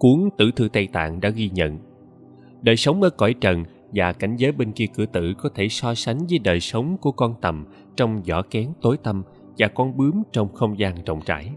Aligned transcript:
Cuốn 0.00 0.28
Tử 0.38 0.50
thư 0.56 0.68
Tây 0.72 0.88
Tạng 0.92 1.20
đã 1.20 1.28
ghi 1.28 1.50
nhận 1.54 1.78
Đời 2.62 2.76
sống 2.76 3.02
ở 3.02 3.10
cõi 3.10 3.34
trần 3.40 3.64
và 3.92 4.12
cảnh 4.12 4.36
giới 4.36 4.52
bên 4.52 4.72
kia 4.72 4.84
cửa 4.94 5.06
tử 5.06 5.34
có 5.38 5.48
thể 5.54 5.68
so 5.68 5.94
sánh 5.94 6.18
với 6.30 6.38
đời 6.38 6.60
sống 6.60 6.96
của 7.00 7.12
con 7.12 7.34
tầm 7.40 7.66
trong 7.96 8.22
vỏ 8.22 8.42
kén 8.42 8.68
tối 8.82 8.96
tăm 8.96 9.22
và 9.58 9.68
con 9.68 9.96
bướm 9.96 10.22
trong 10.32 10.52
không 10.54 10.78
gian 10.78 11.04
rộng 11.06 11.20
rãi. 11.26 11.50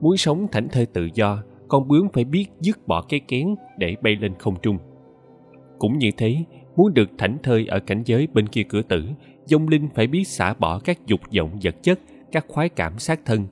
Muốn 0.00 0.16
sống 0.16 0.46
thảnh 0.52 0.68
thơi 0.68 0.86
tự 0.86 1.08
do, 1.14 1.42
con 1.68 1.88
bướm 1.88 2.08
phải 2.12 2.24
biết 2.24 2.46
dứt 2.60 2.86
bỏ 2.86 3.02
cái 3.02 3.20
kén 3.20 3.54
để 3.78 3.96
bay 4.02 4.16
lên 4.16 4.34
không 4.38 4.54
trung. 4.62 4.78
Cũng 5.78 5.98
như 5.98 6.10
thế, 6.16 6.36
muốn 6.76 6.94
được 6.94 7.10
thảnh 7.18 7.38
thơi 7.42 7.66
ở 7.66 7.80
cảnh 7.80 8.02
giới 8.06 8.28
bên 8.32 8.48
kia 8.48 8.62
cửa 8.62 8.82
tử, 8.82 9.04
dông 9.44 9.68
linh 9.68 9.88
phải 9.94 10.06
biết 10.06 10.24
xả 10.28 10.54
bỏ 10.54 10.78
các 10.78 11.06
dục 11.06 11.20
vọng 11.36 11.58
vật 11.62 11.74
chất, 11.82 12.00
các 12.32 12.44
khoái 12.48 12.68
cảm 12.68 12.98
sát 12.98 13.20
thân. 13.24 13.46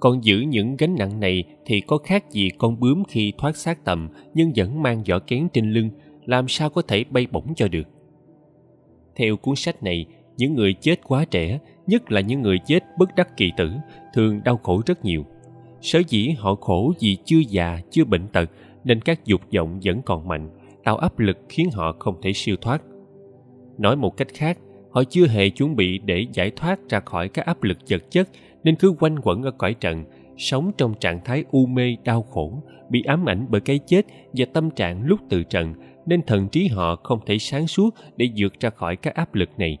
Còn 0.00 0.24
giữ 0.24 0.40
những 0.40 0.76
gánh 0.76 0.94
nặng 0.98 1.20
này 1.20 1.44
thì 1.66 1.80
có 1.80 1.98
khác 1.98 2.30
gì 2.30 2.50
con 2.58 2.80
bướm 2.80 3.02
khi 3.08 3.32
thoát 3.38 3.56
xác 3.56 3.84
tầm 3.84 4.08
nhưng 4.34 4.52
vẫn 4.56 4.82
mang 4.82 5.02
vỏ 5.08 5.18
kén 5.18 5.48
trên 5.52 5.72
lưng, 5.72 5.90
làm 6.26 6.48
sao 6.48 6.70
có 6.70 6.82
thể 6.82 7.04
bay 7.10 7.26
bổng 7.30 7.54
cho 7.56 7.68
được. 7.68 7.88
Theo 9.16 9.36
cuốn 9.36 9.56
sách 9.56 9.82
này, 9.82 10.06
những 10.36 10.54
người 10.54 10.74
chết 10.80 11.00
quá 11.04 11.24
trẻ, 11.24 11.58
nhất 11.86 12.12
là 12.12 12.20
những 12.20 12.42
người 12.42 12.58
chết 12.66 12.84
bất 12.98 13.14
đắc 13.16 13.36
kỳ 13.36 13.52
tử, 13.56 13.70
thường 14.14 14.40
đau 14.44 14.56
khổ 14.56 14.82
rất 14.86 15.04
nhiều. 15.04 15.24
Sở 15.80 16.02
dĩ 16.08 16.28
họ 16.38 16.54
khổ 16.54 16.92
vì 17.00 17.16
chưa 17.24 17.40
già, 17.48 17.80
chưa 17.90 18.04
bệnh 18.04 18.28
tật, 18.28 18.50
nên 18.84 19.00
các 19.00 19.24
dục 19.24 19.40
vọng 19.54 19.80
vẫn 19.84 20.02
còn 20.02 20.28
mạnh, 20.28 20.50
tạo 20.84 20.96
áp 20.96 21.18
lực 21.18 21.38
khiến 21.48 21.70
họ 21.72 21.96
không 21.98 22.20
thể 22.22 22.32
siêu 22.32 22.56
thoát. 22.60 22.82
Nói 23.78 23.96
một 23.96 24.16
cách 24.16 24.28
khác, 24.34 24.58
họ 24.90 25.04
chưa 25.04 25.26
hề 25.26 25.50
chuẩn 25.50 25.76
bị 25.76 25.98
để 25.98 26.26
giải 26.32 26.50
thoát 26.56 26.78
ra 26.88 27.00
khỏi 27.00 27.28
các 27.28 27.46
áp 27.46 27.62
lực 27.62 27.78
vật 27.90 28.10
chất 28.10 28.28
nên 28.68 28.76
cứ 28.76 28.94
quanh 28.98 29.16
quẩn 29.22 29.42
ở 29.42 29.50
cõi 29.50 29.74
trần, 29.80 30.04
sống 30.36 30.72
trong 30.78 30.94
trạng 31.00 31.20
thái 31.24 31.44
u 31.50 31.66
mê 31.66 31.96
đau 32.04 32.22
khổ, 32.22 32.62
bị 32.90 33.02
ám 33.02 33.28
ảnh 33.28 33.46
bởi 33.50 33.60
cái 33.60 33.78
chết 33.86 34.06
và 34.32 34.46
tâm 34.52 34.70
trạng 34.70 35.02
lúc 35.04 35.20
từ 35.30 35.42
trần 35.42 35.74
nên 36.06 36.22
thần 36.26 36.48
trí 36.48 36.66
họ 36.66 36.96
không 36.96 37.20
thể 37.26 37.38
sáng 37.38 37.66
suốt 37.66 37.94
để 38.16 38.28
vượt 38.36 38.60
ra 38.60 38.70
khỏi 38.70 38.96
các 38.96 39.14
áp 39.14 39.34
lực 39.34 39.50
này. 39.58 39.78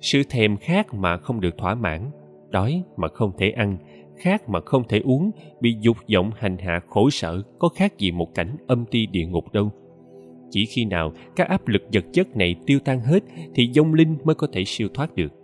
Sự 0.00 0.22
thèm 0.30 0.56
khát 0.56 0.94
mà 0.94 1.16
không 1.16 1.40
được 1.40 1.58
thỏa 1.58 1.74
mãn, 1.74 2.10
đói 2.50 2.82
mà 2.96 3.08
không 3.08 3.32
thể 3.38 3.50
ăn, 3.50 3.76
khát 4.18 4.48
mà 4.48 4.60
không 4.60 4.88
thể 4.88 5.00
uống, 5.04 5.30
bị 5.60 5.76
dục 5.80 5.96
vọng 6.14 6.30
hành 6.36 6.58
hạ 6.58 6.80
khổ 6.88 7.10
sở 7.10 7.42
có 7.58 7.68
khác 7.68 7.98
gì 7.98 8.10
một 8.10 8.34
cảnh 8.34 8.56
âm 8.66 8.84
ti 8.90 9.06
địa 9.06 9.26
ngục 9.26 9.52
đâu. 9.52 9.70
Chỉ 10.50 10.66
khi 10.66 10.84
nào 10.84 11.12
các 11.36 11.48
áp 11.48 11.68
lực 11.68 11.82
vật 11.92 12.04
chất 12.12 12.36
này 12.36 12.54
tiêu 12.66 12.78
tan 12.84 13.00
hết 13.00 13.22
thì 13.54 13.70
dông 13.72 13.94
linh 13.94 14.16
mới 14.24 14.34
có 14.34 14.46
thể 14.52 14.64
siêu 14.64 14.88
thoát 14.94 15.14
được. 15.14 15.37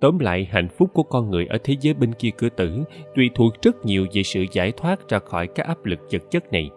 Tóm 0.00 0.18
lại, 0.18 0.48
hạnh 0.50 0.68
phúc 0.68 0.90
của 0.94 1.02
con 1.02 1.30
người 1.30 1.46
ở 1.46 1.58
thế 1.64 1.74
giới 1.80 1.94
bên 1.94 2.12
kia 2.12 2.30
cửa 2.38 2.48
tử 2.48 2.84
tùy 3.14 3.30
thuộc 3.34 3.62
rất 3.62 3.84
nhiều 3.84 4.06
về 4.12 4.22
sự 4.22 4.44
giải 4.52 4.72
thoát 4.76 5.08
ra 5.08 5.18
khỏi 5.18 5.46
các 5.54 5.66
áp 5.66 5.84
lực 5.84 6.00
vật 6.12 6.22
chất 6.30 6.52
này. 6.52 6.70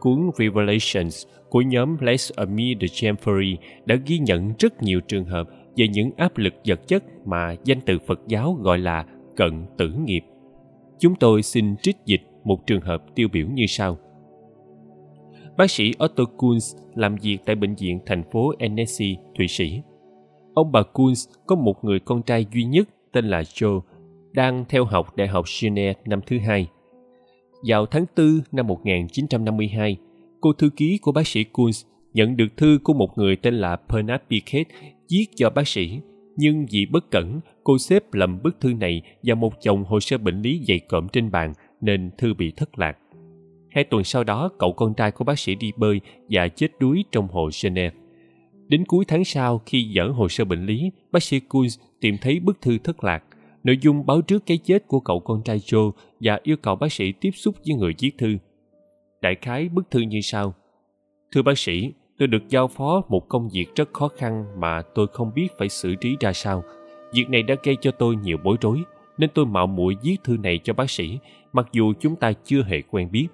Cuốn 0.00 0.30
Revelations 0.38 1.26
của 1.48 1.60
nhóm 1.60 1.96
Les 2.00 2.32
Amis 2.36 2.78
de 2.80 2.86
Chamfery 2.86 3.56
đã 3.84 3.96
ghi 4.06 4.18
nhận 4.18 4.52
rất 4.58 4.82
nhiều 4.82 5.00
trường 5.00 5.24
hợp 5.24 5.48
về 5.76 5.88
những 5.88 6.10
áp 6.16 6.38
lực 6.38 6.54
vật 6.64 6.88
chất 6.88 7.04
mà 7.24 7.56
danh 7.64 7.80
từ 7.86 7.98
Phật 8.06 8.20
giáo 8.28 8.58
gọi 8.60 8.78
là 8.78 9.06
cận 9.36 9.66
tử 9.78 9.92
nghiệp. 10.04 10.22
Chúng 10.98 11.14
tôi 11.14 11.42
xin 11.42 11.76
trích 11.76 11.96
dịch 12.06 12.22
một 12.44 12.66
trường 12.66 12.80
hợp 12.80 13.04
tiêu 13.14 13.28
biểu 13.32 13.46
như 13.46 13.66
sau. 13.68 13.98
Bác 15.56 15.70
sĩ 15.70 15.92
Otto 16.04 16.24
Kunz 16.38 16.78
làm 16.94 17.16
việc 17.16 17.38
tại 17.44 17.56
bệnh 17.56 17.74
viện 17.74 18.00
thành 18.06 18.22
phố 18.32 18.52
Annecy, 18.58 19.16
Thụy 19.38 19.48
Sĩ. 19.48 19.82
Ông 20.54 20.72
bà 20.72 20.82
Coons 20.82 21.28
có 21.46 21.56
một 21.56 21.84
người 21.84 22.00
con 22.00 22.22
trai 22.22 22.46
duy 22.52 22.64
nhất 22.64 22.88
tên 23.12 23.24
là 23.24 23.42
Joe, 23.42 23.80
đang 24.32 24.64
theo 24.68 24.84
học 24.84 25.16
Đại 25.16 25.28
học 25.28 25.44
Geneva 25.62 26.00
năm 26.04 26.20
thứ 26.26 26.38
hai. 26.38 26.68
Vào 27.66 27.86
tháng 27.86 28.04
4 28.16 28.40
năm 28.52 28.66
1952, 28.66 29.96
cô 30.40 30.52
thư 30.52 30.70
ký 30.76 30.98
của 30.98 31.12
bác 31.12 31.26
sĩ 31.26 31.44
Coons 31.44 31.84
nhận 32.14 32.36
được 32.36 32.56
thư 32.56 32.78
của 32.84 32.92
một 32.92 33.18
người 33.18 33.36
tên 33.36 33.54
là 33.54 33.76
Bernard 33.88 34.22
Piquet 34.30 34.66
viết 35.10 35.26
cho 35.36 35.50
bác 35.50 35.68
sĩ, 35.68 36.00
nhưng 36.36 36.66
vì 36.70 36.86
bất 36.86 37.10
cẩn, 37.10 37.40
cô 37.64 37.78
xếp 37.78 38.14
lầm 38.14 38.42
bức 38.42 38.60
thư 38.60 38.74
này 38.74 39.02
vào 39.22 39.36
một 39.36 39.52
chồng 39.60 39.84
hồ 39.84 40.00
sơ 40.00 40.18
bệnh 40.18 40.42
lý 40.42 40.64
dày 40.68 40.78
cộm 40.78 41.08
trên 41.12 41.30
bàn 41.30 41.52
nên 41.80 42.10
thư 42.18 42.34
bị 42.34 42.52
thất 42.56 42.78
lạc. 42.78 42.98
Hai 43.70 43.84
tuần 43.84 44.04
sau 44.04 44.24
đó, 44.24 44.50
cậu 44.58 44.72
con 44.72 44.94
trai 44.94 45.10
của 45.10 45.24
bác 45.24 45.38
sĩ 45.38 45.54
đi 45.54 45.72
bơi 45.76 46.00
và 46.30 46.48
chết 46.48 46.68
đuối 46.80 47.04
trong 47.12 47.28
hồ 47.28 47.50
Geneva. 47.62 48.03
Đến 48.74 48.84
cuối 48.84 49.04
tháng 49.04 49.24
sau, 49.24 49.62
khi 49.66 49.82
dở 49.82 50.08
hồ 50.08 50.28
sơ 50.28 50.44
bệnh 50.44 50.66
lý, 50.66 50.90
bác 51.12 51.22
sĩ 51.22 51.40
Kunz 51.48 51.80
tìm 52.00 52.16
thấy 52.20 52.40
bức 52.40 52.60
thư 52.60 52.78
thất 52.78 53.04
lạc. 53.04 53.24
Nội 53.64 53.78
dung 53.80 54.06
báo 54.06 54.22
trước 54.22 54.46
cái 54.46 54.58
chết 54.58 54.88
của 54.88 55.00
cậu 55.00 55.20
con 55.20 55.42
trai 55.42 55.58
Joe 55.58 55.90
và 56.20 56.40
yêu 56.42 56.56
cầu 56.56 56.76
bác 56.76 56.92
sĩ 56.92 57.12
tiếp 57.12 57.30
xúc 57.30 57.54
với 57.66 57.76
người 57.76 57.94
viết 57.98 58.10
thư. 58.18 58.36
Đại 59.22 59.34
khái 59.42 59.68
bức 59.68 59.90
thư 59.90 60.00
như 60.00 60.20
sau. 60.20 60.54
Thưa 61.32 61.42
bác 61.42 61.58
sĩ, 61.58 61.92
tôi 62.18 62.28
được 62.28 62.48
giao 62.48 62.68
phó 62.68 63.02
một 63.08 63.28
công 63.28 63.48
việc 63.48 63.66
rất 63.74 63.92
khó 63.92 64.08
khăn 64.08 64.44
mà 64.58 64.82
tôi 64.94 65.06
không 65.12 65.30
biết 65.34 65.48
phải 65.58 65.68
xử 65.68 65.94
trí 65.94 66.16
ra 66.20 66.32
sao. 66.32 66.62
Việc 67.12 67.24
này 67.28 67.42
đã 67.42 67.54
gây 67.62 67.76
cho 67.80 67.90
tôi 67.90 68.16
nhiều 68.16 68.36
bối 68.44 68.56
rối, 68.60 68.82
nên 69.18 69.30
tôi 69.34 69.46
mạo 69.46 69.66
muội 69.66 69.96
viết 70.02 70.16
thư 70.24 70.36
này 70.36 70.60
cho 70.64 70.72
bác 70.72 70.90
sĩ, 70.90 71.18
mặc 71.52 71.68
dù 71.72 71.92
chúng 72.00 72.16
ta 72.16 72.32
chưa 72.32 72.62
hề 72.62 72.82
quen 72.90 73.08
biết. 73.12 73.26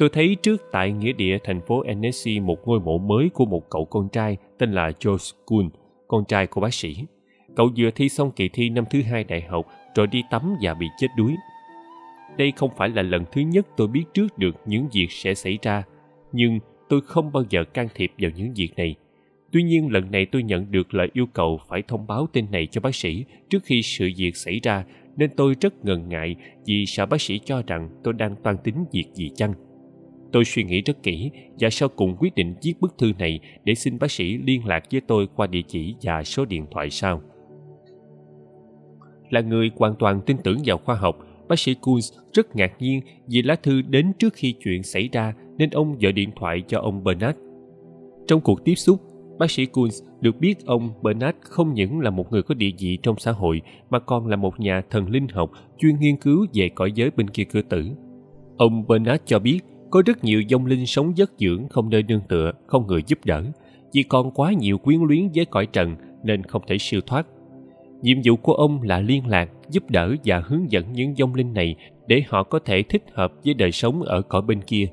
Tôi 0.00 0.08
thấy 0.08 0.36
trước 0.42 0.62
tại 0.72 0.92
nghĩa 0.92 1.12
địa 1.12 1.38
thành 1.44 1.60
phố 1.60 1.80
Annecy 1.80 2.40
một 2.40 2.68
ngôi 2.68 2.80
mộ 2.80 2.98
mới 2.98 3.30
của 3.34 3.44
một 3.44 3.70
cậu 3.70 3.84
con 3.84 4.08
trai 4.08 4.36
tên 4.58 4.72
là 4.72 4.92
George 5.04 5.24
Kuhn, 5.46 5.68
con 6.08 6.24
trai 6.28 6.46
của 6.46 6.60
bác 6.60 6.74
sĩ. 6.74 6.96
Cậu 7.56 7.70
vừa 7.76 7.90
thi 7.90 8.08
xong 8.08 8.30
kỳ 8.36 8.48
thi 8.48 8.70
năm 8.70 8.84
thứ 8.90 9.02
hai 9.02 9.24
đại 9.24 9.42
học 9.42 9.66
rồi 9.94 10.06
đi 10.06 10.22
tắm 10.30 10.56
và 10.62 10.74
bị 10.74 10.86
chết 10.98 11.06
đuối. 11.16 11.36
Đây 12.36 12.52
không 12.56 12.70
phải 12.76 12.88
là 12.88 13.02
lần 13.02 13.24
thứ 13.32 13.40
nhất 13.40 13.66
tôi 13.76 13.88
biết 13.88 14.04
trước 14.14 14.38
được 14.38 14.56
những 14.66 14.88
việc 14.92 15.06
sẽ 15.10 15.34
xảy 15.34 15.58
ra, 15.62 15.82
nhưng 16.32 16.58
tôi 16.88 17.00
không 17.00 17.32
bao 17.32 17.44
giờ 17.50 17.64
can 17.64 17.88
thiệp 17.94 18.12
vào 18.18 18.30
những 18.36 18.52
việc 18.56 18.70
này. 18.76 18.94
Tuy 19.52 19.62
nhiên 19.62 19.92
lần 19.92 20.10
này 20.10 20.26
tôi 20.26 20.42
nhận 20.42 20.70
được 20.70 20.94
lời 20.94 21.08
yêu 21.12 21.26
cầu 21.32 21.60
phải 21.68 21.82
thông 21.88 22.06
báo 22.06 22.26
tên 22.32 22.46
này 22.50 22.66
cho 22.66 22.80
bác 22.80 22.94
sĩ 22.94 23.24
trước 23.50 23.64
khi 23.64 23.82
sự 23.82 24.10
việc 24.16 24.36
xảy 24.36 24.60
ra 24.62 24.84
nên 25.16 25.30
tôi 25.36 25.54
rất 25.60 25.84
ngần 25.84 26.08
ngại 26.08 26.36
vì 26.66 26.86
sợ 26.86 27.06
bác 27.06 27.20
sĩ 27.20 27.40
cho 27.44 27.62
rằng 27.66 27.88
tôi 28.04 28.14
đang 28.14 28.36
toan 28.42 28.56
tính 28.64 28.84
việc 28.92 29.06
gì 29.14 29.30
chăng. 29.36 29.69
Tôi 30.32 30.44
suy 30.44 30.64
nghĩ 30.64 30.80
rất 30.80 31.02
kỹ 31.02 31.30
và 31.60 31.70
sau 31.70 31.88
cùng 31.88 32.16
quyết 32.18 32.34
định 32.34 32.54
viết 32.62 32.74
bức 32.80 32.98
thư 32.98 33.12
này 33.18 33.40
để 33.64 33.74
xin 33.74 33.98
bác 33.98 34.10
sĩ 34.10 34.38
liên 34.38 34.66
lạc 34.66 34.84
với 34.92 35.00
tôi 35.00 35.28
qua 35.36 35.46
địa 35.46 35.62
chỉ 35.68 35.94
và 36.02 36.22
số 36.22 36.44
điện 36.44 36.66
thoại 36.70 36.90
sau. 36.90 37.22
Là 39.30 39.40
người 39.40 39.70
hoàn 39.76 39.94
toàn 39.98 40.20
tin 40.26 40.36
tưởng 40.44 40.58
vào 40.64 40.78
khoa 40.78 40.94
học, 40.94 41.18
bác 41.48 41.58
sĩ 41.58 41.74
Kunz 41.82 42.20
rất 42.32 42.56
ngạc 42.56 42.72
nhiên 42.78 43.00
vì 43.26 43.42
lá 43.42 43.56
thư 43.56 43.82
đến 43.82 44.12
trước 44.18 44.34
khi 44.34 44.54
chuyện 44.64 44.82
xảy 44.82 45.08
ra 45.12 45.34
nên 45.58 45.70
ông 45.70 45.98
gọi 45.98 46.12
điện 46.12 46.30
thoại 46.36 46.62
cho 46.68 46.80
ông 46.80 47.04
Bernard. 47.04 47.38
Trong 48.26 48.40
cuộc 48.40 48.64
tiếp 48.64 48.74
xúc, 48.74 49.00
bác 49.38 49.50
sĩ 49.50 49.66
Kunz 49.72 50.04
được 50.20 50.40
biết 50.40 50.66
ông 50.66 50.90
Bernard 51.02 51.38
không 51.40 51.74
những 51.74 52.00
là 52.00 52.10
một 52.10 52.32
người 52.32 52.42
có 52.42 52.54
địa 52.54 52.70
vị 52.78 52.98
trong 53.02 53.18
xã 53.18 53.32
hội 53.32 53.62
mà 53.90 53.98
còn 53.98 54.26
là 54.26 54.36
một 54.36 54.60
nhà 54.60 54.82
thần 54.90 55.10
linh 55.10 55.28
học 55.28 55.50
chuyên 55.78 56.00
nghiên 56.00 56.16
cứu 56.16 56.46
về 56.54 56.68
cõi 56.68 56.92
giới 56.94 57.10
bên 57.10 57.30
kia 57.30 57.44
cửa 57.44 57.62
tử. 57.62 57.90
Ông 58.56 58.86
Bernard 58.88 59.22
cho 59.26 59.38
biết 59.38 59.60
có 59.90 60.02
rất 60.06 60.24
nhiều 60.24 60.42
dông 60.48 60.66
linh 60.66 60.86
sống 60.86 61.12
giấc 61.16 61.32
dưỡng 61.38 61.68
không 61.68 61.90
nơi 61.90 62.02
nương 62.02 62.20
tựa, 62.28 62.52
không 62.66 62.86
người 62.86 63.02
giúp 63.06 63.18
đỡ. 63.24 63.42
Vì 63.92 64.02
còn 64.02 64.30
quá 64.30 64.52
nhiều 64.52 64.78
quyến 64.78 65.00
luyến 65.02 65.28
với 65.34 65.44
cõi 65.44 65.66
trần 65.66 65.96
nên 66.24 66.42
không 66.42 66.62
thể 66.66 66.76
siêu 66.78 67.00
thoát. 67.06 67.26
Nhiệm 68.02 68.18
vụ 68.24 68.36
của 68.36 68.52
ông 68.52 68.82
là 68.82 69.00
liên 69.00 69.26
lạc, 69.26 69.50
giúp 69.70 69.90
đỡ 69.90 70.14
và 70.24 70.42
hướng 70.46 70.70
dẫn 70.72 70.92
những 70.92 71.14
dông 71.14 71.34
linh 71.34 71.52
này 71.52 71.76
để 72.06 72.22
họ 72.28 72.42
có 72.42 72.58
thể 72.58 72.82
thích 72.82 73.02
hợp 73.12 73.32
với 73.44 73.54
đời 73.54 73.72
sống 73.72 74.02
ở 74.02 74.22
cõi 74.22 74.42
bên 74.42 74.60
kia. 74.62 74.86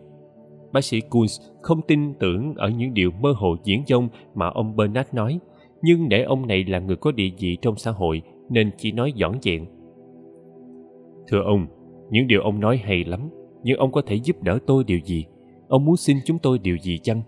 Bác 0.72 0.84
sĩ 0.84 1.02
Kunz 1.10 1.52
không 1.62 1.82
tin 1.88 2.14
tưởng 2.14 2.54
ở 2.56 2.70
những 2.70 2.94
điều 2.94 3.12
mơ 3.12 3.34
hồ 3.38 3.56
diễn 3.64 3.84
dông 3.88 4.10
mà 4.36 4.48
ông 4.48 4.76
Bernard 4.76 5.10
nói, 5.14 5.40
nhưng 5.82 6.10
để 6.10 6.24
ông 6.24 6.48
này 6.48 6.64
là 6.64 6.80
người 6.80 6.96
có 6.96 7.12
địa 7.12 7.30
vị 7.40 7.58
trong 7.62 7.76
xã 7.76 7.92
hội 7.92 8.22
nên 8.50 8.72
chỉ 8.78 8.92
nói 8.92 9.14
dõn 9.16 9.38
dẹn. 9.42 9.66
Thưa 11.28 11.42
ông, 11.42 11.68
những 12.10 12.28
điều 12.28 12.42
ông 12.42 12.60
nói 12.60 12.78
hay 12.78 13.04
lắm, 13.04 13.30
nhưng 13.64 13.78
ông 13.78 13.92
có 13.92 14.02
thể 14.02 14.16
giúp 14.16 14.44
đỡ 14.44 14.60
tôi 14.68 14.84
điều 14.84 15.00
gì? 15.00 15.26
Ông 15.68 15.86
muốn 15.86 15.98
xin 15.98 16.18
chúng 16.26 16.40
tôi 16.40 16.60
điều 16.60 16.78
gì 16.78 16.98
chăng? 16.98 17.22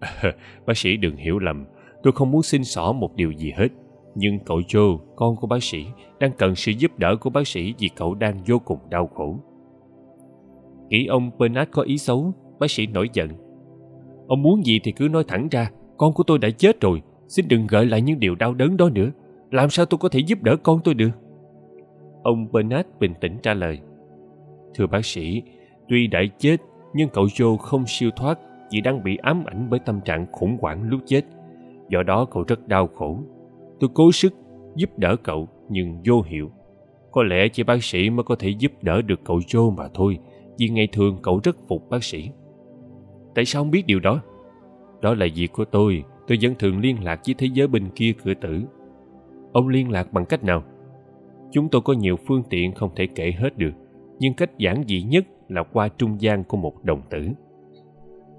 À, 0.00 0.22
bác 0.66 0.76
sĩ 0.76 0.96
đừng 0.96 1.16
hiểu 1.16 1.38
lầm. 1.38 1.64
Tôi 2.02 2.12
không 2.12 2.30
muốn 2.30 2.42
xin 2.42 2.64
xỏ 2.64 2.92
một 2.92 3.14
điều 3.16 3.32
gì 3.32 3.52
hết. 3.56 3.68
Nhưng 4.14 4.38
cậu 4.38 4.58
joe 4.58 4.98
con 5.16 5.36
của 5.36 5.46
bác 5.46 5.62
sĩ 5.62 5.86
đang 6.20 6.32
cần 6.38 6.54
sự 6.54 6.72
giúp 6.78 6.98
đỡ 6.98 7.16
của 7.20 7.30
bác 7.30 7.46
sĩ 7.46 7.74
vì 7.78 7.90
cậu 7.96 8.14
đang 8.14 8.38
vô 8.46 8.58
cùng 8.58 8.78
đau 8.90 9.06
khổ. 9.06 9.36
Nghĩ 10.88 11.06
ông 11.06 11.30
bernard 11.38 11.70
có 11.70 11.82
ý 11.82 11.98
xấu 11.98 12.32
bác 12.58 12.70
sĩ 12.70 12.86
nổi 12.86 13.08
giận. 13.12 13.28
Ông 14.26 14.42
muốn 14.42 14.66
gì 14.66 14.80
thì 14.84 14.92
cứ 14.92 15.08
nói 15.08 15.24
thẳng 15.28 15.48
ra 15.50 15.70
con 15.96 16.12
của 16.12 16.22
tôi 16.22 16.38
đã 16.38 16.50
chết 16.50 16.80
rồi 16.80 17.02
xin 17.28 17.48
đừng 17.48 17.66
gợi 17.66 17.86
lại 17.86 18.02
những 18.02 18.20
điều 18.20 18.34
đau 18.34 18.54
đớn 18.54 18.76
đó 18.76 18.88
nữa. 18.88 19.10
Làm 19.50 19.70
sao 19.70 19.86
tôi 19.86 19.98
có 19.98 20.08
thể 20.08 20.20
giúp 20.20 20.42
đỡ 20.42 20.56
con 20.62 20.80
tôi 20.84 20.94
được? 20.94 21.10
Ông 22.22 22.52
bernard 22.52 22.88
bình 23.00 23.14
tĩnh 23.20 23.38
trả 23.42 23.54
lời. 23.54 23.78
Thưa 24.74 24.86
bác 24.86 25.04
sĩ, 25.04 25.42
tuy 25.88 26.06
đã 26.06 26.20
chết 26.38 26.56
nhưng 26.94 27.08
cậu 27.08 27.24
Joe 27.24 27.56
không 27.56 27.84
siêu 27.86 28.10
thoát 28.16 28.38
vì 28.72 28.80
đang 28.80 29.02
bị 29.04 29.16
ám 29.16 29.44
ảnh 29.44 29.66
bởi 29.70 29.80
tâm 29.80 30.00
trạng 30.04 30.26
khủng 30.32 30.56
hoảng 30.60 30.88
lúc 30.88 31.00
chết. 31.06 31.22
Do 31.88 32.02
đó 32.02 32.24
cậu 32.24 32.44
rất 32.48 32.68
đau 32.68 32.86
khổ. 32.86 33.18
Tôi 33.80 33.90
cố 33.94 34.12
sức 34.12 34.34
giúp 34.76 34.98
đỡ 34.98 35.16
cậu 35.16 35.48
nhưng 35.68 36.02
vô 36.04 36.22
hiệu. 36.22 36.50
Có 37.10 37.22
lẽ 37.22 37.48
chỉ 37.48 37.62
bác 37.62 37.84
sĩ 37.84 38.10
mới 38.10 38.24
có 38.24 38.36
thể 38.38 38.48
giúp 38.48 38.72
đỡ 38.82 39.02
được 39.02 39.20
cậu 39.24 39.38
Joe 39.38 39.70
mà 39.76 39.88
thôi. 39.94 40.18
vì 40.58 40.68
ngày 40.68 40.88
thường 40.92 41.18
cậu 41.22 41.40
rất 41.44 41.56
phục 41.68 41.90
bác 41.90 42.04
sĩ. 42.04 42.30
Tại 43.34 43.44
sao 43.44 43.62
ông 43.62 43.70
biết 43.70 43.86
điều 43.86 44.00
đó? 44.00 44.20
Đó 45.02 45.14
là 45.14 45.26
việc 45.34 45.52
của 45.52 45.64
tôi, 45.64 46.04
tôi 46.26 46.38
vẫn 46.42 46.54
thường 46.58 46.80
liên 46.80 47.04
lạc 47.04 47.20
với 47.26 47.34
thế 47.38 47.48
giới 47.54 47.66
bên 47.66 47.88
kia 47.94 48.12
cửa 48.24 48.34
tử. 48.34 48.62
Ông 49.52 49.68
liên 49.68 49.90
lạc 49.90 50.12
bằng 50.12 50.26
cách 50.26 50.44
nào? 50.44 50.62
Chúng 51.52 51.68
tôi 51.68 51.82
có 51.82 51.92
nhiều 51.92 52.16
phương 52.26 52.42
tiện 52.50 52.72
không 52.72 52.90
thể 52.96 53.06
kể 53.06 53.32
hết 53.38 53.58
được, 53.58 53.72
nhưng 54.22 54.34
cách 54.34 54.58
giản 54.58 54.84
dị 54.88 55.02
nhất 55.02 55.24
là 55.48 55.62
qua 55.62 55.88
trung 55.88 56.20
gian 56.20 56.44
của 56.44 56.56
một 56.56 56.84
đồng 56.84 57.00
tử. 57.10 57.28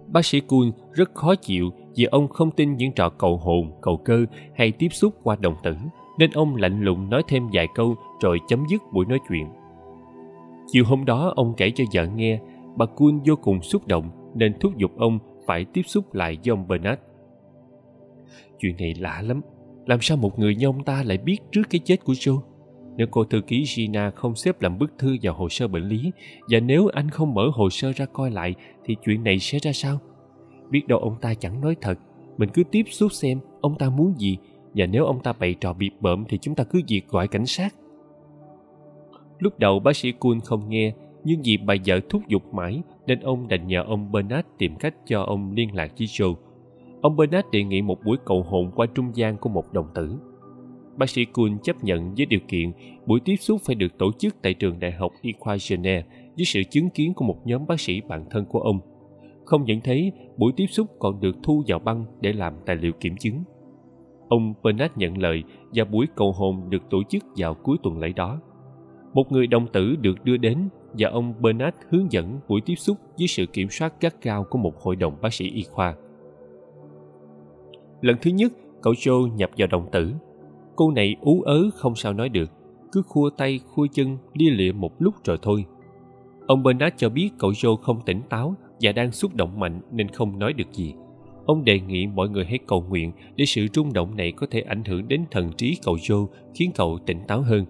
Bác 0.07 0.25
sĩ 0.25 0.39
Kuhn 0.39 0.71
rất 0.91 1.13
khó 1.13 1.35
chịu 1.35 1.69
vì 1.95 2.03
ông 2.03 2.27
không 2.27 2.51
tin 2.51 2.77
những 2.77 2.91
trò 2.91 3.09
cầu 3.09 3.37
hồn, 3.37 3.71
cầu 3.81 3.97
cơ 3.97 4.25
hay 4.55 4.71
tiếp 4.71 4.87
xúc 4.91 5.13
qua 5.23 5.35
đồng 5.39 5.55
tử, 5.63 5.75
nên 6.19 6.31
ông 6.31 6.55
lạnh 6.55 6.81
lùng 6.81 7.09
nói 7.09 7.23
thêm 7.27 7.47
vài 7.53 7.67
câu 7.75 7.95
rồi 8.21 8.39
chấm 8.47 8.63
dứt 8.69 8.81
buổi 8.93 9.05
nói 9.05 9.19
chuyện. 9.29 9.47
Chiều 10.67 10.83
hôm 10.87 11.05
đó 11.05 11.33
ông 11.35 11.53
kể 11.57 11.71
cho 11.75 11.83
vợ 11.93 12.07
nghe, 12.15 12.39
bà 12.75 12.85
Kuhn 12.85 13.19
vô 13.25 13.35
cùng 13.35 13.61
xúc 13.61 13.87
động 13.87 14.31
nên 14.35 14.59
thúc 14.59 14.77
giục 14.77 14.91
ông 14.97 15.19
phải 15.45 15.65
tiếp 15.65 15.81
xúc 15.85 16.13
lại 16.13 16.37
với 16.45 16.51
ông 16.51 16.67
Bernard. 16.67 17.01
Chuyện 18.59 18.75
này 18.79 18.93
lạ 18.99 19.21
lắm, 19.21 19.41
làm 19.85 20.01
sao 20.01 20.17
một 20.17 20.39
người 20.39 20.55
như 20.55 20.65
ông 20.65 20.83
ta 20.83 21.03
lại 21.03 21.17
biết 21.17 21.37
trước 21.51 21.63
cái 21.69 21.79
chết 21.85 22.03
của 22.03 22.13
Joe? 22.13 22.39
Nếu 22.97 23.07
cô 23.11 23.23
thư 23.23 23.41
ký 23.41 23.65
Gina 23.65 24.11
không 24.11 24.35
xếp 24.35 24.61
làm 24.61 24.79
bức 24.79 24.93
thư 24.97 25.17
vào 25.21 25.33
hồ 25.33 25.49
sơ 25.49 25.67
bệnh 25.67 25.83
lý 25.83 26.11
và 26.49 26.59
nếu 26.59 26.87
anh 26.87 27.09
không 27.09 27.33
mở 27.33 27.49
hồ 27.53 27.69
sơ 27.69 27.91
ra 27.91 28.05
coi 28.05 28.31
lại 28.31 28.55
thì 28.85 28.95
chuyện 29.05 29.23
này 29.23 29.39
sẽ 29.39 29.59
ra 29.59 29.73
sao? 29.73 29.99
Biết 30.69 30.87
đâu 30.87 30.99
ông 30.99 31.15
ta 31.21 31.33
chẳng 31.33 31.61
nói 31.61 31.75
thật, 31.81 31.99
mình 32.37 32.49
cứ 32.53 32.63
tiếp 32.71 32.83
xúc 32.89 33.13
xem 33.13 33.39
ông 33.61 33.77
ta 33.77 33.89
muốn 33.89 34.13
gì 34.17 34.37
và 34.73 34.85
nếu 34.85 35.05
ông 35.05 35.19
ta 35.19 35.33
bày 35.33 35.53
trò 35.53 35.73
bịp 35.73 35.91
bợm 35.99 36.25
thì 36.29 36.37
chúng 36.37 36.55
ta 36.55 36.63
cứ 36.63 36.81
việc 36.87 37.07
gọi 37.07 37.27
cảnh 37.27 37.45
sát. 37.45 37.75
Lúc 39.39 39.59
đầu 39.59 39.79
bác 39.79 39.95
sĩ 39.95 40.11
Kuhn 40.11 40.39
không 40.39 40.69
nghe 40.69 40.93
nhưng 41.23 41.41
vì 41.43 41.57
bà 41.57 41.75
vợ 41.85 41.99
thúc 42.09 42.21
giục 42.27 42.53
mãi 42.53 42.81
nên 43.07 43.19
ông 43.19 43.47
đành 43.47 43.67
nhờ 43.67 43.83
ông 43.87 44.11
Bernard 44.11 44.47
tìm 44.57 44.75
cách 44.75 44.95
cho 45.05 45.23
ông 45.23 45.51
liên 45.51 45.75
lạc 45.75 45.91
với 45.97 46.07
Joe. 46.07 46.35
Ông 47.01 47.15
Bernard 47.15 47.47
đề 47.51 47.63
nghị 47.63 47.81
một 47.81 48.03
buổi 48.05 48.17
cầu 48.25 48.43
hồn 48.43 48.71
qua 48.75 48.85
trung 48.95 49.11
gian 49.15 49.37
của 49.37 49.49
một 49.49 49.73
đồng 49.73 49.87
tử. 49.93 50.17
Bác 50.97 51.09
sĩ 51.09 51.25
Kuhn 51.25 51.57
chấp 51.63 51.83
nhận 51.83 52.13
với 52.17 52.25
điều 52.25 52.39
kiện 52.47 52.71
buổi 53.05 53.19
tiếp 53.25 53.35
xúc 53.35 53.61
phải 53.65 53.75
được 53.75 53.97
tổ 53.97 54.11
chức 54.19 54.35
tại 54.41 54.53
trường 54.53 54.79
đại 54.79 54.91
học 54.91 55.11
Y 55.21 55.33
khoa 55.39 55.57
Geneva 55.69 56.07
với 56.37 56.45
sự 56.45 56.61
chứng 56.71 56.89
kiến 56.89 57.13
của 57.13 57.25
một 57.25 57.37
nhóm 57.45 57.67
bác 57.67 57.79
sĩ 57.79 58.01
bạn 58.01 58.25
thân 58.29 58.45
của 58.45 58.59
ông. 58.59 58.79
Không 59.45 59.63
những 59.65 59.81
thế, 59.83 60.11
buổi 60.37 60.51
tiếp 60.55 60.65
xúc 60.67 60.87
còn 60.99 61.19
được 61.19 61.35
thu 61.43 61.63
vào 61.67 61.79
băng 61.79 62.05
để 62.21 62.33
làm 62.33 62.53
tài 62.65 62.75
liệu 62.75 62.91
kiểm 62.99 63.17
chứng. 63.17 63.43
Ông 64.29 64.53
Bernard 64.63 64.93
nhận 64.97 65.17
lời 65.17 65.43
và 65.73 65.83
buổi 65.83 66.07
cầu 66.15 66.31
hồn 66.31 66.69
được 66.69 66.89
tổ 66.89 67.03
chức 67.09 67.23
vào 67.37 67.53
cuối 67.53 67.77
tuần 67.83 67.99
lễ 67.99 68.13
đó. 68.15 68.41
Một 69.13 69.31
người 69.31 69.47
đồng 69.47 69.67
tử 69.67 69.95
được 70.01 70.23
đưa 70.23 70.37
đến 70.37 70.69
và 70.93 71.09
ông 71.09 71.33
Bernard 71.41 71.77
hướng 71.89 72.11
dẫn 72.11 72.39
buổi 72.47 72.61
tiếp 72.65 72.75
xúc 72.75 72.97
dưới 73.17 73.27
sự 73.27 73.45
kiểm 73.45 73.67
soát 73.69 74.01
gắt 74.01 74.23
gao 74.23 74.43
của 74.43 74.57
một 74.57 74.77
hội 74.81 74.95
đồng 74.95 75.17
bác 75.21 75.33
sĩ 75.33 75.49
y 75.49 75.63
khoa. 75.63 75.95
Lần 78.01 78.15
thứ 78.21 78.31
nhất, 78.31 78.51
cậu 78.81 78.93
Joe 78.93 79.35
nhập 79.35 79.49
vào 79.57 79.67
đồng 79.67 79.91
tử. 79.91 80.13
Cô 80.75 80.91
này 80.91 81.15
ú 81.21 81.41
ớ 81.41 81.69
không 81.75 81.95
sao 81.95 82.13
nói 82.13 82.29
được, 82.29 82.51
cứ 82.91 83.01
khua 83.01 83.29
tay 83.29 83.59
khua 83.59 83.87
chân 83.93 84.17
lia 84.33 84.49
lịa 84.49 84.71
một 84.71 84.91
lúc 84.99 85.13
rồi 85.23 85.37
thôi. 85.41 85.65
Ông 86.47 86.63
Bernard 86.63 86.95
cho 86.97 87.09
biết 87.09 87.29
cậu 87.39 87.51
Joe 87.51 87.75
không 87.75 88.01
tỉnh 88.05 88.21
táo 88.29 88.55
và 88.81 88.91
đang 88.91 89.11
xúc 89.11 89.35
động 89.35 89.59
mạnh 89.59 89.81
nên 89.91 90.09
không 90.09 90.39
nói 90.39 90.53
được 90.53 90.71
gì. 90.71 90.93
Ông 91.45 91.63
đề 91.63 91.79
nghị 91.79 92.07
mọi 92.07 92.29
người 92.29 92.45
hãy 92.45 92.59
cầu 92.67 92.85
nguyện 92.89 93.11
để 93.35 93.45
sự 93.45 93.67
rung 93.73 93.93
động 93.93 94.17
này 94.17 94.31
có 94.31 94.47
thể 94.51 94.61
ảnh 94.61 94.83
hưởng 94.83 95.07
đến 95.07 95.21
thần 95.31 95.51
trí 95.57 95.77
cậu 95.83 95.95
Joe 95.95 96.27
khiến 96.55 96.71
cậu 96.75 96.99
tỉnh 97.05 97.19
táo 97.27 97.41
hơn. 97.41 97.65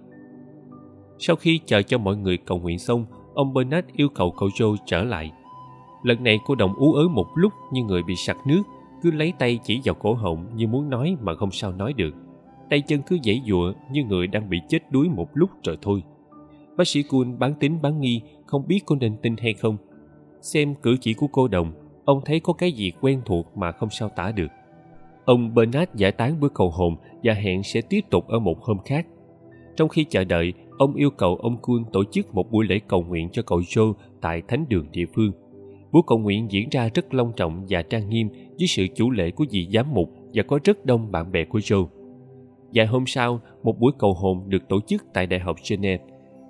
Sau 1.20 1.36
khi 1.36 1.60
chờ 1.66 1.82
cho 1.82 1.98
mọi 1.98 2.16
người 2.16 2.38
cầu 2.38 2.60
nguyện 2.60 2.80
xong, 2.80 3.06
ông 3.34 3.54
Bernard 3.54 3.88
yêu 3.94 4.10
cầu 4.10 4.32
cậu 4.32 4.50
Joe 4.50 4.76
trở 4.86 5.04
lại. 5.04 5.32
Lần 6.04 6.24
này 6.24 6.40
cô 6.46 6.56
đồng 6.56 6.74
ú 6.76 6.94
ớ 6.94 7.08
một 7.08 7.28
lúc 7.36 7.54
như 7.72 7.84
người 7.84 8.04
bị 8.04 8.16
sặc 8.16 8.38
nước, 8.48 8.64
cứ 9.02 9.12
lấy 9.12 9.34
tay 9.40 9.60
chỉ 9.64 9.82
vào 9.86 9.96
cổ 9.96 10.14
họng 10.14 10.46
như 10.56 10.68
muốn 10.68 10.90
nói 10.90 11.18
mà 11.22 11.36
không 11.36 11.52
sao 11.52 11.72
nói 11.72 11.94
được. 11.94 12.16
Tay 12.74 12.82
chân 12.82 13.02
cứ 13.02 13.18
dãy 13.24 13.42
dụa 13.48 13.74
như 13.92 14.04
người 14.04 14.28
đang 14.28 14.50
bị 14.50 14.62
chết 14.70 14.92
đuối 14.92 15.10
một 15.10 15.30
lúc 15.34 15.50
rồi 15.64 15.78
thôi. 15.82 16.04
Bác 16.78 16.88
sĩ 16.88 17.04
Kuhn 17.04 17.40
bán 17.40 17.54
tính 17.54 17.82
bán 17.82 18.02
nghi, 18.02 18.22
không 18.46 18.68
biết 18.68 18.80
cô 18.86 18.96
nên 18.96 19.18
tin 19.22 19.36
hay 19.38 19.54
không. 19.54 19.78
Xem 20.42 20.76
cử 20.76 20.98
chỉ 21.02 21.14
của 21.14 21.28
cô 21.32 21.48
đồng, 21.48 21.74
ông 22.06 22.22
thấy 22.26 22.40
có 22.40 22.54
cái 22.54 22.72
gì 22.72 22.92
quen 23.02 23.22
thuộc 23.26 23.58
mà 23.58 23.72
không 23.72 23.90
sao 23.90 24.10
tả 24.10 24.32
được. 24.32 24.48
Ông 25.26 25.56
Bernard 25.56 25.92
giải 25.96 26.12
tán 26.12 26.40
bữa 26.40 26.50
cầu 26.50 26.70
hồn 26.70 26.96
và 27.24 27.34
hẹn 27.34 27.64
sẽ 27.64 27.82
tiếp 27.82 28.02
tục 28.10 28.28
ở 28.28 28.40
một 28.40 28.62
hôm 28.62 28.78
khác. 28.86 29.08
Trong 29.76 29.90
khi 29.90 30.06
chờ 30.10 30.24
đợi, 30.24 30.54
ông 30.78 30.96
yêu 30.96 31.10
cầu 31.10 31.36
ông 31.36 31.58
Kuhn 31.62 31.84
tổ 31.94 32.04
chức 32.12 32.34
một 32.34 32.52
buổi 32.52 32.66
lễ 32.66 32.80
cầu 32.88 33.04
nguyện 33.04 33.30
cho 33.32 33.42
cậu 33.42 33.60
Joe 33.60 33.94
tại 34.22 34.42
thánh 34.48 34.66
đường 34.70 34.88
địa 34.92 35.06
phương. 35.16 35.32
Buổi 35.92 36.02
cầu 36.08 36.18
nguyện 36.18 36.52
diễn 36.52 36.70
ra 36.72 36.90
rất 36.94 37.14
long 37.14 37.32
trọng 37.36 37.66
và 37.70 37.82
trang 37.82 38.10
nghiêm 38.10 38.30
dưới 38.58 38.68
sự 38.68 38.88
chủ 38.96 39.12
lễ 39.12 39.32
của 39.32 39.46
vị 39.52 39.68
giám 39.74 39.94
mục 39.94 40.10
và 40.34 40.44
có 40.44 40.60
rất 40.64 40.86
đông 40.86 41.12
bạn 41.12 41.32
bè 41.32 41.46
của 41.46 41.60
Joe. 41.60 41.88
Vài 42.74 42.86
hôm 42.86 43.06
sau, 43.06 43.42
một 43.64 43.80
buổi 43.80 43.92
cầu 44.00 44.14
hồn 44.14 44.44
được 44.48 44.70
tổ 44.70 44.80
chức 44.88 45.04
tại 45.14 45.28
Đại 45.28 45.40
học 45.40 45.56
Geneva. 45.70 46.04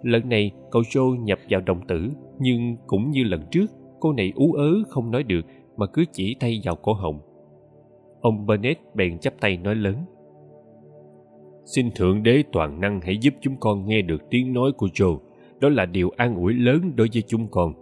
Lần 0.04 0.30
này, 0.30 0.52
cậu 0.72 0.82
Joe 0.82 1.24
nhập 1.24 1.40
vào 1.50 1.62
đồng 1.62 1.88
tử, 1.88 2.10
nhưng 2.40 2.76
cũng 2.88 3.12
như 3.12 3.24
lần 3.24 3.42
trước, 3.52 3.72
cô 4.00 4.14
này 4.14 4.32
ú 4.36 4.54
ớ 4.54 4.74
không 4.90 5.12
nói 5.12 5.24
được 5.24 5.46
mà 5.78 5.86
cứ 5.86 6.06
chỉ 6.14 6.36
tay 6.40 6.62
vào 6.64 6.76
cổ 6.76 6.94
họng. 6.94 7.20
Ông 8.22 8.46
Bennett 8.46 8.96
bèn 8.96 9.20
chắp 9.20 9.34
tay 9.40 9.58
nói 9.58 9.76
lớn. 9.76 9.96
Xin 11.66 11.92
Thượng 11.96 12.24
Đế 12.24 12.44
toàn 12.52 12.82
năng 12.82 13.02
hãy 13.02 13.18
giúp 13.18 13.34
chúng 13.42 13.56
con 13.60 13.86
nghe 13.86 14.02
được 14.02 14.22
tiếng 14.30 14.54
nói 14.54 14.72
của 14.78 14.88
Joe. 14.88 15.18
Đó 15.60 15.70
là 15.70 15.86
điều 15.86 16.10
an 16.18 16.36
ủi 16.36 16.54
lớn 16.54 16.92
đối 16.96 17.08
với 17.14 17.24
chúng 17.28 17.48
con. 17.48 17.74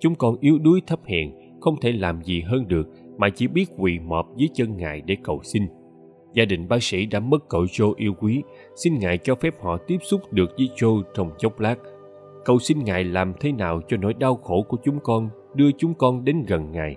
Chúng 0.00 0.14
con 0.14 0.36
yếu 0.40 0.58
đuối 0.58 0.80
thấp 0.86 1.00
hèn, 1.04 1.30
không 1.60 1.74
thể 1.80 1.92
làm 1.92 2.22
gì 2.22 2.40
hơn 2.40 2.68
được 2.68 2.88
mà 3.18 3.30
chỉ 3.30 3.46
biết 3.46 3.66
quỳ 3.78 3.98
mọp 3.98 4.36
dưới 4.36 4.48
chân 4.54 4.76
Ngài 4.76 5.00
để 5.00 5.16
cầu 5.22 5.40
xin. 5.42 5.62
Gia 6.34 6.44
đình 6.44 6.68
bác 6.68 6.82
sĩ 6.82 7.06
đã 7.06 7.20
mất 7.20 7.48
cậu 7.48 7.64
Joe 7.64 7.94
yêu 7.96 8.14
quý, 8.20 8.42
xin 8.76 8.98
Ngài 8.98 9.18
cho 9.18 9.34
phép 9.34 9.54
họ 9.60 9.76
tiếp 9.86 9.98
xúc 10.02 10.20
được 10.32 10.50
với 10.58 10.70
Joe 10.76 11.02
trong 11.14 11.30
chốc 11.38 11.60
lát. 11.60 11.76
Cầu 12.44 12.58
xin 12.58 12.78
Ngài 12.84 13.04
làm 13.04 13.32
thế 13.40 13.52
nào 13.52 13.80
cho 13.88 13.96
nỗi 13.96 14.14
đau 14.14 14.36
khổ 14.36 14.62
của 14.68 14.76
chúng 14.84 15.00
con 15.00 15.28
đưa 15.54 15.70
chúng 15.78 15.94
con 15.94 16.24
đến 16.24 16.44
gần 16.48 16.70
Ngài. 16.70 16.96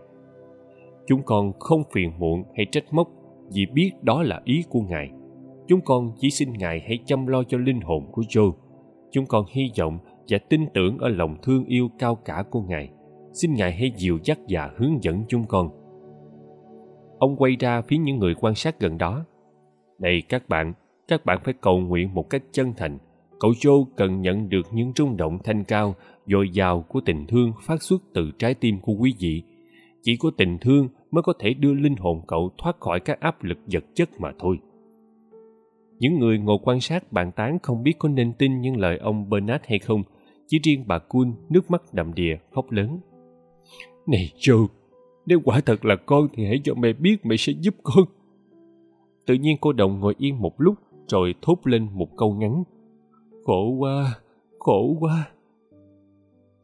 Chúng 1.08 1.24
con 1.24 1.54
không 1.60 1.84
phiền 1.94 2.12
muộn 2.20 2.44
hay 2.56 2.66
trách 2.72 2.94
móc 2.94 3.08
vì 3.54 3.66
biết 3.74 3.92
đó 4.02 4.24
là 4.24 4.42
ý 4.46 4.64
của 4.70 4.82
Ngài 4.82 5.10
Chúng 5.68 5.82
con 5.82 6.12
chỉ 6.20 6.30
xin 6.30 6.54
Ngài 6.54 6.80
hãy 6.80 7.00
chăm 7.06 7.28
lo 7.28 7.44
cho 7.44 7.58
linh 7.58 7.82
hồn 7.82 8.06
của 8.12 8.22
Joe. 8.22 8.52
Chúng 9.12 9.26
con 9.26 9.46
hy 9.52 9.72
vọng 9.80 10.00
và 10.30 10.38
tin 10.50 10.66
tưởng 10.74 10.98
ở 10.98 11.10
lòng 11.10 11.38
thương 11.44 11.66
yêu 11.66 11.90
cao 12.00 12.16
cả 12.16 12.44
của 12.52 12.62
Ngài. 12.62 12.90
Xin 13.34 13.54
Ngài 13.54 13.72
hãy 13.72 13.92
dìu 13.98 14.20
dắt 14.24 14.40
và 14.50 14.72
hướng 14.78 15.04
dẫn 15.04 15.24
chúng 15.28 15.44
con. 15.44 15.70
Ông 17.24 17.36
quay 17.38 17.56
ra 17.60 17.82
phía 17.82 17.98
những 17.98 18.20
người 18.20 18.36
quan 18.36 18.56
sát 18.56 18.80
gần 18.80 18.98
đó. 18.98 19.26
Này 20.00 20.22
các 20.30 20.50
bạn, 20.50 20.74
các 21.08 21.26
bạn 21.26 21.40
phải 21.44 21.54
cầu 21.62 21.80
nguyện 21.80 22.14
một 22.14 22.30
cách 22.30 22.44
chân 22.52 22.74
thành. 22.78 22.98
Cậu 23.40 23.52
Joe 23.52 23.86
cần 23.96 24.22
nhận 24.22 24.50
được 24.50 24.68
những 24.74 24.92
rung 24.96 25.18
động 25.18 25.40
thanh 25.44 25.64
cao, 25.64 25.96
dồi 26.28 26.50
dào 26.50 26.82
của 26.82 27.02
tình 27.02 27.26
thương 27.28 27.52
phát 27.62 27.84
xuất 27.84 28.02
từ 28.14 28.32
trái 28.40 28.54
tim 28.54 28.80
của 28.82 28.94
quý 28.94 29.14
vị. 29.20 29.44
Chỉ 30.02 30.18
có 30.18 30.32
tình 30.38 30.58
thương 30.62 30.88
mới 31.12 31.24
có 31.24 31.34
thể 31.40 31.54
đưa 31.54 31.74
linh 31.74 31.96
hồn 31.96 32.22
cậu 32.28 32.52
thoát 32.58 32.80
khỏi 32.80 33.00
các 33.00 33.20
áp 33.20 33.44
lực 33.44 33.58
vật 33.72 33.84
chất 33.94 34.10
mà 34.20 34.32
thôi. 34.40 34.60
Những 36.00 36.20
người 36.20 36.40
ngồi 36.40 36.58
quan 36.64 36.80
sát 36.80 37.12
bàn 37.12 37.32
tán 37.32 37.58
không 37.64 37.84
biết 37.84 37.94
có 38.00 38.10
nên 38.10 38.34
tin 38.34 38.62
những 38.62 38.78
lời 38.78 38.98
ông 38.98 39.30
Bernard 39.30 39.64
hay 39.68 39.80
không. 39.80 40.04
Chỉ 40.48 40.60
riêng 40.64 40.84
bà 40.88 41.00
Kuhn 41.00 41.34
nước 41.50 41.72
mắt 41.72 41.82
đầm 41.94 42.14
đìa 42.14 42.36
khóc 42.52 42.72
lớn. 42.72 43.00
Này 44.08 44.32
Joe, 44.38 44.68
nếu 45.26 45.40
quả 45.44 45.62
thật 45.66 45.86
là 45.86 45.96
con 45.96 46.28
thì 46.34 46.46
hãy 46.46 46.62
cho 46.64 46.74
mẹ 46.76 46.94
biết 46.94 47.26
mẹ 47.26 47.36
sẽ 47.38 47.54
giúp 47.60 47.76
con. 47.84 48.04
Tự 49.26 49.34
nhiên 49.34 49.58
cô 49.62 49.74
đồng 49.74 50.00
ngồi 50.00 50.16
yên 50.18 50.42
một 50.42 50.62
lúc 50.62 50.76
rồi 51.08 51.36
thốt 51.42 51.58
lên 51.64 51.88
một 51.94 52.18
câu 52.18 52.34
ngắn. 52.34 52.64
Khổ 53.46 53.70
quá, 53.80 54.20
khổ 54.60 54.98
quá. 55.00 55.30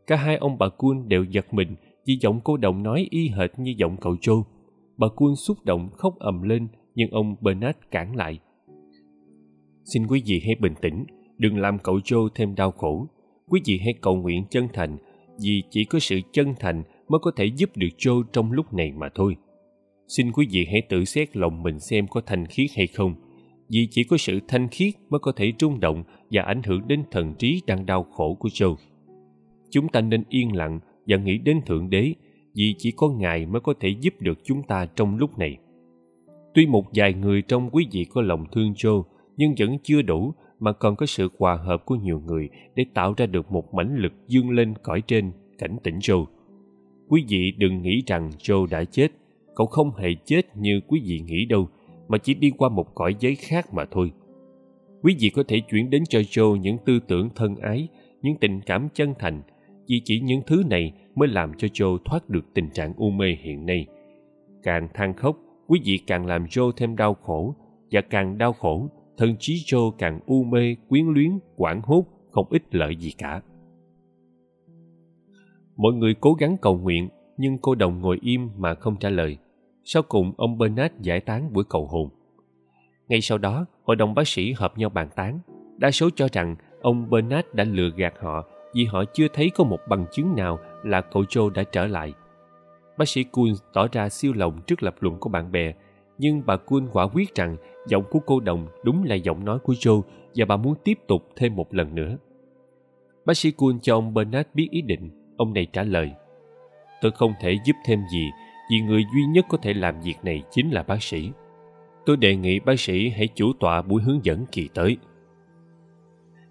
Cả 0.07 0.15
hai 0.15 0.37
ông 0.37 0.57
bà 0.57 0.69
cun 0.69 1.09
đều 1.09 1.23
giật 1.23 1.53
mình 1.53 1.75
vì 2.05 2.17
giọng 2.21 2.39
cô 2.43 2.57
đồng 2.57 2.83
nói 2.83 3.07
y 3.09 3.29
hệt 3.29 3.59
như 3.59 3.73
giọng 3.77 3.97
cậu 4.01 4.13
Joe. 4.13 4.43
Bà 4.97 5.07
cun 5.07 5.35
xúc 5.35 5.57
động 5.63 5.89
khóc 5.97 6.19
ầm 6.19 6.41
lên 6.41 6.67
nhưng 6.95 7.09
ông 7.11 7.35
Bernard 7.41 7.77
cản 7.91 8.15
lại 8.15 8.39
Xin 9.93 10.07
quý 10.07 10.23
vị 10.25 10.41
hãy 10.45 10.55
bình 10.59 10.73
tĩnh, 10.81 11.05
đừng 11.37 11.57
làm 11.57 11.79
cậu 11.79 11.97
Joe 11.97 12.29
thêm 12.35 12.55
đau 12.55 12.71
khổ. 12.71 13.07
Quý 13.47 13.61
vị 13.65 13.79
hãy 13.83 13.93
cầu 14.01 14.15
nguyện 14.15 14.43
chân 14.49 14.67
thành, 14.73 14.97
vì 15.41 15.63
chỉ 15.69 15.85
có 15.85 15.99
sự 15.99 16.19
chân 16.31 16.53
thành 16.59 16.83
mới 17.09 17.19
có 17.19 17.31
thể 17.35 17.45
giúp 17.45 17.69
được 17.75 17.87
Joe 17.97 18.23
trong 18.33 18.51
lúc 18.51 18.73
này 18.73 18.91
mà 18.91 19.09
thôi. 19.15 19.35
Xin 20.07 20.31
quý 20.31 20.47
vị 20.51 20.67
hãy 20.71 20.81
tự 20.81 21.05
xét 21.05 21.37
lòng 21.37 21.63
mình 21.63 21.79
xem 21.79 22.07
có 22.07 22.21
thanh 22.25 22.45
khiết 22.45 22.69
hay 22.75 22.87
không, 22.87 23.15
vì 23.69 23.87
chỉ 23.91 24.03
có 24.03 24.17
sự 24.17 24.39
thanh 24.47 24.67
khiết 24.67 24.93
mới 25.09 25.19
có 25.19 25.31
thể 25.31 25.53
rung 25.59 25.79
động 25.79 26.03
và 26.31 26.41
ảnh 26.41 26.63
hưởng 26.63 26.87
đến 26.87 27.03
thần 27.11 27.33
trí 27.39 27.61
đang 27.67 27.85
đau 27.85 28.03
khổ 28.03 28.33
của 28.39 28.49
Joe. 28.49 28.75
Chúng 29.69 29.87
ta 29.87 30.01
nên 30.01 30.23
yên 30.29 30.55
lặng 30.55 30.79
và 31.07 31.17
nghĩ 31.17 31.37
đến 31.37 31.61
Thượng 31.65 31.89
Đế, 31.89 32.13
vì 32.55 32.75
chỉ 32.77 32.91
có 32.91 33.09
Ngài 33.09 33.45
mới 33.45 33.61
có 33.61 33.73
thể 33.79 33.89
giúp 34.01 34.13
được 34.19 34.39
chúng 34.43 34.63
ta 34.63 34.85
trong 34.95 35.17
lúc 35.17 35.37
này. 35.37 35.57
Tuy 36.53 36.65
một 36.65 36.85
vài 36.93 37.13
người 37.13 37.41
trong 37.41 37.69
quý 37.69 37.87
vị 37.91 38.05
có 38.05 38.21
lòng 38.21 38.45
thương 38.51 38.73
Joe, 38.73 39.03
nhưng 39.37 39.53
vẫn 39.59 39.77
chưa 39.83 40.01
đủ 40.01 40.33
mà 40.59 40.71
còn 40.71 40.95
có 40.95 41.05
sự 41.05 41.29
hòa 41.39 41.55
hợp 41.55 41.85
của 41.85 41.95
nhiều 41.95 42.19
người 42.19 42.49
để 42.75 42.85
tạo 42.93 43.13
ra 43.17 43.25
được 43.25 43.51
một 43.51 43.73
mãnh 43.73 43.95
lực 43.95 44.13
dương 44.27 44.49
lên 44.49 44.73
cõi 44.83 45.01
trên 45.07 45.31
cảnh 45.57 45.77
tỉnh 45.83 45.99
Joe. 45.99 46.25
Quý 47.09 47.25
vị 47.27 47.53
đừng 47.57 47.81
nghĩ 47.81 48.03
rằng 48.07 48.29
Joe 48.39 48.65
đã 48.65 48.83
chết. 48.83 49.07
Cậu 49.55 49.67
không 49.67 49.95
hề 49.95 50.09
chết 50.25 50.57
như 50.57 50.81
quý 50.87 51.01
vị 51.05 51.19
nghĩ 51.19 51.45
đâu, 51.45 51.67
mà 52.07 52.17
chỉ 52.17 52.33
đi 52.33 52.51
qua 52.57 52.69
một 52.69 52.95
cõi 52.95 53.15
giới 53.19 53.35
khác 53.35 53.73
mà 53.73 53.85
thôi. 53.91 54.11
Quý 55.03 55.15
vị 55.19 55.29
có 55.29 55.43
thể 55.47 55.59
chuyển 55.59 55.89
đến 55.89 56.03
cho 56.09 56.19
Joe 56.19 56.55
những 56.55 56.77
tư 56.85 56.99
tưởng 57.07 57.29
thân 57.35 57.55
ái, 57.55 57.87
những 58.21 58.35
tình 58.35 58.61
cảm 58.65 58.87
chân 58.93 59.13
thành, 59.19 59.41
vì 59.87 60.01
chỉ 60.05 60.19
những 60.19 60.41
thứ 60.47 60.63
này 60.69 60.93
mới 61.15 61.27
làm 61.27 61.51
cho 61.57 61.67
Joe 61.67 61.97
thoát 62.05 62.29
được 62.29 62.53
tình 62.53 62.69
trạng 62.69 62.93
u 62.97 63.09
mê 63.09 63.37
hiện 63.41 63.65
nay. 63.65 63.85
Càng 64.63 64.87
than 64.93 65.13
khóc, 65.13 65.37
quý 65.67 65.79
vị 65.85 65.99
càng 66.07 66.25
làm 66.25 66.45
Joe 66.45 66.71
thêm 66.71 66.95
đau 66.95 67.13
khổ, 67.13 67.55
và 67.91 68.01
càng 68.01 68.37
đau 68.37 68.53
khổ, 68.53 68.89
thân 69.17 69.35
trí 69.39 69.53
Joe 69.53 69.91
càng 69.91 70.19
u 70.25 70.43
mê, 70.43 70.75
quyến 70.89 71.05
luyến, 71.07 71.31
quảng 71.55 71.81
hốt, 71.83 72.05
không 72.31 72.47
ích 72.49 72.75
lợi 72.75 72.95
gì 72.95 73.11
cả. 73.17 73.41
Mọi 75.79 75.93
người 75.93 76.13
cố 76.13 76.33
gắng 76.33 76.57
cầu 76.62 76.77
nguyện, 76.77 77.09
nhưng 77.38 77.57
cô 77.57 77.75
đồng 77.75 78.01
ngồi 78.01 78.17
im 78.21 78.50
mà 78.57 78.74
không 78.75 78.95
trả 79.00 79.09
lời. 79.09 79.38
Sau 79.83 80.03
cùng, 80.03 80.31
ông 80.38 80.57
Bernard 80.57 80.93
giải 81.01 81.19
tán 81.19 81.53
buổi 81.53 81.63
cầu 81.69 81.88
hồn. 81.88 82.09
Ngay 83.07 83.21
sau 83.21 83.38
đó, 83.38 83.65
hội 83.83 83.95
đồng 83.95 84.13
bác 84.13 84.27
sĩ 84.27 84.51
họp 84.51 84.77
nhau 84.77 84.89
bàn 84.89 85.09
tán. 85.15 85.39
Đa 85.77 85.91
số 85.91 86.09
cho 86.15 86.27
rằng 86.31 86.55
ông 86.81 87.09
Bernard 87.09 87.48
đã 87.53 87.63
lừa 87.63 87.89
gạt 87.95 88.13
họ 88.19 88.48
vì 88.74 88.86
họ 88.86 89.03
chưa 89.13 89.27
thấy 89.33 89.50
có 89.55 89.63
một 89.63 89.79
bằng 89.89 90.05
chứng 90.12 90.36
nào 90.36 90.59
là 90.83 91.01
cậu 91.01 91.24
Joe 91.24 91.50
đã 91.50 91.63
trở 91.63 91.88
lại. 91.88 92.13
Bác 92.98 93.07
sĩ 93.07 93.24
Kuhn 93.24 93.53
tỏ 93.74 93.88
ra 93.91 94.09
siêu 94.09 94.33
lòng 94.36 94.59
trước 94.67 94.83
lập 94.83 94.95
luận 95.00 95.17
của 95.19 95.29
bạn 95.29 95.51
bè, 95.51 95.74
nhưng 96.17 96.41
bà 96.45 96.57
Kuhn 96.57 96.88
quả 96.93 97.07
quyết 97.13 97.36
rằng 97.36 97.57
giọng 97.88 98.03
của 98.09 98.19
cô 98.19 98.39
đồng 98.39 98.67
đúng 98.83 99.03
là 99.03 99.15
giọng 99.15 99.45
nói 99.45 99.59
của 99.59 99.74
Joe 99.74 100.01
và 100.36 100.45
bà 100.45 100.57
muốn 100.57 100.75
tiếp 100.83 101.00
tục 101.07 101.29
thêm 101.36 101.55
một 101.55 101.74
lần 101.74 101.95
nữa. 101.95 102.17
Bác 103.25 103.38
sĩ 103.38 103.51
Kuhn 103.51 103.79
cho 103.79 103.95
ông 103.95 104.13
Bernard 104.13 104.50
biết 104.53 104.67
ý 104.71 104.81
định, 104.81 105.09
ông 105.39 105.53
này 105.53 105.67
trả 105.74 105.84
lời. 105.84 106.12
Tôi 107.01 107.12
không 107.12 107.34
thể 107.41 107.58
giúp 107.65 107.75
thêm 107.86 108.00
gì 108.12 108.29
vì 108.72 108.81
người 108.81 109.05
duy 109.13 109.25
nhất 109.25 109.46
có 109.50 109.58
thể 109.58 109.74
làm 109.74 110.01
việc 110.01 110.15
này 110.24 110.43
chính 110.51 110.72
là 110.72 110.84
bác 110.84 111.03
sĩ. 111.03 111.29
Tôi 112.05 112.17
đề 112.17 112.36
nghị 112.36 112.60
bác 112.60 112.79
sĩ 112.79 113.10
hãy 113.10 113.27
chủ 113.36 113.53
tọa 113.60 113.81
buổi 113.81 114.01
hướng 114.01 114.19
dẫn 114.24 114.46
kỳ 114.51 114.69
tới. 114.74 114.98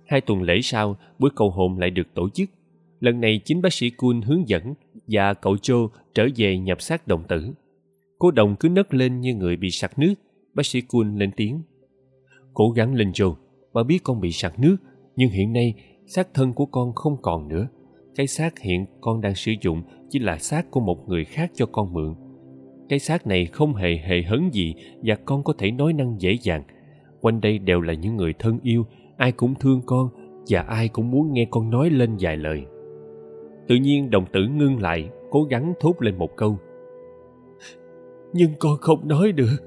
Hai 0.06 0.20
tuần 0.20 0.42
lễ 0.42 0.60
sau, 0.62 0.96
buổi 1.18 1.30
cầu 1.36 1.50
hồn 1.50 1.78
lại 1.78 1.90
được 1.90 2.14
tổ 2.14 2.28
chức. 2.28 2.50
Lần 3.00 3.20
này 3.20 3.40
chính 3.44 3.62
bác 3.62 3.72
sĩ 3.72 3.90
Kun 3.90 4.20
hướng 4.20 4.48
dẫn 4.48 4.74
và 5.06 5.34
cậu 5.34 5.54
Joe 5.54 5.88
trở 6.14 6.28
về 6.36 6.58
nhập 6.58 6.82
xác 6.82 7.06
đồng 7.08 7.24
tử. 7.28 7.52
Cô 8.18 8.30
đồng 8.30 8.56
cứ 8.56 8.68
nấc 8.68 8.94
lên 8.94 9.20
như 9.20 9.34
người 9.34 9.56
bị 9.56 9.70
sặc 9.70 9.98
nước. 9.98 10.14
Bác 10.54 10.66
sĩ 10.66 10.80
Kun 10.80 11.16
lên 11.16 11.30
tiếng. 11.36 11.62
Cố 12.54 12.70
gắng 12.70 12.94
lên 12.94 13.10
Joe. 13.10 13.34
Bà 13.72 13.82
biết 13.82 13.98
con 14.04 14.20
bị 14.20 14.32
sặc 14.32 14.58
nước, 14.58 14.76
nhưng 15.16 15.30
hiện 15.30 15.52
nay 15.52 15.74
xác 16.06 16.34
thân 16.34 16.52
của 16.52 16.66
con 16.66 16.94
không 16.94 17.22
còn 17.22 17.48
nữa. 17.48 17.68
Cái 18.18 18.26
xác 18.26 18.58
hiện 18.58 18.86
con 19.00 19.20
đang 19.20 19.34
sử 19.34 19.52
dụng 19.60 19.82
chỉ 20.08 20.18
là 20.18 20.38
xác 20.38 20.70
của 20.70 20.80
một 20.80 21.08
người 21.08 21.24
khác 21.24 21.50
cho 21.54 21.66
con 21.66 21.92
mượn. 21.92 22.14
Cái 22.88 22.98
xác 22.98 23.26
này 23.26 23.46
không 23.46 23.74
hề 23.74 23.96
hề 23.96 24.22
hấn 24.22 24.50
gì 24.52 24.74
và 25.02 25.14
con 25.14 25.42
có 25.42 25.52
thể 25.58 25.70
nói 25.70 25.92
năng 25.92 26.20
dễ 26.20 26.38
dàng. 26.42 26.62
Quanh 27.20 27.40
đây 27.40 27.58
đều 27.58 27.80
là 27.80 27.92
những 27.92 28.16
người 28.16 28.34
thân 28.38 28.58
yêu, 28.62 28.86
ai 29.16 29.32
cũng 29.32 29.54
thương 29.54 29.80
con 29.86 30.08
và 30.48 30.60
ai 30.60 30.88
cũng 30.88 31.10
muốn 31.10 31.32
nghe 31.32 31.46
con 31.50 31.70
nói 31.70 31.90
lên 31.90 32.16
vài 32.20 32.36
lời. 32.36 32.62
Tự 33.68 33.76
nhiên 33.76 34.10
đồng 34.10 34.24
tử 34.32 34.40
ngưng 34.48 34.82
lại, 34.82 35.08
cố 35.30 35.42
gắng 35.42 35.72
thốt 35.80 35.94
lên 36.02 36.18
một 36.18 36.36
câu. 36.36 36.58
Nhưng 38.32 38.50
con 38.58 38.76
không 38.80 39.08
nói 39.08 39.32
được. 39.32 39.58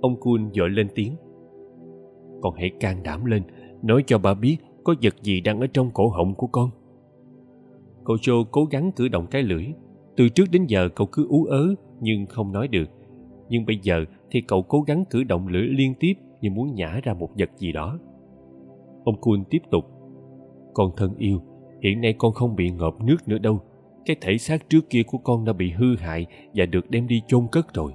Ông 0.00 0.20
kun 0.20 0.50
dội 0.54 0.70
lên 0.70 0.88
tiếng. 0.94 1.12
Con 2.42 2.54
hãy 2.54 2.70
can 2.80 3.02
đảm 3.02 3.24
lên, 3.24 3.42
nói 3.82 4.04
cho 4.06 4.18
bà 4.18 4.34
biết 4.34 4.56
có 4.84 4.94
vật 5.02 5.14
gì 5.22 5.40
đang 5.40 5.60
ở 5.60 5.66
trong 5.66 5.90
cổ 5.90 6.08
họng 6.08 6.34
của 6.34 6.46
con 6.46 6.70
cậu 8.04 8.16
joe 8.16 8.44
cố 8.50 8.64
gắng 8.64 8.92
cử 8.92 9.08
động 9.08 9.26
cái 9.30 9.42
lưỡi 9.42 9.66
từ 10.16 10.28
trước 10.28 10.44
đến 10.50 10.66
giờ 10.66 10.88
cậu 10.88 11.06
cứ 11.06 11.26
ú 11.28 11.44
ớ 11.44 11.74
nhưng 12.00 12.26
không 12.26 12.52
nói 12.52 12.68
được 12.68 12.90
nhưng 13.48 13.66
bây 13.66 13.78
giờ 13.82 14.04
thì 14.30 14.40
cậu 14.40 14.62
cố 14.62 14.80
gắng 14.80 15.04
cử 15.10 15.24
động 15.24 15.48
lưỡi 15.48 15.66
liên 15.68 15.94
tiếp 16.00 16.12
như 16.40 16.50
muốn 16.50 16.74
nhả 16.74 17.00
ra 17.02 17.14
một 17.14 17.30
vật 17.38 17.50
gì 17.58 17.72
đó 17.72 17.98
Ông 19.04 19.20
Kun 19.20 19.44
tiếp 19.50 19.62
tục. 19.70 19.84
Con 20.74 20.90
thân 20.96 21.14
yêu, 21.18 21.42
hiện 21.82 22.00
nay 22.00 22.14
con 22.18 22.32
không 22.32 22.56
bị 22.56 22.70
ngợp 22.70 22.94
nước 23.00 23.16
nữa 23.26 23.38
đâu. 23.38 23.60
Cái 24.06 24.16
thể 24.20 24.38
xác 24.38 24.68
trước 24.70 24.90
kia 24.90 25.02
của 25.06 25.18
con 25.18 25.44
đã 25.44 25.52
bị 25.52 25.70
hư 25.70 25.96
hại 25.96 26.26
và 26.54 26.66
được 26.66 26.90
đem 26.90 27.06
đi 27.06 27.22
chôn 27.26 27.46
cất 27.52 27.74
rồi. 27.74 27.92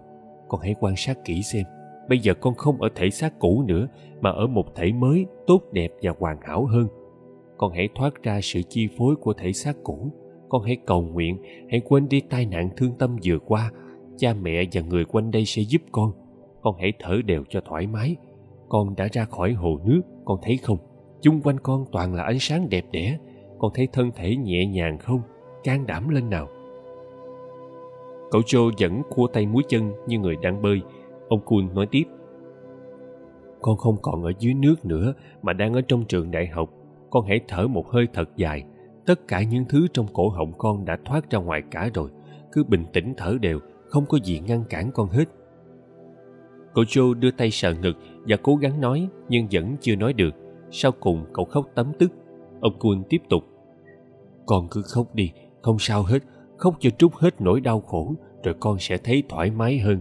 Con 0.47 0.61
hãy 0.61 0.75
quan 0.79 0.95
sát 0.97 1.17
kỹ 1.25 1.41
xem. 1.41 1.63
Bây 2.09 2.19
giờ 2.19 2.33
con 2.33 2.55
không 2.55 2.81
ở 2.81 2.89
thể 2.95 3.09
xác 3.09 3.39
cũ 3.39 3.63
nữa, 3.67 3.87
mà 4.21 4.29
ở 4.29 4.47
một 4.47 4.75
thể 4.75 4.91
mới, 4.91 5.25
tốt 5.47 5.61
đẹp 5.71 5.91
và 6.01 6.13
hoàn 6.19 6.37
hảo 6.41 6.65
hơn. 6.65 6.87
Con 7.59 7.71
hãy 7.73 7.89
thoát 7.95 8.23
ra 8.23 8.39
sự 8.41 8.61
chi 8.69 8.87
phối 8.97 9.15
của 9.15 9.33
thể 9.33 9.53
xác 9.53 9.75
cũ. 9.83 10.11
Con 10.49 10.63
hãy 10.63 10.77
cầu 10.85 11.01
nguyện, 11.01 11.37
hãy 11.71 11.81
quên 11.85 12.09
đi 12.09 12.21
tai 12.29 12.45
nạn 12.45 12.69
thương 12.77 12.91
tâm 12.99 13.17
vừa 13.25 13.39
qua. 13.39 13.71
Cha 14.17 14.33
mẹ 14.33 14.63
và 14.73 14.81
người 14.81 15.05
quanh 15.05 15.31
đây 15.31 15.45
sẽ 15.45 15.61
giúp 15.61 15.81
con. 15.91 16.11
Con 16.61 16.75
hãy 16.79 16.93
thở 16.99 17.21
đều 17.25 17.43
cho 17.49 17.61
thoải 17.61 17.87
mái. 17.87 18.15
Con 18.69 18.95
đã 18.97 19.07
ra 19.11 19.25
khỏi 19.25 19.53
hồ 19.53 19.79
nước, 19.85 20.01
con 20.25 20.39
thấy 20.43 20.57
không? 20.57 20.77
chung 21.21 21.41
quanh 21.41 21.59
con 21.59 21.85
toàn 21.91 22.13
là 22.13 22.23
ánh 22.23 22.39
sáng 22.39 22.69
đẹp 22.69 22.85
đẽ 22.91 23.17
con 23.59 23.71
thấy 23.73 23.87
thân 23.93 24.11
thể 24.15 24.35
nhẹ 24.35 24.65
nhàng 24.65 24.97
không 24.97 25.21
can 25.63 25.87
đảm 25.87 26.09
lên 26.09 26.29
nào 26.29 26.47
cậu 28.31 28.41
joe 28.41 28.71
vẫn 28.79 29.01
khua 29.09 29.27
tay 29.27 29.45
múi 29.45 29.63
chân 29.69 29.91
như 30.07 30.19
người 30.19 30.35
đang 30.41 30.61
bơi 30.61 30.81
ông 31.29 31.39
kun 31.45 31.73
nói 31.73 31.87
tiếp 31.91 32.03
con 33.61 33.77
không 33.77 33.97
còn 34.01 34.23
ở 34.23 34.31
dưới 34.39 34.53
nước 34.53 34.85
nữa 34.85 35.13
mà 35.41 35.53
đang 35.53 35.73
ở 35.73 35.81
trong 35.81 36.05
trường 36.05 36.31
đại 36.31 36.47
học 36.47 36.69
con 37.09 37.25
hãy 37.25 37.39
thở 37.47 37.67
một 37.67 37.87
hơi 37.87 38.07
thật 38.13 38.29
dài. 38.35 38.63
Tất 39.05 39.27
cả 39.27 39.43
những 39.43 39.65
thứ 39.69 39.87
trong 39.93 40.07
cổ 40.13 40.29
họng 40.29 40.53
con 40.57 40.85
đã 40.85 40.97
thoát 41.05 41.29
ra 41.29 41.39
ngoài 41.39 41.61
cả 41.71 41.89
rồi. 41.93 42.09
Cứ 42.51 42.63
bình 42.63 42.85
tĩnh 42.93 43.13
thở 43.17 43.37
đều, 43.41 43.59
không 43.85 44.05
có 44.05 44.17
gì 44.23 44.39
ngăn 44.39 44.63
cản 44.69 44.91
con 44.91 45.09
hết. 45.09 45.25
Cậu 46.73 46.83
joe 46.83 47.13
đưa 47.13 47.31
tay 47.31 47.51
sờ 47.51 47.73
ngực 47.73 47.97
và 48.27 48.37
cố 48.43 48.55
gắng 48.55 48.81
nói, 48.81 49.07
nhưng 49.29 49.47
vẫn 49.51 49.75
chưa 49.81 49.95
nói 49.95 50.13
được. 50.13 50.33
Sau 50.71 50.91
cùng 50.91 51.25
cậu 51.33 51.45
khóc 51.45 51.65
tấm 51.75 51.91
tức. 51.99 52.11
Ông 52.61 52.79
Kun 52.79 53.03
tiếp 53.09 53.21
tục. 53.29 53.43
Con 54.45 54.67
cứ 54.71 54.81
khóc 54.81 55.15
đi, 55.15 55.31
không 55.61 55.79
sao 55.79 56.03
hết. 56.03 56.19
Khóc 56.57 56.75
cho 56.79 56.89
trút 56.89 57.13
hết 57.13 57.41
nỗi 57.41 57.61
đau 57.61 57.81
khổ, 57.81 58.13
rồi 58.43 58.55
con 58.59 58.79
sẽ 58.79 58.97
thấy 58.97 59.23
thoải 59.29 59.51
mái 59.51 59.79
hơn. 59.79 59.99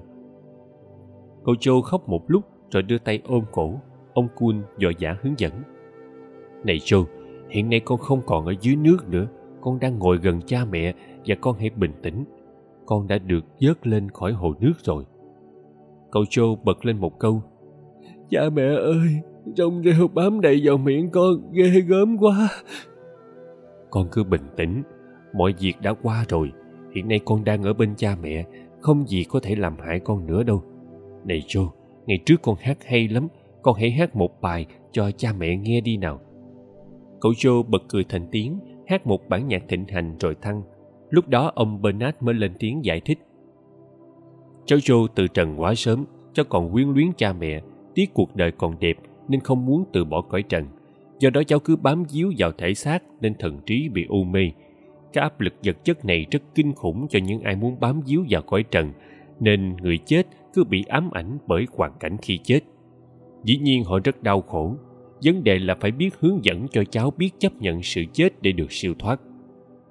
Cậu 1.45 1.55
Joe 1.55 1.83
khóc 1.83 2.09
một 2.09 2.23
lúc, 2.27 2.45
rồi 2.71 2.83
đưa 2.83 2.99
tay 2.99 3.23
ôm 3.29 3.45
cổ. 3.53 3.75
Ông 4.15 4.29
Kun 4.37 4.63
dò 4.79 4.91
dã 4.99 5.17
hướng 5.23 5.39
dẫn 5.39 5.53
này 6.65 6.79
Joe 6.79 7.05
hiện 7.51 7.71
nay 7.71 7.81
con 7.81 7.99
không 7.99 8.21
còn 8.27 8.47
ở 8.47 8.55
dưới 8.61 8.77
nước 8.77 9.09
nữa. 9.09 9.27
Con 9.61 9.79
đang 9.81 9.99
ngồi 9.99 10.19
gần 10.19 10.41
cha 10.47 10.65
mẹ 10.65 10.95
và 11.27 11.35
con 11.41 11.57
hãy 11.59 11.71
bình 11.71 11.93
tĩnh. 12.03 12.25
Con 12.87 13.09
đã 13.09 13.19
được 13.19 13.45
vớt 13.61 13.87
lên 13.87 14.11
khỏi 14.11 14.33
hồ 14.33 14.55
nước 14.61 14.73
rồi. 14.85 15.05
Cậu 16.11 16.23
Joe 16.23 16.57
bật 16.65 16.87
lên 16.87 16.97
một 16.97 17.19
câu. 17.19 17.43
Cha 18.31 18.41
mẹ 18.55 18.63
ơi 18.63 19.09
trong 19.57 19.83
rêu 19.83 20.09
bám 20.09 20.41
đầy 20.41 20.61
vào 20.65 20.79
miệng 20.79 21.11
con 21.11 21.53
ghê 21.53 21.81
gớm 21.81 22.19
quá. 22.19 22.49
Con 23.91 24.09
cứ 24.13 24.25
bình 24.25 24.49
tĩnh. 24.57 24.83
Mọi 25.33 25.55
việc 25.61 25.75
đã 25.83 25.95
qua 26.03 26.25
rồi. 26.29 26.53
Hiện 26.95 27.09
nay 27.09 27.21
con 27.25 27.45
đang 27.45 27.63
ở 27.63 27.73
bên 27.73 27.95
cha 27.97 28.17
mẹ. 28.23 28.45
Không 28.81 29.07
gì 29.07 29.25
có 29.25 29.41
thể 29.41 29.55
làm 29.55 29.77
hại 29.79 30.01
con 30.01 30.27
nữa 30.27 30.43
đâu. 30.43 30.63
Này 31.25 31.43
joe 31.47 31.69
ngày 32.07 32.19
trước 32.27 32.43
con 32.43 32.57
hát 32.61 32.79
hay 32.85 33.09
lắm. 33.09 33.29
Con 33.63 33.75
hãy 33.75 33.91
hát 33.91 34.17
một 34.17 34.41
bài 34.41 34.67
cho 34.93 35.11
cha 35.11 35.33
mẹ 35.39 35.57
nghe 35.57 35.81
đi 35.81 35.97
nào 35.97 36.21
cậu 37.21 37.33
joe 37.33 37.63
bật 37.63 37.83
cười 37.89 38.05
thành 38.05 38.27
tiếng, 38.31 38.59
hát 38.87 39.07
một 39.07 39.29
bản 39.29 39.49
nhạc 39.49 39.63
thịnh 39.69 39.85
hành 39.89 40.17
rồi 40.21 40.35
thăng. 40.43 40.63
Lúc 41.11 41.29
đó, 41.29 41.53
ông 41.55 41.83
bernard 41.83 42.17
mới 42.21 42.35
lên 42.35 42.53
tiếng 42.59 42.85
giải 42.85 43.01
thích. 43.01 43.19
Cháu 44.67 44.79
joe 44.79 45.07
từ 45.15 45.27
trần 45.27 45.61
quá 45.61 45.75
sớm, 45.75 46.05
cháu 46.33 46.47
còn 46.49 46.73
quyến 46.73 46.89
luyến 46.89 47.07
cha 47.17 47.33
mẹ, 47.33 47.63
tiếc 47.95 48.15
cuộc 48.15 48.37
đời 48.37 48.53
còn 48.53 48.75
đẹp 48.81 48.97
nên 49.29 49.41
không 49.41 49.67
muốn 49.67 49.85
từ 49.93 50.05
bỏ 50.05 50.21
cõi 50.21 50.43
trần. 50.43 50.67
Do 51.19 51.31
đó 51.31 51.43
cháu 51.43 51.59
cứ 51.59 51.77
bám 51.77 52.05
víu 52.13 52.33
vào 52.39 52.53
thể 52.53 52.75
xác 52.75 53.03
nên 53.21 53.35
thần 53.39 53.59
trí 53.67 53.89
bị 53.89 54.07
u 54.09 54.25
mê. 54.25 54.51
Cái 55.13 55.23
áp 55.23 55.41
lực 55.41 55.55
vật 55.65 55.85
chất 55.85 56.05
này 56.05 56.27
rất 56.31 56.43
kinh 56.55 56.75
khủng 56.75 57.07
cho 57.09 57.19
những 57.19 57.41
ai 57.41 57.57
muốn 57.57 57.77
bám 57.81 58.01
víu 58.07 58.25
vào 58.29 58.43
cõi 58.43 58.63
trần, 58.63 58.93
nên 59.41 59.77
người 59.77 59.99
chết 59.99 60.27
cứ 60.55 60.65
bị 60.65 60.85
ám 60.89 61.11
ảnh 61.11 61.39
bởi 61.47 61.67
hoàn 61.77 61.93
cảnh 62.01 62.17
khi 62.23 62.39
chết. 62.43 62.61
Dĩ 63.45 63.57
nhiên 63.57 63.85
họ 63.85 63.99
rất 64.05 64.23
đau 64.23 64.41
khổ 64.41 64.75
vấn 65.23 65.45
đề 65.45 65.59
là 65.59 65.77
phải 65.81 65.91
biết 65.91 66.11
hướng 66.21 66.45
dẫn 66.45 66.67
cho 66.69 66.85
cháu 66.85 67.11
biết 67.11 67.31
chấp 67.39 67.53
nhận 67.61 67.83
sự 67.83 68.05
chết 68.13 68.43
để 68.43 68.53
được 68.53 68.73
siêu 68.73 68.95
thoát. 68.99 69.21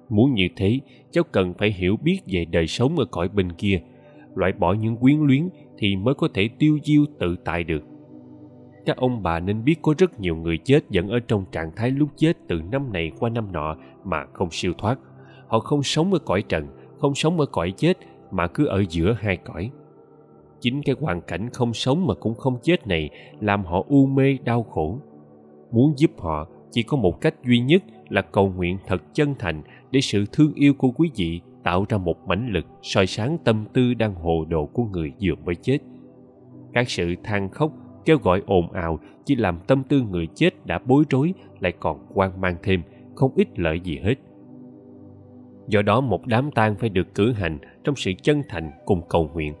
Muốn 0.08 0.34
như 0.34 0.48
thế, 0.56 0.80
cháu 1.10 1.24
cần 1.32 1.54
phải 1.54 1.72
hiểu 1.72 1.96
biết 1.96 2.20
về 2.26 2.44
đời 2.44 2.66
sống 2.66 2.98
ở 2.98 3.04
cõi 3.04 3.28
bên 3.28 3.52
kia, 3.52 3.80
loại 4.34 4.52
bỏ 4.52 4.72
những 4.72 4.96
quyến 4.96 5.20
luyến 5.20 5.48
thì 5.78 5.96
mới 5.96 6.14
có 6.14 6.28
thể 6.34 6.48
tiêu 6.58 6.78
diêu 6.84 7.04
tự 7.18 7.36
tại 7.44 7.64
được. 7.64 7.82
Các 8.86 8.96
ông 8.96 9.22
bà 9.22 9.40
nên 9.40 9.64
biết 9.64 9.82
có 9.82 9.94
rất 9.98 10.20
nhiều 10.20 10.36
người 10.36 10.58
chết 10.58 10.80
vẫn 10.88 11.08
ở 11.08 11.20
trong 11.20 11.44
trạng 11.52 11.70
thái 11.76 11.90
lúc 11.90 12.08
chết 12.16 12.32
từ 12.48 12.62
năm 12.72 12.92
này 12.92 13.12
qua 13.18 13.30
năm 13.30 13.52
nọ 13.52 13.76
mà 14.04 14.24
không 14.32 14.48
siêu 14.50 14.72
thoát. 14.78 14.98
Họ 15.46 15.58
không 15.58 15.82
sống 15.82 16.12
ở 16.12 16.18
cõi 16.18 16.42
trần, 16.48 16.66
không 16.98 17.14
sống 17.14 17.40
ở 17.40 17.46
cõi 17.46 17.72
chết 17.76 17.98
mà 18.30 18.46
cứ 18.46 18.66
ở 18.66 18.84
giữa 18.90 19.16
hai 19.20 19.36
cõi. 19.36 19.70
Chính 20.60 20.82
cái 20.82 20.94
hoàn 21.00 21.20
cảnh 21.20 21.50
không 21.50 21.74
sống 21.74 22.06
mà 22.06 22.14
cũng 22.14 22.34
không 22.34 22.58
chết 22.62 22.86
này 22.86 23.10
làm 23.40 23.64
họ 23.64 23.84
u 23.88 24.06
mê, 24.06 24.38
đau 24.44 24.62
khổ 24.62 24.98
muốn 25.70 25.92
giúp 25.96 26.10
họ, 26.18 26.48
chỉ 26.70 26.82
có 26.82 26.96
một 26.96 27.20
cách 27.20 27.34
duy 27.44 27.60
nhất 27.60 27.82
là 28.08 28.22
cầu 28.22 28.52
nguyện 28.56 28.78
thật 28.86 29.14
chân 29.14 29.34
thành 29.38 29.62
để 29.90 30.00
sự 30.00 30.24
thương 30.32 30.54
yêu 30.54 30.74
của 30.74 30.90
quý 30.90 31.10
vị 31.16 31.40
tạo 31.62 31.84
ra 31.88 31.98
một 31.98 32.28
mãnh 32.28 32.48
lực 32.48 32.66
soi 32.82 33.06
sáng 33.06 33.38
tâm 33.44 33.64
tư 33.72 33.94
đang 33.94 34.14
hồ 34.14 34.44
đồ 34.48 34.66
của 34.66 34.84
người 34.84 35.12
vừa 35.22 35.34
mới 35.44 35.54
chết. 35.54 35.78
Các 36.72 36.90
sự 36.90 37.14
than 37.24 37.48
khóc, 37.48 37.72
kêu 38.04 38.18
gọi 38.18 38.42
ồn 38.46 38.72
ào 38.72 38.98
chỉ 39.24 39.36
làm 39.36 39.58
tâm 39.66 39.82
tư 39.88 40.02
người 40.10 40.26
chết 40.34 40.66
đã 40.66 40.78
bối 40.86 41.04
rối 41.10 41.34
lại 41.60 41.72
còn 41.80 42.06
quan 42.14 42.40
mang 42.40 42.56
thêm, 42.62 42.82
không 43.14 43.32
ít 43.36 43.48
lợi 43.58 43.80
gì 43.80 43.98
hết. 43.98 44.14
Do 45.68 45.82
đó 45.82 46.00
một 46.00 46.26
đám 46.26 46.50
tang 46.50 46.74
phải 46.74 46.88
được 46.88 47.14
cử 47.14 47.32
hành 47.32 47.58
trong 47.84 47.96
sự 47.96 48.12
chân 48.22 48.42
thành 48.48 48.70
cùng 48.84 49.02
cầu 49.08 49.30
nguyện. 49.34 49.54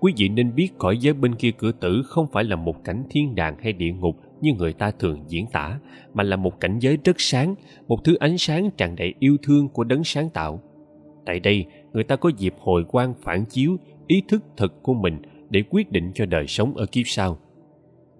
Quý 0.00 0.12
vị 0.16 0.28
nên 0.28 0.54
biết 0.54 0.68
cõi 0.78 0.98
giới 0.98 1.14
bên 1.14 1.34
kia 1.34 1.50
cửa 1.50 1.72
tử 1.72 2.02
không 2.04 2.26
phải 2.32 2.44
là 2.44 2.56
một 2.56 2.84
cảnh 2.84 3.04
thiên 3.10 3.34
đàng 3.34 3.56
hay 3.62 3.72
địa 3.72 3.92
ngục 3.92 4.16
như 4.42 4.52
người 4.58 4.72
ta 4.72 4.90
thường 4.90 5.24
diễn 5.28 5.46
tả, 5.46 5.78
mà 6.14 6.22
là 6.22 6.36
một 6.36 6.60
cảnh 6.60 6.78
giới 6.78 6.98
rất 7.04 7.16
sáng, 7.18 7.54
một 7.88 8.04
thứ 8.04 8.14
ánh 8.14 8.38
sáng 8.38 8.70
tràn 8.76 8.96
đầy 8.96 9.14
yêu 9.18 9.36
thương 9.42 9.68
của 9.68 9.84
đấng 9.84 10.04
sáng 10.04 10.30
tạo. 10.30 10.60
Tại 11.26 11.40
đây, 11.40 11.66
người 11.92 12.04
ta 12.04 12.16
có 12.16 12.30
dịp 12.38 12.54
hồi 12.58 12.84
quan 12.88 13.14
phản 13.22 13.44
chiếu 13.44 13.76
ý 14.06 14.22
thức 14.28 14.44
thật 14.56 14.82
của 14.82 14.94
mình 14.94 15.18
để 15.50 15.62
quyết 15.70 15.92
định 15.92 16.12
cho 16.14 16.26
đời 16.26 16.46
sống 16.46 16.76
ở 16.76 16.86
kiếp 16.86 17.06
sau. 17.06 17.38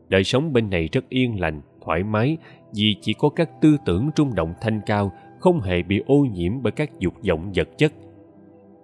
Đời 0.08 0.24
sống 0.24 0.52
bên 0.52 0.70
này 0.70 0.88
rất 0.92 1.08
yên 1.08 1.40
lành, 1.40 1.60
thoải 1.84 2.02
mái, 2.02 2.36
vì 2.74 2.96
chỉ 3.00 3.12
có 3.18 3.28
các 3.28 3.50
tư 3.60 3.76
tưởng 3.84 4.10
trung 4.16 4.34
động 4.34 4.54
thanh 4.60 4.80
cao, 4.86 5.12
không 5.40 5.60
hề 5.60 5.82
bị 5.82 6.02
ô 6.06 6.26
nhiễm 6.34 6.62
bởi 6.62 6.72
các 6.72 6.90
dục 6.98 7.14
vọng 7.28 7.52
vật 7.54 7.68
chất. 7.78 7.92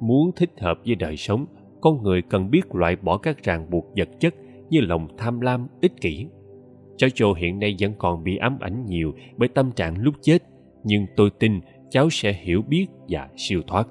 Muốn 0.00 0.30
thích 0.36 0.50
hợp 0.60 0.78
với 0.86 0.94
đời 0.94 1.16
sống, 1.16 1.46
con 1.80 2.02
người 2.02 2.22
cần 2.22 2.50
biết 2.50 2.74
loại 2.74 2.96
bỏ 2.96 3.18
các 3.18 3.42
ràng 3.42 3.70
buộc 3.70 3.84
vật 3.96 4.08
chất 4.20 4.34
như 4.70 4.80
lòng 4.80 5.08
tham 5.18 5.40
lam, 5.40 5.66
ích 5.80 6.00
kỷ 6.00 6.26
cháu 6.98 7.10
châu 7.10 7.34
hiện 7.34 7.58
nay 7.58 7.76
vẫn 7.80 7.92
còn 7.98 8.24
bị 8.24 8.36
ám 8.36 8.58
ảnh 8.60 8.86
nhiều 8.86 9.14
bởi 9.36 9.48
tâm 9.48 9.72
trạng 9.72 9.98
lúc 9.98 10.14
chết 10.22 10.38
nhưng 10.84 11.06
tôi 11.16 11.30
tin 11.38 11.60
cháu 11.90 12.10
sẽ 12.10 12.32
hiểu 12.32 12.62
biết 12.62 12.86
và 13.08 13.28
siêu 13.36 13.62
thoát 13.66 13.88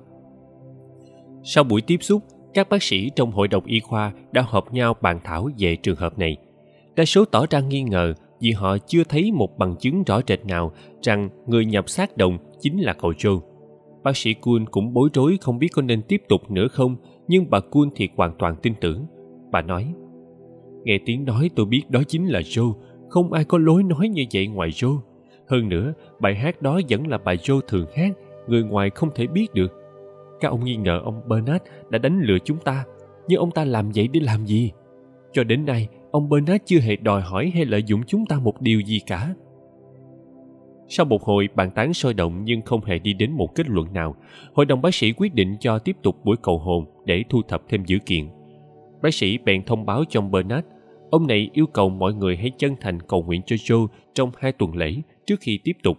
sau 1.44 1.64
buổi 1.64 1.82
tiếp 1.82 1.98
xúc 2.02 2.24
các 2.54 2.70
bác 2.70 2.84
sĩ 2.84 3.10
trong 3.16 3.32
hội 3.32 3.48
đồng 3.48 3.66
y 3.66 3.80
khoa 3.80 4.14
đã 4.32 4.42
họp 4.42 4.74
nhau 4.74 4.94
bàn 5.02 5.20
thảo 5.24 5.50
về 5.58 5.76
trường 5.76 5.96
hợp 5.96 6.20
này 6.20 6.38
đa 6.96 7.06
số 7.06 7.26
tỏ 7.26 7.46
ra 7.50 7.60
nghi 7.60 7.82
ngờ 7.82 8.14
vì 8.40 8.52
họ 8.52 8.78
chưa 8.88 9.04
thấy 9.04 9.32
một 9.32 9.58
bằng 9.58 9.76
chứng 9.80 10.04
rõ 10.04 10.22
rệt 10.28 10.46
nào 10.46 10.72
rằng 11.02 11.30
người 11.48 11.66
nhập 11.66 11.90
xác 11.90 12.18
đồng 12.18 12.38
chính 12.60 12.80
là 12.80 12.94
cậu 12.94 13.12
Joe. 13.12 13.40
Bác 14.04 14.18
sĩ 14.18 14.34
Kuhn 14.34 14.66
cũng 14.72 14.94
bối 14.94 15.10
rối 15.14 15.38
không 15.42 15.60
biết 15.60 15.68
có 15.74 15.82
nên 15.82 16.02
tiếp 16.02 16.22
tục 16.30 16.52
nữa 16.52 16.68
không, 16.68 16.96
nhưng 17.28 17.50
bà 17.50 17.60
Kuhn 17.60 17.90
thì 17.96 18.10
hoàn 18.16 18.34
toàn 18.40 18.56
tin 18.62 18.74
tưởng. 18.82 19.06
Bà 19.52 19.62
nói, 19.62 19.94
nghe 20.84 21.00
tiếng 21.06 21.26
nói 21.26 21.50
tôi 21.56 21.66
biết 21.66 21.84
đó 21.90 22.02
chính 22.08 22.26
là 22.26 22.40
Joe, 22.40 22.74
không 23.10 23.34
ai 23.34 23.44
có 23.44 23.58
lối 23.58 23.84
nói 23.84 24.10
như 24.10 24.24
vậy 24.34 24.48
ngoài 24.48 24.70
Joe. 24.70 25.00
Hơn 25.48 25.70
nữa, 25.70 25.94
bài 26.20 26.36
hát 26.36 26.62
đó 26.62 26.82
vẫn 26.90 27.08
là 27.08 27.18
bài 27.18 27.38
Joe 27.38 27.60
thường 27.68 27.86
hát, 27.96 28.18
người 28.48 28.64
ngoài 28.64 28.90
không 28.90 29.10
thể 29.16 29.28
biết 29.28 29.54
được. 29.54 29.72
Các 30.40 30.50
ông 30.50 30.66
nghi 30.66 30.76
ngờ 30.76 31.02
ông 31.04 31.22
Bernard 31.28 31.64
đã 31.90 32.00
đánh 32.00 32.20
lừa 32.22 32.38
chúng 32.46 32.58
ta, 32.58 32.86
nhưng 33.28 33.40
ông 33.40 33.52
ta 33.52 33.66
làm 33.66 33.92
vậy 33.96 34.08
để 34.08 34.20
làm 34.20 34.46
gì? 34.46 34.72
Cho 35.34 35.44
đến 35.44 35.66
nay, 35.66 35.88
ông 36.12 36.30
Bernard 36.30 36.64
chưa 36.66 36.80
hề 36.80 36.96
đòi 36.96 37.22
hỏi 37.22 37.52
hay 37.56 37.66
lợi 37.66 37.84
dụng 37.84 38.02
chúng 38.08 38.26
ta 38.26 38.40
một 38.40 38.62
điều 38.62 38.80
gì 38.80 39.00
cả. 39.06 39.34
Sau 40.90 41.06
một 41.06 41.24
hồi 41.24 41.50
bàn 41.56 41.72
tán 41.72 41.94
sôi 41.94 42.14
động 42.14 42.42
nhưng 42.44 42.62
không 42.62 42.84
hề 42.86 43.00
đi 43.00 43.14
đến 43.14 43.32
một 43.32 43.56
kết 43.56 43.70
luận 43.70 43.94
nào, 43.94 44.16
hội 44.54 44.66
đồng 44.66 44.82
bác 44.82 44.96
sĩ 44.96 45.14
quyết 45.18 45.34
định 45.34 45.56
cho 45.60 45.80
tiếp 45.80 45.98
tục 46.04 46.16
buổi 46.26 46.36
cầu 46.44 46.60
hồn 46.60 46.86
để 47.06 47.24
thu 47.30 47.42
thập 47.48 47.62
thêm 47.70 47.86
dữ 47.86 47.98
kiện. 48.06 48.30
Bác 49.02 49.14
sĩ 49.14 49.38
bèn 49.38 49.64
thông 49.64 49.86
báo 49.86 50.04
cho 50.10 50.20
ông 50.20 50.32
Bernard, 50.32 50.68
ông 51.10 51.28
này 51.28 51.50
yêu 51.54 51.66
cầu 51.68 51.90
mọi 51.90 52.14
người 52.14 52.38
hãy 52.38 52.52
chân 52.58 52.76
thành 52.82 53.02
cầu 53.02 53.24
nguyện 53.24 53.42
cho 53.46 53.56
Joe 53.56 53.88
trong 54.14 54.32
hai 54.38 54.52
tuần 54.52 54.76
lễ 54.76 54.96
trước 55.26 55.40
khi 55.40 55.60
tiếp 55.64 55.78
tục. 55.84 55.98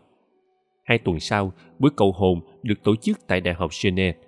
Hai 0.85 0.99
tuần 0.99 1.21
sau, 1.21 1.53
buổi 1.79 1.91
cầu 1.97 2.12
hồn 2.12 2.41
được 2.62 2.83
tổ 2.85 2.97
chức 2.97 3.27
tại 3.27 3.41
Đại 3.41 3.55
học 3.55 3.71
Geneva. 3.85 4.19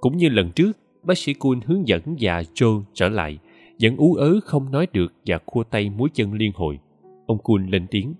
Cũng 0.00 0.16
như 0.16 0.28
lần 0.28 0.50
trước, 0.50 0.78
bác 1.02 1.18
sĩ 1.18 1.34
Kuhn 1.34 1.60
hướng 1.66 1.88
dẫn 1.88 2.02
và 2.20 2.42
Joe 2.42 2.82
trở 2.94 3.08
lại– 3.08 3.38
vẫn 3.80 3.96
ú 3.96 4.14
ớ 4.14 4.40
không 4.44 4.70
nói 4.70 4.86
được 4.92 5.12
và 5.26 5.38
khua 5.46 5.64
tay 5.64 5.90
múa 5.90 6.08
chân 6.14 6.32
liên 6.32 6.52
hồi 6.54 6.78
ông 7.26 7.38
Kuhn 7.38 7.66
lên 7.66 7.86
tiếng 7.90 8.14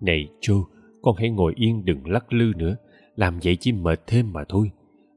này 0.00 0.28
joe 0.40 0.64
con 1.02 1.16
hãy 1.18 1.30
ngồi 1.30 1.52
yên 1.56 1.84
đừng 1.84 2.10
lắc 2.10 2.32
lư 2.32 2.52
nữa 2.56 2.76
làm 3.16 3.38
vậy 3.42 3.56
chỉ 3.56 3.72
mệt 3.72 4.00
thêm 4.06 4.32
mà 4.32 4.44
thôi 4.48 4.70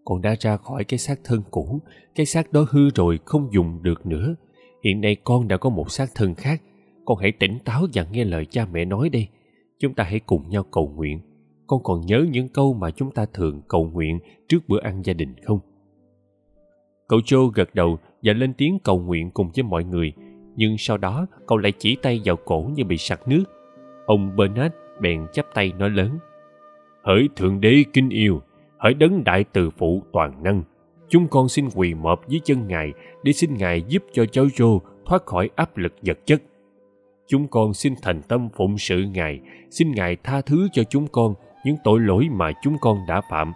con 0.05 0.21
đã 0.21 0.35
ra 0.39 0.57
khỏi 0.57 0.83
cái 0.83 0.97
xác 0.97 1.19
thân 1.23 1.41
cũ 1.51 1.79
cái 2.15 2.25
xác 2.25 2.53
đó 2.53 2.65
hư 2.69 2.89
rồi 2.95 3.19
không 3.25 3.49
dùng 3.53 3.83
được 3.83 4.05
nữa 4.05 4.35
hiện 4.83 5.01
nay 5.01 5.15
con 5.23 5.47
đã 5.47 5.57
có 5.57 5.69
một 5.69 5.91
xác 5.91 6.09
thân 6.15 6.35
khác. 6.35 6.61
Con 7.05 7.17
hãy 7.17 7.31
tỉnh 7.31 7.59
táo 7.65 7.85
và 7.93 8.05
nghe 8.11 8.23
lời 8.23 8.45
cha 8.45 8.65
mẹ 8.73 8.85
nói 8.85 9.09
đi. 9.09 9.27
chúng 9.79 9.93
ta 9.93 10.03
hãy 10.03 10.19
cùng 10.19 10.49
nhau 10.49 10.63
cầu 10.71 10.91
nguyện. 10.95 11.19
Con 11.67 11.83
còn 11.83 12.01
nhớ 12.01 12.25
những 12.31 12.49
câu 12.49 12.73
mà 12.73 12.91
chúng 12.91 13.11
ta 13.11 13.25
thường 13.33 13.61
cầu 13.67 13.89
nguyện 13.93 14.19
trước 14.47 14.59
bữa 14.67 14.81
ăn 14.81 15.05
gia 15.05 15.13
đình 15.13 15.35
không? 15.43 15.59
Cậu 17.07 17.19
joe 17.19 17.47
gật 17.47 17.75
đầu 17.75 17.99
và 18.23 18.33
lên 18.33 18.53
tiếng 18.53 18.79
cầu 18.83 18.99
nguyện 18.99 19.31
cùng 19.31 19.49
với 19.55 19.63
mọi 19.63 19.83
người. 19.83 20.13
Nhưng 20.55 20.77
sau 20.77 20.97
đó, 20.97 21.27
cậu 21.47 21.57
lại 21.57 21.71
chỉ 21.77 21.95
tay 22.01 22.21
vào 22.25 22.35
cổ 22.35 22.71
như 22.75 22.83
bị 22.83 22.97
sặc 22.97 23.27
nước. 23.27 23.43
Ông 24.05 24.35
bernard 24.35 24.75
bèn 25.01 25.25
chắp 25.33 25.45
tay 25.53 25.71
nói 25.77 25.89
lớn. 25.89 26.17
Hỡi 27.03 27.29
thượng 27.35 27.61
đế 27.61 27.83
kinh 27.93 28.09
yêu, 28.09 28.41
hỡi 28.77 28.93
đấng 28.93 29.23
đại 29.23 29.43
từ 29.43 29.69
phụ 29.69 30.03
toàn 30.11 30.43
năng 30.43 30.63
chúng 31.13 31.27
con 31.27 31.49
xin 31.49 31.69
quỳ 31.75 31.93
mọp 31.93 32.27
dưới 32.27 32.41
chân 32.43 32.67
ngài 32.67 32.93
để 33.23 33.33
xin 33.33 33.53
ngài 33.57 33.83
giúp 33.87 34.03
cho 34.13 34.25
cháu 34.25 34.45
rô 34.55 34.79
thoát 35.05 35.25
khỏi 35.25 35.49
áp 35.55 35.77
lực 35.77 35.93
vật 36.01 36.19
chất 36.25 36.41
chúng 37.27 37.47
con 37.47 37.73
xin 37.73 37.93
thành 38.01 38.21
tâm 38.21 38.49
phụng 38.55 38.77
sự 38.77 39.03
ngài 39.13 39.39
xin 39.71 39.91
ngài 39.91 40.17
tha 40.23 40.41
thứ 40.41 40.67
cho 40.73 40.83
chúng 40.83 41.07
con 41.07 41.33
những 41.65 41.75
tội 41.83 41.99
lỗi 41.99 42.27
mà 42.31 42.51
chúng 42.63 42.77
con 42.81 42.97
đã 43.07 43.21
phạm 43.29 43.51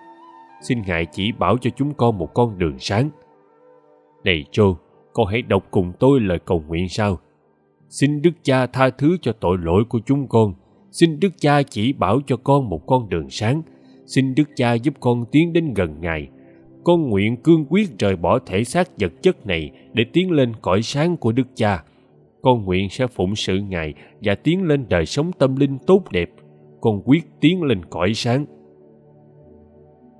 xin 0.61 0.81
ngài 0.87 1.05
chỉ 1.05 1.31
bảo 1.31 1.57
cho 1.57 1.69
chúng 1.75 1.93
con 1.93 2.17
một 2.17 2.33
con 2.33 2.59
đường 2.59 2.79
sáng 2.79 3.09
này 4.23 4.45
Joe, 4.51 4.75
con 5.13 5.27
hãy 5.27 5.41
đọc 5.41 5.67
cùng 5.71 5.93
tôi 5.99 6.19
lời 6.19 6.39
cầu 6.45 6.63
nguyện 6.67 6.89
sau. 6.89 7.19
Xin 7.89 8.21
Đức 8.21 8.31
Cha 8.43 8.67
tha 8.67 8.89
thứ 8.89 9.17
cho 9.21 9.31
tội 9.31 9.57
lỗi 9.57 9.83
của 9.89 9.99
chúng 10.05 10.27
con. 10.27 10.53
Xin 10.91 11.19
Đức 11.19 11.29
Cha 11.37 11.63
chỉ 11.63 11.93
bảo 11.93 12.19
cho 12.27 12.37
con 12.37 12.69
một 12.69 12.87
con 12.87 13.09
đường 13.09 13.29
sáng. 13.29 13.61
Xin 14.05 14.35
Đức 14.35 14.49
Cha 14.55 14.73
giúp 14.73 14.93
con 14.99 15.25
tiến 15.31 15.53
đến 15.53 15.73
gần 15.73 15.95
Ngài. 16.01 16.29
Con 16.87 17.09
nguyện 17.09 17.37
cương 17.37 17.65
quyết 17.69 17.99
rời 17.99 18.15
bỏ 18.15 18.39
thể 18.39 18.63
xác 18.63 18.99
vật 18.99 19.11
chất 19.21 19.45
này 19.45 19.71
để 19.93 20.05
tiến 20.13 20.31
lên 20.31 20.53
cõi 20.61 20.81
sáng 20.81 21.17
của 21.17 21.31
Đức 21.31 21.47
Cha. 21.55 21.83
Con 22.41 22.65
nguyện 22.65 22.89
sẽ 22.89 23.07
phụng 23.07 23.35
sự 23.35 23.57
Ngài 23.57 23.93
và 24.21 24.35
tiến 24.35 24.63
lên 24.63 24.85
đời 24.89 25.05
sống 25.05 25.31
tâm 25.39 25.55
linh 25.55 25.77
tốt 25.87 26.03
đẹp. 26.11 26.29
Con 26.81 27.01
quyết 27.05 27.23
tiến 27.41 27.63
lên 27.63 27.85
cõi 27.85 28.13
sáng 28.13 28.45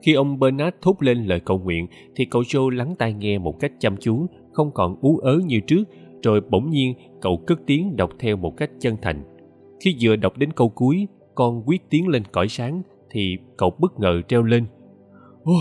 khi 0.02 0.14
ông 0.14 0.40
Bernard 0.40 0.78
thốt 0.82 0.96
lên 1.00 1.26
lời 1.26 1.40
cầu 1.40 1.60
nguyện 1.60 1.88
thì 2.16 2.26
cậu 2.26 2.42
Joe 2.42 2.70
lắng 2.70 2.96
tai 3.00 3.14
nghe 3.14 3.38
một 3.38 3.60
cách 3.60 3.72
chăm 3.80 3.98
chú, 3.98 4.26
không 4.52 4.72
còn 4.74 4.96
ú 5.02 5.18
ớ 5.18 5.40
như 5.46 5.60
trước, 5.68 5.84
rồi 6.24 6.42
bỗng 6.50 6.70
nhiên 6.70 6.94
cậu 7.22 7.44
cất 7.48 7.60
tiếng 7.66 7.96
đọc 7.96 8.12
theo 8.20 8.38
một 8.38 8.54
cách 8.58 8.72
chân 8.80 8.96
thành. 9.02 9.24
Khi 9.80 9.96
vừa 10.02 10.16
đọc 10.16 10.38
đến 10.38 10.54
câu 10.54 10.70
cuối, 10.70 11.08
con 11.36 11.64
quyết 11.66 11.90
tiến 11.90 12.08
lên 12.08 12.24
cõi 12.32 12.48
sáng 12.48 12.82
thì 13.12 13.38
cậu 13.58 13.74
bất 13.80 14.00
ngờ 14.00 14.22
treo 14.28 14.44
lên. 14.44 14.66
Ô, 15.44 15.54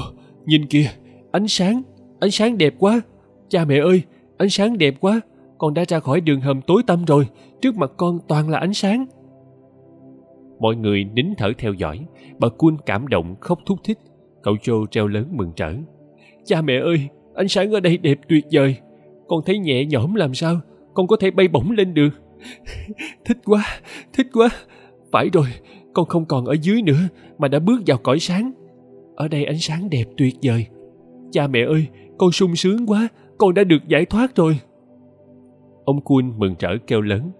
nhìn 0.47 0.67
kìa, 0.67 0.87
ánh 1.33 1.49
sáng, 1.49 1.83
ánh 2.21 2.31
sáng 2.31 2.59
đẹp 2.59 2.75
quá. 2.79 3.01
Cha 3.49 3.65
mẹ 3.65 3.79
ơi, 3.79 4.03
ánh 4.39 4.49
sáng 4.49 4.79
đẹp 4.79 4.95
quá. 5.01 5.21
Con 5.59 5.75
đã 5.75 5.85
ra 5.89 6.01
khỏi 6.01 6.21
đường 6.21 6.41
hầm 6.41 6.61
tối 6.63 6.83
tăm 6.87 7.05
rồi, 7.05 7.27
trước 7.61 7.77
mặt 7.77 7.93
con 7.97 8.19
toàn 8.29 8.49
là 8.49 8.59
ánh 8.59 8.75
sáng. 8.75 9.07
Mọi 10.61 10.77
người 10.77 11.05
nín 11.05 11.27
thở 11.39 11.53
theo 11.59 11.73
dõi, 11.73 12.07
bà 12.39 12.49
Kun 12.49 12.77
cảm 12.87 13.09
động 13.09 13.35
khóc 13.41 13.59
thúc 13.67 13.79
thích 13.85 13.99
Cậu 14.47 14.55
Joe 14.55 14.87
treo 14.87 15.07
lớn 15.07 15.27
mừng 15.33 15.53
trở. 15.57 15.75
Cha 16.45 16.63
mẹ 16.63 16.79
ơi, 16.79 17.09
ánh 17.35 17.49
sáng 17.49 17.73
ở 17.73 17.81
đây 17.81 17.97
đẹp 17.97 18.19
tuyệt 18.29 18.45
vời. 18.53 18.77
Con 19.29 19.41
thấy 19.47 19.59
nhẹ 19.59 19.85
nhõm 19.85 20.15
làm 20.15 20.35
sao, 20.35 20.61
con 20.95 21.07
có 21.07 21.17
thể 21.21 21.31
bay 21.31 21.49
bổng 21.49 21.71
lên 21.71 21.95
được. 21.95 22.11
thích 23.25 23.39
quá, 23.45 23.65
thích 24.13 24.27
quá. 24.33 24.49
Phải 25.13 25.29
rồi, 25.33 25.47
con 25.93 26.07
không 26.07 26.25
còn 26.25 26.45
ở 26.45 26.57
dưới 26.63 26.83
nữa 26.83 27.01
mà 27.39 27.49
đã 27.49 27.59
bước 27.59 27.83
vào 27.87 27.99
cõi 27.99 28.19
sáng. 28.19 28.53
Ở 29.17 29.29
đây 29.29 29.45
ánh 29.45 29.59
sáng 29.59 29.91
đẹp 29.91 30.05
tuyệt 30.17 30.35
vời. 30.43 30.67
Cha 31.31 31.47
mẹ 31.47 31.61
ơi, 31.65 31.87
con 32.19 32.33
sung 32.33 32.57
sướng 32.57 32.87
quá, 32.87 33.09
con 33.39 33.55
đã 33.55 33.65
được 33.65 33.89
giải 33.89 34.05
thoát 34.05 34.37
rồi. 34.37 34.59
Ông 35.85 36.01
Kun 36.01 36.39
mừng 36.39 36.55
trở 36.59 36.77
kêu 36.87 37.01
lớn. 37.01 37.31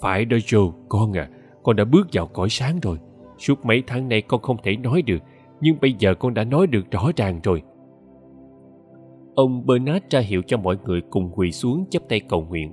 Phải 0.00 0.24
đó 0.24 0.36
Joe, 0.36 0.72
con 0.88 1.12
à, 1.12 1.28
con 1.62 1.76
đã 1.76 1.84
bước 1.84 2.06
vào 2.12 2.26
cõi 2.26 2.48
sáng 2.50 2.80
rồi. 2.82 2.98
Suốt 3.38 3.64
mấy 3.64 3.82
tháng 3.86 4.08
nay 4.08 4.22
con 4.22 4.42
không 4.42 4.56
thể 4.62 4.76
nói 4.76 5.02
được, 5.02 5.18
nhưng 5.60 5.76
bây 5.80 5.94
giờ 5.98 6.14
con 6.14 6.34
đã 6.34 6.44
nói 6.44 6.66
được 6.66 6.90
rõ 6.90 7.10
ràng 7.16 7.40
rồi 7.42 7.62
ông 9.36 9.66
bernard 9.66 10.04
ra 10.10 10.20
hiệu 10.20 10.42
cho 10.46 10.56
mọi 10.56 10.76
người 10.84 11.00
cùng 11.10 11.30
quỳ 11.34 11.52
xuống 11.52 11.84
chắp 11.90 12.02
tay 12.08 12.20
cầu 12.20 12.44
nguyện 12.48 12.72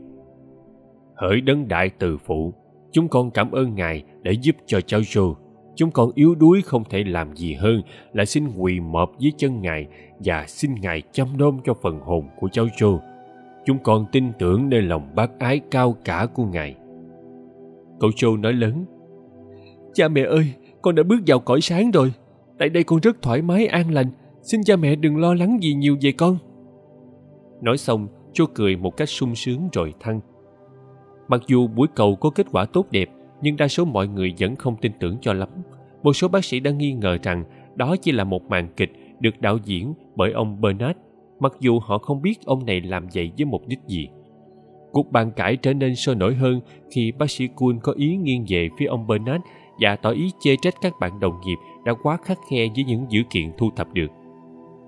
hỡi 1.15 1.41
đấng 1.41 1.67
đại 1.67 1.89
từ 1.99 2.17
phụ 2.17 2.53
chúng 2.91 3.07
con 3.07 3.31
cảm 3.31 3.51
ơn 3.51 3.75
ngài 3.75 4.03
để 4.21 4.31
giúp 4.31 4.55
cho 4.65 4.81
cháu 4.81 4.99
joe 4.99 5.33
chúng 5.75 5.91
con 5.91 6.11
yếu 6.15 6.35
đuối 6.35 6.61
không 6.61 6.83
thể 6.89 7.03
làm 7.03 7.35
gì 7.35 7.53
hơn 7.53 7.81
là 8.13 8.25
xin 8.25 8.47
quỳ 8.57 8.79
mọp 8.79 9.19
dưới 9.19 9.31
chân 9.37 9.61
ngài 9.61 9.87
và 10.19 10.45
xin 10.47 10.75
ngài 10.81 11.01
chăm 11.11 11.27
nom 11.37 11.59
cho 11.65 11.73
phần 11.73 11.99
hồn 11.99 12.27
của 12.39 12.49
cháu 12.51 12.65
joe 12.65 12.99
chúng 13.65 13.77
con 13.83 14.05
tin 14.11 14.31
tưởng 14.39 14.69
nơi 14.69 14.81
lòng 14.81 15.09
bác 15.15 15.39
ái 15.39 15.61
cao 15.71 15.95
cả 16.05 16.27
của 16.33 16.45
ngài 16.45 16.75
cậu 17.99 18.09
joe 18.09 18.41
nói 18.41 18.53
lớn 18.53 18.85
Cha 19.93 20.07
mẹ 20.07 20.23
ơi, 20.23 20.53
con 20.81 20.95
đã 20.95 21.03
bước 21.03 21.19
vào 21.27 21.39
cõi 21.39 21.61
sáng 21.61 21.91
rồi. 21.91 22.13
Tại 22.57 22.69
đây 22.69 22.83
con 22.83 22.99
rất 22.99 23.21
thoải 23.21 23.41
mái 23.41 23.67
an 23.67 23.91
lành. 23.91 24.11
Xin 24.41 24.63
cha 24.63 24.75
mẹ 24.75 24.95
đừng 24.95 25.17
lo 25.17 25.33
lắng 25.33 25.57
gì 25.61 25.73
nhiều 25.73 25.97
về 26.01 26.11
con. 26.11 26.37
Nói 27.61 27.77
xong, 27.77 28.07
Joe 28.33 28.45
cười 28.53 28.75
một 28.75 28.97
cách 28.97 29.09
sung 29.09 29.35
sướng 29.35 29.69
rồi 29.73 29.93
thăng. 29.99 30.19
Mặc 31.27 31.41
dù 31.47 31.67
buổi 31.67 31.87
cầu 31.95 32.15
có 32.15 32.29
kết 32.29 32.47
quả 32.51 32.65
tốt 32.65 32.85
đẹp, 32.91 33.09
nhưng 33.43 33.57
đa 33.57 33.67
số 33.67 33.85
mọi 33.85 34.07
người 34.07 34.33
vẫn 34.39 34.55
không 34.55 34.75
tin 34.81 34.91
tưởng 34.99 35.17
cho 35.21 35.33
lắm. 35.33 35.49
Một 36.03 36.13
số 36.13 36.27
bác 36.27 36.45
sĩ 36.45 36.59
đã 36.59 36.71
nghi 36.71 36.93
ngờ 36.93 37.17
rằng 37.23 37.43
đó 37.75 37.95
chỉ 38.01 38.11
là 38.11 38.23
một 38.23 38.43
màn 38.49 38.67
kịch 38.77 38.91
được 39.19 39.41
đạo 39.41 39.57
diễn 39.65 39.93
bởi 40.15 40.31
ông 40.31 40.61
Bernard, 40.61 40.99
mặc 41.39 41.53
dù 41.59 41.79
họ 41.79 41.97
không 41.97 42.21
biết 42.21 42.45
ông 42.45 42.65
này 42.65 42.81
làm 42.81 43.07
vậy 43.13 43.31
với 43.37 43.45
mục 43.45 43.67
đích 43.67 43.79
gì. 43.87 44.07
Cuộc 44.91 45.11
bàn 45.11 45.31
cãi 45.35 45.57
trở 45.57 45.73
nên 45.73 45.95
sôi 45.95 46.15
nổi 46.15 46.35
hơn 46.35 46.61
khi 46.91 47.11
bác 47.11 47.31
sĩ 47.31 47.47
Kuhn 47.47 47.79
có 47.79 47.93
ý 47.97 48.15
nghiêng 48.15 48.45
về 48.49 48.69
phía 48.77 48.85
ông 48.85 49.07
Bernard 49.07 49.43
và 49.79 49.95
tỏ 49.95 50.09
ý 50.09 50.31
chê 50.39 50.55
trách 50.61 50.73
các 50.81 50.93
bạn 50.99 51.19
đồng 51.19 51.33
nghiệp 51.45 51.57
đã 51.85 51.93
quá 52.03 52.17
khắc 52.23 52.37
khe 52.49 52.67
với 52.75 52.83
những 52.83 53.05
dữ 53.09 53.21
kiện 53.29 53.51
thu 53.57 53.69
thập 53.75 53.93
được. 53.93 54.11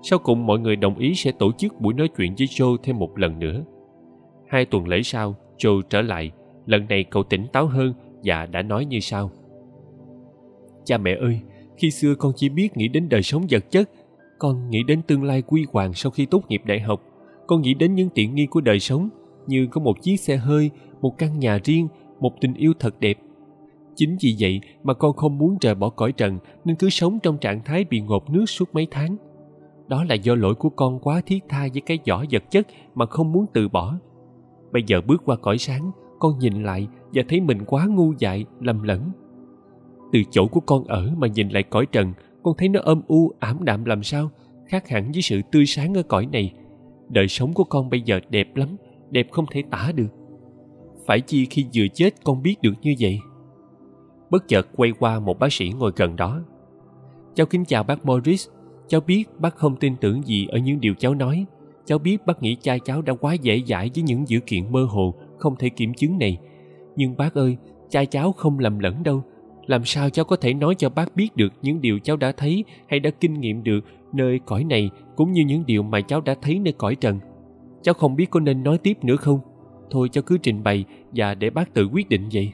Sau 0.02 0.18
cùng 0.18 0.46
mọi 0.46 0.58
người 0.58 0.76
đồng 0.76 0.98
ý 0.98 1.14
sẽ 1.14 1.32
tổ 1.32 1.52
chức 1.52 1.80
buổi 1.80 1.94
nói 1.94 2.08
chuyện 2.16 2.34
với 2.38 2.46
Joe 2.46 2.76
thêm 2.82 2.98
một 2.98 3.18
lần 3.18 3.38
nữa. 3.38 3.64
Hai 4.48 4.64
tuần 4.64 4.88
lễ 4.88 5.02
sau, 5.02 5.34
Joe 5.58 5.82
trở 5.82 6.02
lại. 6.02 6.30
Lần 6.66 6.86
này 6.88 7.04
cậu 7.04 7.22
tỉnh 7.22 7.46
táo 7.52 7.66
hơn 7.66 7.94
và 8.26 8.46
đã 8.46 8.62
nói 8.62 8.84
như 8.84 9.00
sau. 9.00 9.30
Cha 10.84 10.98
mẹ 10.98 11.16
ơi, 11.20 11.40
khi 11.76 11.90
xưa 11.90 12.14
con 12.14 12.32
chỉ 12.36 12.48
biết 12.48 12.76
nghĩ 12.76 12.88
đến 12.88 13.08
đời 13.08 13.22
sống 13.22 13.46
vật 13.50 13.70
chất. 13.70 13.90
Con 14.38 14.70
nghĩ 14.70 14.82
đến 14.82 15.02
tương 15.02 15.24
lai 15.24 15.42
quy 15.42 15.66
hoàng 15.72 15.92
sau 15.94 16.12
khi 16.12 16.26
tốt 16.26 16.42
nghiệp 16.48 16.62
đại 16.64 16.80
học. 16.80 17.02
Con 17.46 17.62
nghĩ 17.62 17.74
đến 17.74 17.94
những 17.94 18.08
tiện 18.14 18.34
nghi 18.34 18.46
của 18.46 18.60
đời 18.60 18.80
sống 18.80 19.08
như 19.46 19.66
có 19.70 19.80
một 19.80 20.02
chiếc 20.02 20.16
xe 20.16 20.36
hơi, 20.36 20.70
một 21.00 21.18
căn 21.18 21.38
nhà 21.38 21.58
riêng, 21.64 21.88
một 22.20 22.32
tình 22.40 22.54
yêu 22.54 22.72
thật 22.78 23.00
đẹp. 23.00 23.18
Chính 23.96 24.16
vì 24.20 24.36
vậy 24.40 24.60
mà 24.82 24.94
con 24.94 25.12
không 25.12 25.38
muốn 25.38 25.56
rời 25.60 25.74
bỏ 25.74 25.88
cõi 25.88 26.12
trần 26.12 26.38
nên 26.64 26.76
cứ 26.76 26.90
sống 26.90 27.18
trong 27.22 27.38
trạng 27.38 27.62
thái 27.64 27.84
bị 27.84 28.00
ngột 28.00 28.30
nước 28.30 28.46
suốt 28.46 28.74
mấy 28.74 28.86
tháng. 28.90 29.16
Đó 29.88 30.04
là 30.04 30.14
do 30.14 30.34
lỗi 30.34 30.54
của 30.54 30.70
con 30.70 30.98
quá 31.00 31.22
thiết 31.26 31.44
tha 31.48 31.68
với 31.72 31.80
cái 31.80 31.98
vỏ 32.08 32.24
vật 32.30 32.50
chất 32.50 32.66
mà 32.94 33.06
không 33.06 33.32
muốn 33.32 33.46
từ 33.52 33.68
bỏ. 33.68 33.98
Bây 34.72 34.82
giờ 34.86 35.00
bước 35.00 35.22
qua 35.24 35.36
cõi 35.36 35.58
sáng, 35.58 35.90
con 36.18 36.38
nhìn 36.38 36.62
lại 36.62 36.88
và 37.16 37.22
thấy 37.28 37.40
mình 37.40 37.58
quá 37.66 37.86
ngu 37.86 38.12
dại, 38.18 38.44
lầm 38.60 38.82
lẫn. 38.82 39.10
Từ 40.12 40.22
chỗ 40.30 40.46
của 40.46 40.60
con 40.60 40.84
ở 40.84 41.14
mà 41.16 41.26
nhìn 41.26 41.48
lại 41.48 41.62
cõi 41.62 41.86
trần, 41.86 42.12
con 42.42 42.54
thấy 42.58 42.68
nó 42.68 42.80
âm 42.80 43.02
u, 43.06 43.32
ảm 43.38 43.64
đạm 43.64 43.84
làm 43.84 44.02
sao, 44.02 44.30
khác 44.66 44.88
hẳn 44.88 45.12
với 45.12 45.22
sự 45.22 45.40
tươi 45.52 45.66
sáng 45.66 45.94
ở 45.94 46.02
cõi 46.02 46.26
này. 46.32 46.52
Đời 47.08 47.28
sống 47.28 47.52
của 47.52 47.64
con 47.64 47.90
bây 47.90 48.00
giờ 48.00 48.20
đẹp 48.30 48.56
lắm, 48.56 48.68
đẹp 49.10 49.26
không 49.30 49.44
thể 49.50 49.62
tả 49.70 49.92
được. 49.94 50.08
Phải 51.06 51.20
chi 51.20 51.46
khi 51.50 51.66
vừa 51.74 51.86
chết 51.94 52.10
con 52.24 52.42
biết 52.42 52.56
được 52.62 52.74
như 52.82 52.94
vậy? 53.00 53.20
Bất 54.30 54.48
chợt 54.48 54.68
quay 54.76 54.92
qua 54.98 55.20
một 55.20 55.38
bác 55.38 55.52
sĩ 55.52 55.72
ngồi 55.78 55.92
gần 55.96 56.16
đó. 56.16 56.40
Cháu 57.34 57.46
kính 57.46 57.64
chào 57.64 57.82
bác 57.82 58.06
Morris, 58.06 58.48
cháu 58.88 59.00
biết 59.00 59.24
bác 59.38 59.56
không 59.56 59.76
tin 59.76 59.96
tưởng 59.96 60.22
gì 60.22 60.46
ở 60.46 60.58
những 60.58 60.80
điều 60.80 60.94
cháu 60.94 61.14
nói. 61.14 61.46
Cháu 61.84 61.98
biết 61.98 62.26
bác 62.26 62.42
nghĩ 62.42 62.56
cha 62.60 62.78
cháu 62.78 63.02
đã 63.02 63.14
quá 63.14 63.34
dễ 63.34 63.62
dãi 63.66 63.90
với 63.94 64.02
những 64.02 64.28
dữ 64.28 64.40
kiện 64.40 64.72
mơ 64.72 64.84
hồ, 64.90 65.14
không 65.38 65.56
thể 65.56 65.68
kiểm 65.68 65.94
chứng 65.94 66.18
này. 66.18 66.38
Nhưng 66.96 67.16
bác 67.16 67.34
ơi, 67.34 67.56
cha 67.90 68.04
cháu 68.04 68.32
không 68.32 68.58
lầm 68.58 68.78
lẫn 68.78 69.02
đâu. 69.02 69.22
Làm 69.66 69.84
sao 69.84 70.10
cháu 70.10 70.24
có 70.24 70.36
thể 70.36 70.54
nói 70.54 70.74
cho 70.74 70.88
bác 70.88 71.16
biết 71.16 71.36
được 71.36 71.52
những 71.62 71.80
điều 71.80 71.98
cháu 71.98 72.16
đã 72.16 72.32
thấy 72.32 72.64
hay 72.88 73.00
đã 73.00 73.10
kinh 73.10 73.40
nghiệm 73.40 73.62
được 73.62 73.84
nơi 74.12 74.40
cõi 74.46 74.64
này 74.64 74.90
cũng 75.16 75.32
như 75.32 75.42
những 75.42 75.64
điều 75.66 75.82
mà 75.82 76.00
cháu 76.00 76.20
đã 76.20 76.34
thấy 76.42 76.58
nơi 76.58 76.72
cõi 76.72 76.94
trần? 76.94 77.20
Cháu 77.82 77.94
không 77.94 78.16
biết 78.16 78.30
có 78.30 78.40
nên 78.40 78.62
nói 78.62 78.78
tiếp 78.78 79.04
nữa 79.04 79.16
không? 79.16 79.40
Thôi 79.90 80.08
cháu 80.12 80.22
cứ 80.22 80.38
trình 80.38 80.62
bày 80.62 80.84
và 81.12 81.34
để 81.34 81.50
bác 81.50 81.74
tự 81.74 81.88
quyết 81.92 82.08
định 82.08 82.28
vậy. 82.32 82.52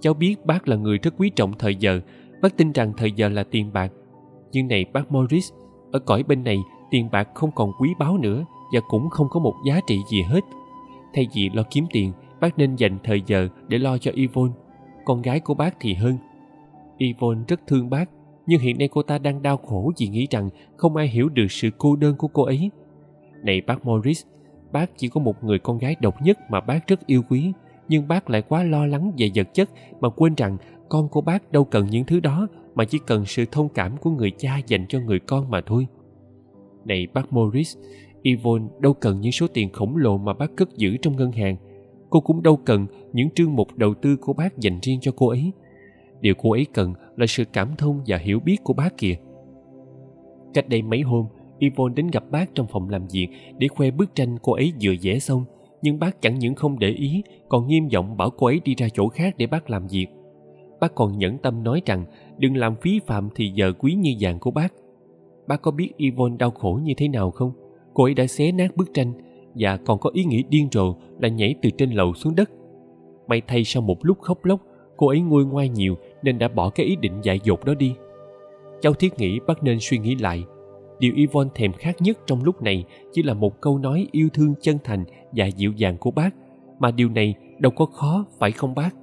Cháu 0.00 0.14
biết 0.14 0.46
bác 0.46 0.68
là 0.68 0.76
người 0.76 0.98
rất 0.98 1.14
quý 1.18 1.30
trọng 1.30 1.52
thời 1.58 1.74
giờ, 1.74 2.00
bác 2.42 2.56
tin 2.56 2.72
rằng 2.72 2.92
thời 2.96 3.12
giờ 3.12 3.28
là 3.28 3.44
tiền 3.44 3.72
bạc. 3.72 3.92
Nhưng 4.52 4.68
này 4.68 4.84
bác 4.92 5.12
Morris, 5.12 5.52
ở 5.92 5.98
cõi 5.98 6.22
bên 6.22 6.44
này 6.44 6.58
tiền 6.90 7.08
bạc 7.12 7.28
không 7.34 7.50
còn 7.54 7.72
quý 7.80 7.90
báu 7.98 8.18
nữa 8.18 8.44
và 8.74 8.80
cũng 8.88 9.10
không 9.10 9.28
có 9.30 9.40
một 9.40 9.54
giá 9.66 9.80
trị 9.86 9.98
gì 10.10 10.22
hết. 10.22 10.40
Thay 11.14 11.26
vì 11.34 11.50
lo 11.54 11.62
kiếm 11.70 11.84
tiền, 11.92 12.12
bác 12.40 12.58
nên 12.58 12.76
dành 12.76 12.98
thời 13.04 13.22
giờ 13.26 13.48
để 13.68 13.78
lo 13.78 13.98
cho 13.98 14.12
Yvonne. 14.12 14.54
Con 15.04 15.22
gái 15.22 15.40
của 15.40 15.54
bác 15.54 15.76
thì 15.80 15.94
hơn. 15.94 16.16
Yvonne 16.98 17.44
rất 17.48 17.60
thương 17.66 17.90
bác, 17.90 18.10
nhưng 18.46 18.60
hiện 18.60 18.78
nay 18.78 18.88
cô 18.88 19.02
ta 19.02 19.18
đang 19.18 19.42
đau 19.42 19.56
khổ 19.56 19.92
vì 19.98 20.08
nghĩ 20.08 20.26
rằng 20.30 20.50
không 20.76 20.96
ai 20.96 21.08
hiểu 21.08 21.28
được 21.28 21.46
sự 21.50 21.70
cô 21.78 21.96
đơn 21.96 22.16
của 22.16 22.28
cô 22.28 22.42
ấy. 22.42 22.70
Này 23.44 23.60
bác 23.60 23.86
Morris, 23.86 24.22
bác 24.72 24.90
chỉ 24.96 25.08
có 25.08 25.20
một 25.20 25.44
người 25.44 25.58
con 25.58 25.78
gái 25.78 25.96
độc 26.00 26.22
nhất 26.22 26.38
mà 26.50 26.60
bác 26.60 26.86
rất 26.86 27.06
yêu 27.06 27.22
quý, 27.28 27.52
nhưng 27.88 28.08
bác 28.08 28.30
lại 28.30 28.42
quá 28.42 28.62
lo 28.62 28.86
lắng 28.86 29.12
về 29.18 29.30
vật 29.34 29.54
chất 29.54 29.70
mà 30.00 30.08
quên 30.08 30.34
rằng 30.34 30.56
con 30.88 31.08
của 31.08 31.20
bác 31.20 31.52
đâu 31.52 31.64
cần 31.64 31.86
những 31.90 32.04
thứ 32.04 32.20
đó 32.20 32.48
mà 32.74 32.84
chỉ 32.84 32.98
cần 33.06 33.24
sự 33.24 33.44
thông 33.52 33.68
cảm 33.68 33.96
của 33.96 34.10
người 34.10 34.30
cha 34.38 34.60
dành 34.66 34.86
cho 34.88 35.00
người 35.00 35.18
con 35.18 35.50
mà 35.50 35.60
thôi. 35.66 35.86
Này 36.84 37.06
bác 37.14 37.32
Morris, 37.32 37.76
Yvonne 38.24 38.68
đâu 38.78 38.94
cần 38.94 39.20
những 39.20 39.32
số 39.32 39.46
tiền 39.54 39.72
khổng 39.72 39.96
lồ 39.96 40.18
mà 40.18 40.32
bác 40.32 40.56
cất 40.56 40.76
giữ 40.76 40.96
trong 40.96 41.16
ngân 41.16 41.32
hàng. 41.32 41.56
Cô 42.10 42.20
cũng 42.20 42.42
đâu 42.42 42.56
cần 42.56 42.86
những 43.12 43.30
trương 43.30 43.56
mục 43.56 43.68
đầu 43.76 43.94
tư 43.94 44.16
của 44.16 44.32
bác 44.32 44.58
dành 44.58 44.78
riêng 44.82 44.98
cho 45.00 45.12
cô 45.16 45.28
ấy. 45.28 45.52
Điều 46.20 46.34
cô 46.34 46.52
ấy 46.52 46.66
cần 46.74 46.94
là 47.16 47.26
sự 47.26 47.44
cảm 47.52 47.68
thông 47.78 48.00
và 48.06 48.16
hiểu 48.16 48.40
biết 48.40 48.56
của 48.64 48.72
bác 48.72 48.98
kìa. 48.98 49.14
Cách 50.54 50.68
đây 50.68 50.82
mấy 50.82 51.00
hôm, 51.00 51.26
Yvonne 51.60 51.94
đến 51.94 52.06
gặp 52.12 52.24
bác 52.30 52.54
trong 52.54 52.66
phòng 52.66 52.88
làm 52.88 53.06
việc 53.12 53.28
để 53.58 53.68
khoe 53.68 53.90
bức 53.90 54.14
tranh 54.14 54.36
cô 54.42 54.52
ấy 54.52 54.72
vừa 54.82 54.92
vẽ 55.02 55.18
xong. 55.18 55.44
Nhưng 55.82 55.98
bác 55.98 56.22
chẳng 56.22 56.38
những 56.38 56.54
không 56.54 56.78
để 56.78 56.88
ý, 56.88 57.22
còn 57.48 57.66
nghiêm 57.66 57.88
giọng 57.88 58.16
bảo 58.16 58.30
cô 58.30 58.46
ấy 58.46 58.60
đi 58.64 58.74
ra 58.74 58.88
chỗ 58.94 59.08
khác 59.08 59.34
để 59.38 59.46
bác 59.46 59.70
làm 59.70 59.86
việc. 59.86 60.06
Bác 60.80 60.94
còn 60.94 61.18
nhẫn 61.18 61.38
tâm 61.38 61.62
nói 61.62 61.82
rằng 61.86 62.04
đừng 62.38 62.56
làm 62.56 62.76
phí 62.76 63.00
phạm 63.06 63.28
thì 63.34 63.52
giờ 63.54 63.72
quý 63.78 63.94
như 63.94 64.14
vàng 64.20 64.38
của 64.38 64.50
bác. 64.50 64.72
Bác 65.48 65.62
có 65.62 65.70
biết 65.70 65.90
Yvonne 65.98 66.36
đau 66.36 66.50
khổ 66.50 66.80
như 66.82 66.92
thế 66.96 67.08
nào 67.08 67.30
không? 67.30 67.52
Cô 67.94 68.04
ấy 68.04 68.14
đã 68.14 68.26
xé 68.26 68.52
nát 68.52 68.76
bức 68.76 68.94
tranh 68.94 69.12
và 69.54 69.76
còn 69.76 69.98
có 69.98 70.10
ý 70.12 70.24
nghĩ 70.24 70.44
điên 70.48 70.68
rồ 70.72 70.94
là 71.20 71.28
nhảy 71.28 71.54
từ 71.62 71.70
trên 71.70 71.90
lầu 71.90 72.14
xuống 72.14 72.34
đất. 72.34 72.50
May 73.28 73.42
thay 73.46 73.64
sau 73.64 73.82
một 73.82 73.98
lúc 74.02 74.20
khóc 74.20 74.44
lóc, 74.44 74.60
cô 74.96 75.08
ấy 75.08 75.20
nguôi 75.20 75.44
ngoai 75.44 75.68
nhiều 75.68 75.96
nên 76.22 76.38
đã 76.38 76.48
bỏ 76.48 76.70
cái 76.70 76.86
ý 76.86 76.96
định 76.96 77.20
dại 77.22 77.40
dột 77.44 77.64
đó 77.64 77.74
đi. 77.74 77.94
Cháu 78.80 78.92
thiết 78.92 79.18
nghĩ 79.18 79.38
bác 79.46 79.62
nên 79.62 79.78
suy 79.80 79.98
nghĩ 79.98 80.14
lại. 80.14 80.44
Điều 80.98 81.12
Yvonne 81.16 81.50
thèm 81.54 81.72
khát 81.72 82.02
nhất 82.02 82.18
trong 82.26 82.44
lúc 82.44 82.62
này 82.62 82.84
chỉ 83.12 83.22
là 83.22 83.34
một 83.34 83.60
câu 83.60 83.78
nói 83.78 84.06
yêu 84.12 84.28
thương 84.34 84.54
chân 84.60 84.78
thành 84.84 85.04
và 85.32 85.46
dịu 85.46 85.72
dàng 85.72 85.96
của 85.98 86.10
bác, 86.10 86.34
mà 86.78 86.90
điều 86.90 87.08
này 87.08 87.34
đâu 87.58 87.72
có 87.76 87.86
khó, 87.86 88.26
phải 88.38 88.52
không 88.52 88.74
bác? 88.74 88.94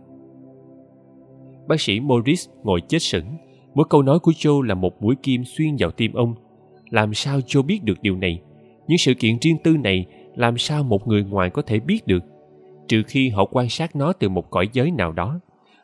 Bác 1.67 1.81
sĩ 1.81 1.99
Morris 1.99 2.49
ngồi 2.63 2.81
chết 2.87 2.99
sững. 2.99 3.25
Mỗi 3.73 3.85
câu 3.89 4.01
nói 4.01 4.19
của 4.19 4.31
Joe 4.31 4.61
là 4.61 4.75
một 4.75 5.01
mũi 5.01 5.15
kim 5.23 5.43
xuyên 5.45 5.75
vào 5.79 5.91
tim 5.91 6.13
ông. 6.13 6.35
Làm 6.89 7.13
sao 7.13 7.39
Joe 7.39 7.63
biết 7.63 7.83
được 7.83 8.01
điều 8.01 8.15
này? 8.15 8.41
Những 8.87 8.97
sự 8.97 9.13
kiện 9.13 9.37
riêng 9.41 9.57
tư 9.63 9.77
này 9.83 10.05
làm 10.37 10.57
sao 10.57 10.83
một 10.83 11.07
người 11.07 11.23
ngoài 11.23 11.49
có 11.49 11.61
thể 11.61 11.79
biết 11.79 12.07
được? 12.07 12.23
Trừ 12.87 13.03
khi 13.07 13.29
họ 13.29 13.45
quan 13.51 13.69
sát 13.69 13.95
nó 13.95 14.13
từ 14.13 14.29
một 14.29 14.49
cõi 14.49 14.69
giới 14.73 14.91
nào 14.91 15.11
đó. 15.11 15.39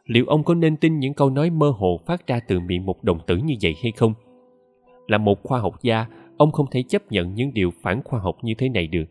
Liệu 0.05 0.25
ông 0.25 0.43
có 0.43 0.53
nên 0.55 0.77
tin 0.77 0.99
những 0.99 1.13
câu 1.13 1.29
nói 1.29 1.49
mơ 1.49 1.69
hồ 1.77 1.99
phát 2.05 2.27
ra 2.27 2.39
từ 2.47 2.59
miệng 2.59 2.85
một 2.85 3.03
đồng 3.03 3.19
tử 3.27 3.37
như 3.37 3.53
vậy 3.61 3.75
hay 3.83 3.91
không? 3.91 4.13
Là 5.07 5.17
một 5.17 5.43
khoa 5.43 5.59
học 5.59 5.75
gia, 5.81 6.05
ông 6.37 6.51
không 6.51 6.65
thể 6.71 6.83
chấp 6.83 7.11
nhận 7.11 7.33
những 7.33 7.53
điều 7.53 7.71
phản 7.81 8.01
khoa 8.03 8.19
học 8.19 8.37
như 8.41 8.53
thế 8.57 8.69
này 8.69 8.87
được. 8.87 9.05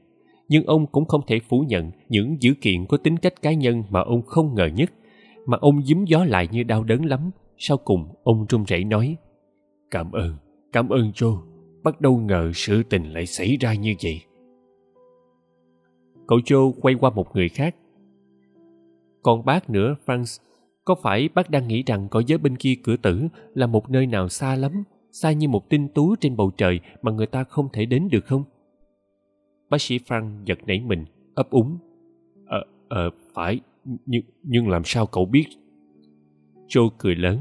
Nhưng 0.48 0.64
ông 0.64 0.86
cũng 0.86 1.04
không 1.04 1.20
thể 1.26 1.40
phủ 1.48 1.64
nhận 1.68 1.90
những 2.08 2.36
dữ 2.40 2.54
kiện 2.60 2.86
có 2.86 2.96
tính 2.96 3.16
cách 3.16 3.42
cá 3.42 3.52
nhân 3.52 3.82
mà 3.90 4.00
ông 4.00 4.22
không 4.22 4.54
ngờ 4.54 4.66
nhất 4.66 4.90
mà 5.46 5.58
ông 5.60 5.82
dím 5.82 6.04
gió 6.04 6.24
lại 6.24 6.48
như 6.52 6.62
đau 6.62 6.84
đớn 6.84 7.04
lắm 7.04 7.30
sau 7.58 7.76
cùng 7.76 8.08
ông 8.22 8.46
run 8.48 8.64
rẩy 8.64 8.84
nói 8.84 9.16
cảm 9.90 10.12
ơn 10.12 10.36
cảm 10.72 10.88
ơn 10.88 11.10
joe 11.10 11.38
bắt 11.82 12.00
đầu 12.00 12.16
ngờ 12.16 12.50
sự 12.54 12.82
tình 12.82 13.12
lại 13.12 13.26
xảy 13.26 13.56
ra 13.60 13.74
như 13.74 13.94
vậy 14.02 14.20
cậu 16.26 16.38
joe 16.38 16.72
quay 16.80 16.94
qua 16.94 17.10
một 17.10 17.36
người 17.36 17.48
khác. 17.48 17.76
Còn 19.22 19.44
bác 19.44 19.70
nữa, 19.70 19.96
franz, 20.06 20.42
có 20.84 20.94
phải 21.02 21.28
bác 21.34 21.50
đang 21.50 21.68
nghĩ 21.68 21.82
rằng 21.82 22.08
cõi 22.08 22.24
giới 22.26 22.38
bên 22.38 22.56
kia 22.56 22.74
cửa 22.82 22.96
tử 22.96 23.28
là 23.54 23.66
một 23.66 23.90
nơi 23.90 24.06
nào 24.06 24.28
xa 24.28 24.56
lắm, 24.56 24.84
xa 25.12 25.32
như 25.32 25.48
một 25.48 25.70
tinh 25.70 25.88
tú 25.88 26.16
trên 26.16 26.36
bầu 26.36 26.50
trời 26.56 26.80
mà 27.02 27.12
người 27.12 27.26
ta 27.26 27.44
không 27.44 27.68
thể 27.72 27.84
đến 27.86 28.08
được 28.10 28.24
không? 28.24 28.44
Bác 29.70 29.80
sĩ 29.80 29.98
Franz 29.98 30.44
giật 30.44 30.58
nảy 30.66 30.80
mình, 30.80 31.04
ấp 31.34 31.50
úng. 31.50 31.78
Ờ 32.46 32.64
ờ 32.88 33.10
phải, 33.34 33.60
nhưng 34.06 34.22
nhưng 34.42 34.68
làm 34.68 34.82
sao 34.84 35.06
cậu 35.06 35.26
biết? 35.26 35.46
Joe 36.68 36.90
cười 36.98 37.14
lớn. 37.14 37.38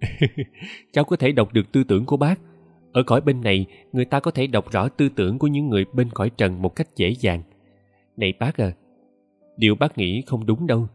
Cháu 0.92 1.04
có 1.04 1.16
thể 1.16 1.32
đọc 1.32 1.52
được 1.52 1.72
tư 1.72 1.84
tưởng 1.84 2.06
của 2.06 2.16
bác. 2.16 2.40
Ở 2.92 3.02
cõi 3.02 3.20
bên 3.20 3.40
này, 3.40 3.66
người 3.92 4.04
ta 4.04 4.20
có 4.20 4.30
thể 4.30 4.46
đọc 4.46 4.72
rõ 4.72 4.88
tư 4.88 5.08
tưởng 5.08 5.38
của 5.38 5.46
những 5.46 5.68
người 5.68 5.84
bên 5.92 6.08
cõi 6.10 6.30
trần 6.30 6.62
một 6.62 6.76
cách 6.76 6.96
dễ 6.96 7.14
dàng 7.20 7.42
này 8.18 8.32
bác 8.40 8.56
à 8.56 8.72
điều 9.58 9.74
bác 9.74 9.98
nghĩ 9.98 10.22
không 10.26 10.46
đúng 10.46 10.66
đâu. 10.66 10.86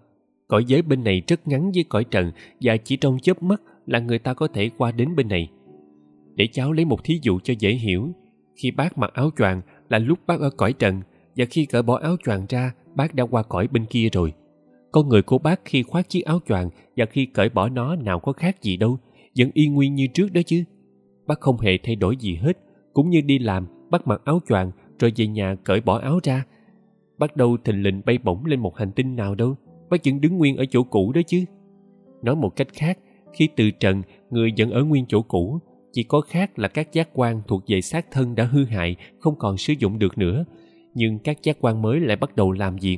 Cõi 0.47 0.63
giới 0.67 0.81
bên 0.81 1.03
này 1.03 1.21
rất 1.27 1.47
ngắn 1.47 1.71
với 1.71 1.83
cõi 1.83 2.03
trần 2.03 2.31
và 2.62 2.77
chỉ 2.77 2.97
trong 2.97 3.19
chớp 3.19 3.43
mắt 3.43 3.62
là 3.86 3.99
người 3.99 4.19
ta 4.19 4.33
có 4.33 4.47
thể 4.47 4.69
qua 4.77 4.91
đến 4.91 5.15
bên 5.15 5.27
này. 5.27 5.49
Để 6.36 6.47
cháu 6.47 6.71
lấy 6.71 6.86
một 6.86 7.03
thí 7.03 7.19
dụ 7.21 7.39
cho 7.39 7.53
dễ 7.59 7.71
hiểu, 7.71 8.09
khi 8.55 8.71
bác 8.71 8.97
mặc 8.97 9.13
áo 9.13 9.29
choàng 9.38 9.62
là 9.89 9.99
lúc 9.99 10.19
bác 10.27 10.39
ở 10.39 10.49
cõi 10.49 10.73
trần 10.73 11.01
và 11.36 11.45
khi 11.45 11.65
cởi 11.65 11.81
bỏ 11.81 11.99
áo 11.99 12.15
choàng 12.25 12.45
ra, 12.49 12.73
bác 12.95 13.15
đã 13.15 13.23
qua 13.23 13.43
cõi 13.43 13.67
bên 13.67 13.86
kia 13.86 14.09
rồi. 14.13 14.33
Con 14.91 15.09
người 15.09 15.21
của 15.21 15.38
bác 15.38 15.65
khi 15.65 15.83
khoác 15.83 16.09
chiếc 16.09 16.25
áo 16.25 16.39
choàng 16.47 16.69
và 16.97 17.05
khi 17.05 17.25
cởi 17.25 17.49
bỏ 17.49 17.69
nó 17.69 17.95
nào 17.95 18.19
có 18.19 18.33
khác 18.33 18.62
gì 18.62 18.77
đâu, 18.77 18.97
vẫn 19.38 19.49
y 19.53 19.67
nguyên 19.67 19.95
như 19.95 20.07
trước 20.13 20.33
đó 20.33 20.41
chứ. 20.45 20.63
Bác 21.27 21.39
không 21.39 21.59
hề 21.59 21.77
thay 21.83 21.95
đổi 21.95 22.17
gì 22.17 22.36
hết, 22.36 22.57
cũng 22.93 23.09
như 23.09 23.21
đi 23.21 23.39
làm, 23.39 23.67
bác 23.89 24.07
mặc 24.07 24.21
áo 24.25 24.39
choàng 24.49 24.71
rồi 24.99 25.13
về 25.15 25.27
nhà 25.27 25.55
cởi 25.63 25.81
bỏ 25.81 25.99
áo 25.99 26.19
ra 26.23 26.43
bắt 27.23 27.36
đầu 27.36 27.57
thình 27.57 27.83
lình 27.83 28.01
bay 28.05 28.17
bổng 28.17 28.45
lên 28.45 28.59
một 28.59 28.77
hành 28.77 28.91
tinh 28.91 29.15
nào 29.15 29.36
đâu. 29.36 29.55
Bác 29.89 30.05
vẫn 30.05 30.21
đứng 30.21 30.38
nguyên 30.38 30.57
ở 30.57 30.65
chỗ 30.69 30.83
cũ 30.83 31.12
đó 31.15 31.21
chứ. 31.27 31.45
Nói 32.23 32.36
một 32.36 32.55
cách 32.55 32.67
khác, 32.73 32.97
khi 33.33 33.49
từ 33.55 33.71
trần, 33.71 34.01
người 34.29 34.53
vẫn 34.57 34.71
ở 34.71 34.83
nguyên 34.83 35.05
chỗ 35.07 35.21
cũ, 35.21 35.59
chỉ 35.91 36.03
có 36.03 36.21
khác 36.21 36.59
là 36.59 36.67
các 36.67 36.93
giác 36.93 37.09
quan 37.13 37.41
thuộc 37.47 37.63
về 37.67 37.81
xác 37.81 38.12
thân 38.12 38.36
đã 38.36 38.43
hư 38.43 38.65
hại, 38.65 38.95
không 39.19 39.36
còn 39.39 39.57
sử 39.57 39.73
dụng 39.79 39.99
được 39.99 40.17
nữa. 40.17 40.45
Nhưng 40.93 41.19
các 41.19 41.43
giác 41.43 41.57
quan 41.62 41.81
mới 41.81 41.99
lại 41.99 42.17
bắt 42.17 42.36
đầu 42.36 42.51
làm 42.51 42.75
việc. 42.75 42.97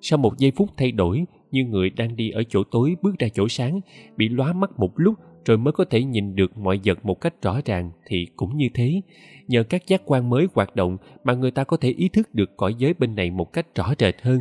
Sau 0.00 0.18
một 0.18 0.38
giây 0.38 0.52
phút 0.56 0.68
thay 0.76 0.92
đổi, 0.92 1.24
như 1.50 1.64
người 1.64 1.90
đang 1.90 2.16
đi 2.16 2.30
ở 2.30 2.42
chỗ 2.48 2.62
tối 2.70 2.96
bước 3.02 3.18
ra 3.18 3.28
chỗ 3.34 3.48
sáng, 3.48 3.80
bị 4.16 4.28
lóa 4.28 4.52
mắt 4.52 4.70
một 4.78 4.92
lúc 4.96 5.14
rồi 5.44 5.58
mới 5.58 5.72
có 5.72 5.84
thể 5.84 6.04
nhìn 6.04 6.36
được 6.36 6.58
mọi 6.58 6.80
vật 6.84 7.04
một 7.04 7.20
cách 7.20 7.42
rõ 7.42 7.60
ràng 7.64 7.90
thì 8.06 8.26
cũng 8.36 8.56
như 8.56 8.68
thế. 8.74 9.00
Nhờ 9.48 9.62
các 9.62 9.86
giác 9.86 10.02
quan 10.04 10.30
mới 10.30 10.46
hoạt 10.54 10.76
động 10.76 10.96
mà 11.24 11.34
người 11.34 11.50
ta 11.50 11.64
có 11.64 11.76
thể 11.76 11.88
ý 11.88 12.08
thức 12.08 12.34
được 12.34 12.56
cõi 12.56 12.74
giới 12.78 12.94
bên 12.94 13.14
này 13.14 13.30
một 13.30 13.52
cách 13.52 13.74
rõ 13.74 13.92
rệt 13.98 14.22
hơn. 14.22 14.40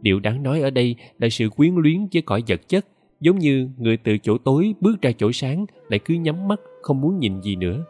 Điều 0.00 0.20
đáng 0.20 0.42
nói 0.42 0.60
ở 0.60 0.70
đây 0.70 0.96
là 1.18 1.28
sự 1.28 1.48
quyến 1.48 1.74
luyến 1.74 2.06
với 2.12 2.22
cõi 2.22 2.42
vật 2.48 2.68
chất, 2.68 2.86
giống 3.20 3.38
như 3.38 3.68
người 3.78 3.96
từ 3.96 4.18
chỗ 4.18 4.38
tối 4.38 4.74
bước 4.80 5.02
ra 5.02 5.10
chỗ 5.18 5.32
sáng 5.32 5.66
lại 5.88 5.98
cứ 6.04 6.14
nhắm 6.14 6.48
mắt, 6.48 6.60
không 6.82 7.00
muốn 7.00 7.18
nhìn 7.18 7.40
gì 7.42 7.56
nữa. 7.56 7.84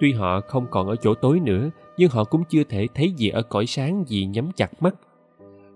Tuy 0.00 0.12
họ 0.12 0.40
không 0.40 0.66
còn 0.70 0.88
ở 0.88 0.96
chỗ 0.96 1.14
tối 1.14 1.40
nữa, 1.40 1.70
nhưng 1.96 2.10
họ 2.10 2.24
cũng 2.24 2.42
chưa 2.48 2.64
thể 2.64 2.86
thấy 2.94 3.12
gì 3.16 3.28
ở 3.28 3.42
cõi 3.42 3.66
sáng 3.66 4.04
vì 4.08 4.24
nhắm 4.24 4.50
chặt 4.56 4.82
mắt. 4.82 4.94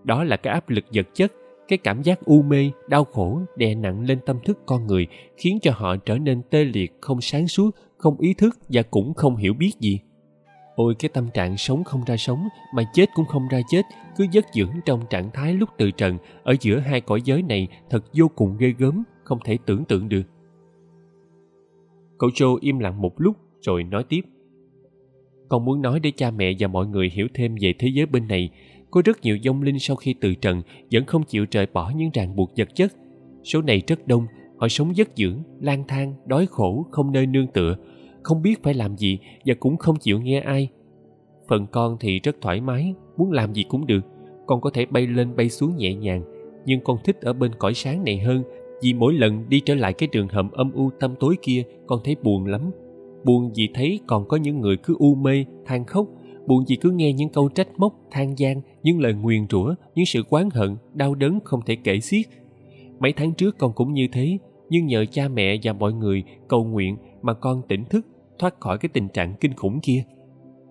Đó 0.04 0.24
là 0.24 0.36
cái 0.36 0.54
áp 0.54 0.68
lực 0.68 0.84
vật 0.94 1.06
chất 1.14 1.32
cái 1.70 1.78
cảm 1.78 2.02
giác 2.02 2.24
u 2.24 2.42
mê, 2.42 2.70
đau 2.88 3.04
khổ 3.04 3.40
đè 3.56 3.74
nặng 3.74 4.04
lên 4.04 4.18
tâm 4.26 4.36
thức 4.44 4.58
con 4.66 4.86
người 4.86 5.06
khiến 5.36 5.58
cho 5.62 5.72
họ 5.74 5.96
trở 5.96 6.18
nên 6.18 6.42
tê 6.50 6.64
liệt, 6.64 6.92
không 7.00 7.20
sáng 7.20 7.48
suốt, 7.48 7.70
không 7.96 8.18
ý 8.18 8.34
thức 8.34 8.58
và 8.68 8.82
cũng 8.82 9.14
không 9.14 9.36
hiểu 9.36 9.54
biết 9.54 9.72
gì. 9.80 10.00
Ôi, 10.74 10.94
cái 10.98 11.08
tâm 11.08 11.28
trạng 11.34 11.56
sống 11.56 11.84
không 11.84 12.04
ra 12.06 12.16
sống 12.16 12.48
mà 12.74 12.82
chết 12.94 13.08
cũng 13.14 13.26
không 13.26 13.48
ra 13.48 13.60
chết, 13.70 13.82
cứ 14.16 14.26
dất 14.32 14.46
dưỡng 14.54 14.72
trong 14.86 15.00
trạng 15.10 15.30
thái 15.30 15.54
lúc 15.54 15.68
từ 15.78 15.90
trần 15.90 16.18
ở 16.42 16.54
giữa 16.60 16.78
hai 16.78 17.00
cõi 17.00 17.20
giới 17.24 17.42
này 17.42 17.68
thật 17.90 18.04
vô 18.14 18.28
cùng 18.28 18.56
ghê 18.58 18.74
gớm, 18.78 19.02
không 19.24 19.38
thể 19.44 19.58
tưởng 19.66 19.84
tượng 19.84 20.08
được. 20.08 20.22
Cậu 22.18 22.30
joe 22.30 22.58
im 22.60 22.78
lặng 22.78 23.02
một 23.02 23.20
lúc 23.20 23.36
rồi 23.60 23.84
nói 23.84 24.04
tiếp. 24.08 24.20
Con 25.48 25.64
muốn 25.64 25.82
nói 25.82 26.00
để 26.00 26.10
cha 26.16 26.30
mẹ 26.30 26.52
và 26.58 26.68
mọi 26.68 26.86
người 26.86 27.10
hiểu 27.14 27.28
thêm 27.34 27.54
về 27.60 27.74
thế 27.78 27.88
giới 27.88 28.06
bên 28.06 28.28
này 28.28 28.50
có 28.90 29.02
rất 29.04 29.20
nhiều 29.22 29.38
vong 29.46 29.62
linh 29.62 29.78
sau 29.78 29.96
khi 29.96 30.14
từ 30.20 30.34
trần 30.34 30.62
vẫn 30.92 31.04
không 31.04 31.22
chịu 31.22 31.46
rời 31.50 31.66
bỏ 31.72 31.92
những 31.96 32.10
ràng 32.14 32.36
buộc 32.36 32.50
vật 32.56 32.68
chất. 32.74 32.92
Số 33.44 33.62
này 33.62 33.82
rất 33.86 34.06
đông, 34.06 34.26
họ 34.56 34.68
sống 34.68 34.94
dất 34.94 35.08
dưỡng, 35.16 35.42
lang 35.60 35.84
thang, 35.88 36.14
đói 36.26 36.46
khổ, 36.46 36.86
không 36.90 37.12
nơi 37.12 37.26
nương 37.26 37.46
tựa, 37.46 37.76
không 38.22 38.42
biết 38.42 38.62
phải 38.62 38.74
làm 38.74 38.96
gì 38.96 39.18
và 39.46 39.54
cũng 39.60 39.76
không 39.76 39.96
chịu 39.96 40.20
nghe 40.20 40.40
ai. 40.40 40.68
Phần 41.48 41.66
con 41.72 41.96
thì 42.00 42.20
rất 42.20 42.36
thoải 42.40 42.60
mái, 42.60 42.94
muốn 43.16 43.32
làm 43.32 43.52
gì 43.52 43.64
cũng 43.68 43.86
được, 43.86 44.04
con 44.46 44.60
có 44.60 44.70
thể 44.70 44.86
bay 44.86 45.06
lên 45.06 45.36
bay 45.36 45.50
xuống 45.50 45.76
nhẹ 45.76 45.94
nhàng, 45.94 46.22
nhưng 46.66 46.80
con 46.84 46.98
thích 47.04 47.20
ở 47.20 47.32
bên 47.32 47.50
cõi 47.58 47.74
sáng 47.74 48.04
này 48.04 48.18
hơn, 48.18 48.42
vì 48.82 48.94
mỗi 48.94 49.14
lần 49.14 49.48
đi 49.48 49.60
trở 49.60 49.74
lại 49.74 49.92
cái 49.92 50.08
đường 50.12 50.28
hầm 50.28 50.50
âm 50.50 50.72
u 50.72 50.90
tăm 51.00 51.14
tối 51.20 51.36
kia, 51.42 51.62
con 51.86 52.00
thấy 52.04 52.16
buồn 52.22 52.46
lắm. 52.46 52.70
Buồn 53.24 53.52
vì 53.56 53.68
thấy 53.74 54.00
còn 54.06 54.28
có 54.28 54.36
những 54.36 54.60
người 54.60 54.76
cứ 54.76 54.96
u 54.98 55.14
mê, 55.14 55.44
than 55.66 55.84
khóc 55.84 56.06
buồn 56.46 56.66
gì 56.66 56.76
cứ 56.76 56.90
nghe 56.90 57.12
những 57.12 57.28
câu 57.28 57.48
trách 57.48 57.68
móc, 57.76 57.94
than 58.10 58.38
gian, 58.38 58.60
những 58.82 59.00
lời 59.00 59.14
nguyền 59.14 59.46
rủa, 59.50 59.74
những 59.94 60.06
sự 60.06 60.22
oán 60.30 60.48
hận, 60.52 60.76
đau 60.94 61.14
đớn 61.14 61.38
không 61.44 61.60
thể 61.66 61.76
kể 61.84 62.00
xiết. 62.00 62.26
Mấy 62.98 63.12
tháng 63.12 63.34
trước 63.34 63.58
con 63.58 63.72
cũng 63.72 63.92
như 63.92 64.06
thế, 64.12 64.38
nhưng 64.68 64.86
nhờ 64.86 65.04
cha 65.10 65.28
mẹ 65.28 65.56
và 65.62 65.72
mọi 65.72 65.92
người 65.92 66.24
cầu 66.48 66.64
nguyện 66.64 66.96
mà 67.22 67.34
con 67.34 67.62
tỉnh 67.68 67.84
thức, 67.84 68.06
thoát 68.38 68.60
khỏi 68.60 68.78
cái 68.78 68.88
tình 68.92 69.08
trạng 69.08 69.34
kinh 69.40 69.54
khủng 69.54 69.80
kia. 69.80 70.04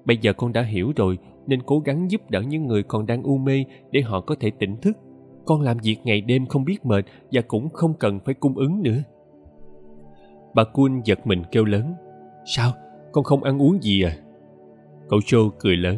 Bây 0.05 0.17
giờ 0.17 0.33
con 0.33 0.53
đã 0.53 0.61
hiểu 0.61 0.91
rồi, 0.95 1.17
nên 1.47 1.61
cố 1.61 1.79
gắng 1.79 2.11
giúp 2.11 2.29
đỡ 2.29 2.41
những 2.41 2.67
người 2.67 2.83
còn 2.83 3.05
đang 3.05 3.23
u 3.23 3.37
mê 3.37 3.63
để 3.91 4.01
họ 4.01 4.21
có 4.21 4.35
thể 4.39 4.51
tỉnh 4.59 4.77
thức. 4.81 4.97
Con 5.45 5.61
làm 5.61 5.77
việc 5.83 5.97
ngày 6.03 6.21
đêm 6.21 6.45
không 6.45 6.65
biết 6.65 6.85
mệt 6.85 7.05
và 7.31 7.41
cũng 7.47 7.69
không 7.69 7.93
cần 7.93 8.19
phải 8.25 8.33
cung 8.33 8.57
ứng 8.57 8.83
nữa. 8.83 9.03
Bà 10.53 10.63
kun 10.63 11.01
giật 11.05 11.27
mình 11.27 11.43
kêu 11.51 11.65
lớn, 11.65 11.93
sao? 12.45 12.71
Con 13.11 13.23
không 13.23 13.43
ăn 13.43 13.61
uống 13.61 13.83
gì 13.83 14.01
à? 14.01 14.17
Cậu 15.09 15.19
joe 15.19 15.49
cười 15.49 15.77
lớn. 15.77 15.97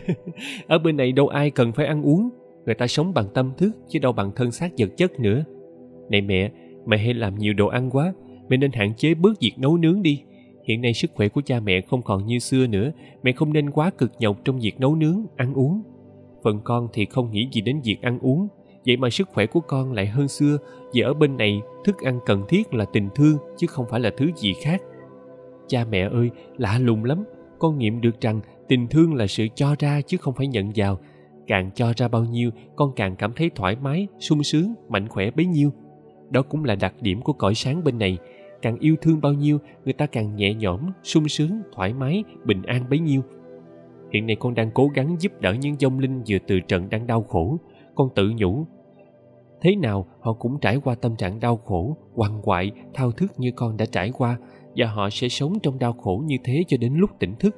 Ở 0.66 0.78
bên 0.78 0.96
này 0.96 1.12
đâu 1.12 1.28
ai 1.28 1.50
cần 1.50 1.72
phải 1.72 1.86
ăn 1.86 2.02
uống. 2.02 2.28
Người 2.66 2.74
ta 2.74 2.86
sống 2.86 3.14
bằng 3.14 3.26
tâm 3.34 3.52
thức, 3.58 3.70
chứ 3.88 3.98
đâu 3.98 4.12
bằng 4.12 4.32
thân 4.36 4.52
xác 4.52 4.72
vật 4.78 4.90
chất 4.96 5.20
nữa. 5.20 5.44
Này 6.08 6.20
mẹ 6.20 6.50
mẹ 6.86 6.96
hay 6.96 7.14
làm 7.14 7.38
nhiều 7.38 7.54
đồ 7.54 7.66
ăn 7.66 7.90
quá 7.90 8.12
mẹ 8.48 8.56
nên 8.56 8.72
hạn 8.72 8.94
chế 8.96 9.14
bớt 9.14 9.40
việc 9.40 9.52
nấu 9.56 9.76
nướng 9.76 10.02
đi. 10.02 10.22
Hiện 10.68 10.80
nay 10.80 10.94
sức 10.94 11.10
khỏe 11.14 11.28
của 11.28 11.40
cha 11.44 11.60
mẹ 11.60 11.80
không 11.80 12.02
còn 12.02 12.26
như 12.26 12.38
xưa 12.38 12.66
nữa 12.66 12.92
mẹ 13.22 13.32
không 13.32 13.52
nên 13.52 13.70
quá 13.70 13.90
cực 13.90 14.12
nhọc 14.18 14.44
trong 14.44 14.58
việc 14.58 14.80
nấu 14.80 14.94
nướng, 14.94 15.26
ăn 15.36 15.54
uống. 15.54 15.82
Phần 16.44 16.60
con 16.64 16.88
thì 16.92 17.04
không 17.04 17.30
nghĩ 17.30 17.48
gì 17.52 17.60
đến 17.60 17.80
việc 17.84 17.96
ăn 18.02 18.18
uống, 18.18 18.48
vậy 18.86 18.96
mà 18.96 19.10
sức 19.10 19.28
khỏe 19.28 19.46
của 19.46 19.60
con 19.60 19.92
lại 19.92 20.06
hơn 20.06 20.28
xưa. 20.28 20.58
Vì 20.94 21.00
ở 21.00 21.14
bên 21.14 21.36
này, 21.36 21.60
thức 21.84 21.96
ăn 21.98 22.20
cần 22.26 22.42
thiết 22.48 22.74
là 22.74 22.84
tình 22.84 23.08
thương, 23.14 23.36
chứ 23.56 23.66
không 23.66 23.86
phải 23.90 24.00
là 24.00 24.10
thứ 24.16 24.30
gì 24.36 24.52
khác. 24.62 24.82
Cha 25.68 25.84
mẹ 25.90 26.08
ơi, 26.08 26.30
lạ 26.56 26.78
lùng 26.78 27.04
lắm 27.04 27.24
con 27.58 27.78
nghiệm 27.78 28.00
được 28.00 28.20
rằng 28.20 28.40
tình 28.68 28.86
thương 28.86 29.14
là 29.14 29.26
sự 29.26 29.46
cho 29.54 29.74
ra 29.78 30.00
chứ 30.00 30.16
không 30.16 30.34
phải 30.34 30.46
nhận 30.46 30.72
vào. 30.76 30.98
Càng 31.46 31.70
cho 31.74 31.92
ra 31.96 32.08
bao 32.08 32.24
nhiêu, 32.24 32.50
con 32.76 32.92
càng 32.96 33.16
cảm 33.16 33.32
thấy 33.36 33.50
thoải 33.54 33.76
mái, 33.82 34.06
sung 34.18 34.42
sướng, 34.42 34.74
mạnh 34.88 35.08
khỏe 35.08 35.30
bấy 35.30 35.46
nhiêu. 35.46 35.70
Đó 36.30 36.42
cũng 36.42 36.64
là 36.64 36.74
đặc 36.74 36.94
điểm 37.00 37.22
của 37.22 37.32
cõi 37.32 37.54
sáng 37.54 37.84
bên 37.84 37.98
này. 37.98 38.18
Càng 38.62 38.78
yêu 38.78 38.96
thương 39.02 39.20
bao 39.20 39.32
nhiêu, 39.32 39.58
người 39.84 39.92
ta 39.92 40.06
càng 40.06 40.36
nhẹ 40.36 40.54
nhõm, 40.54 40.80
sung 41.02 41.28
sướng, 41.28 41.62
thoải 41.72 41.94
mái, 41.94 42.24
bình 42.44 42.62
an 42.62 42.84
bấy 42.90 42.98
nhiêu. 42.98 43.22
Hiện 44.12 44.26
nay 44.26 44.36
con 44.40 44.54
đang 44.54 44.70
cố 44.70 44.88
gắng 44.94 45.16
giúp 45.20 45.32
đỡ 45.40 45.54
những 45.60 45.74
vong 45.82 45.98
linh 45.98 46.22
vừa 46.28 46.38
từ 46.46 46.60
trận 46.60 46.90
đang 46.90 47.06
đau 47.06 47.22
khổ. 47.22 47.58
Con 47.94 48.08
tự 48.14 48.32
nhủ, 48.36 48.66
thế 49.60 49.76
nào 49.76 50.06
họ 50.20 50.32
cũng 50.32 50.58
trải 50.60 50.80
qua 50.84 50.94
tâm 50.94 51.16
trạng 51.16 51.40
đau 51.40 51.56
khổ, 51.56 51.96
quằn 52.14 52.42
quại, 52.42 52.70
thao 52.94 53.12
thức 53.12 53.32
như 53.36 53.50
con 53.56 53.76
đã 53.76 53.86
trải 53.86 54.12
qua 54.18 54.38
và 54.76 54.86
họ 54.86 55.10
sẽ 55.10 55.28
sống 55.28 55.58
trong 55.62 55.78
đau 55.78 55.92
khổ 55.92 56.22
như 56.26 56.36
thế 56.44 56.64
cho 56.68 56.76
đến 56.76 56.94
lúc 56.94 57.10
tỉnh 57.18 57.34
thức. 57.38 57.56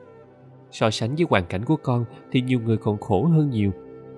So 0.71 0.91
sánh 0.91 1.15
với 1.15 1.27
hoàn 1.31 1.47
cảnh 1.47 1.65
của 1.65 1.77
con 1.77 2.05
thì 2.33 2.41
nhiều 2.41 2.61
người 2.61 2.77
còn 2.77 2.99
khổ 2.99 3.25
hơn 3.25 3.51
nhiều. 3.51 3.71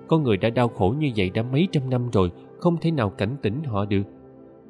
Con 0.07 0.23
người 0.23 0.37
đã 0.37 0.49
đau 0.49 0.67
khổ 0.67 0.95
như 0.99 1.11
vậy 1.15 1.29
đã 1.29 1.43
mấy 1.43 1.67
trăm 1.71 1.89
năm 1.89 2.09
rồi, 2.13 2.31
không 2.59 2.77
thể 2.77 2.91
nào 2.91 3.09
cảnh 3.09 3.35
tỉnh 3.41 3.63
họ 3.63 3.85
được. 3.85 4.03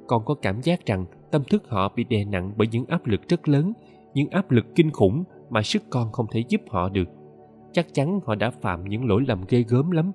Con 0.07 0.25
có 0.25 0.33
cảm 0.33 0.61
giác 0.61 0.85
rằng 0.85 1.05
tâm 1.31 1.43
thức 1.49 1.69
họ 1.69 1.93
bị 1.95 2.03
đè 2.03 2.25
nặng 2.25 2.53
bởi 2.57 2.67
những 2.71 2.85
áp 2.85 3.07
lực 3.07 3.21
rất 3.29 3.47
lớn, 3.47 3.73
những 4.13 4.29
áp 4.29 4.51
lực 4.51 4.65
kinh 4.75 4.91
khủng 4.91 5.23
mà 5.49 5.61
sức 5.61 5.83
con 5.89 6.11
không 6.11 6.25
thể 6.31 6.43
giúp 6.49 6.61
họ 6.69 6.89
được. 6.89 7.07
Chắc 7.71 7.93
chắn 7.93 8.19
họ 8.25 8.35
đã 8.35 8.51
phạm 8.51 8.89
những 8.89 9.05
lỗi 9.05 9.23
lầm 9.27 9.41
ghê 9.49 9.63
gớm 9.67 9.91
lắm. 9.91 10.11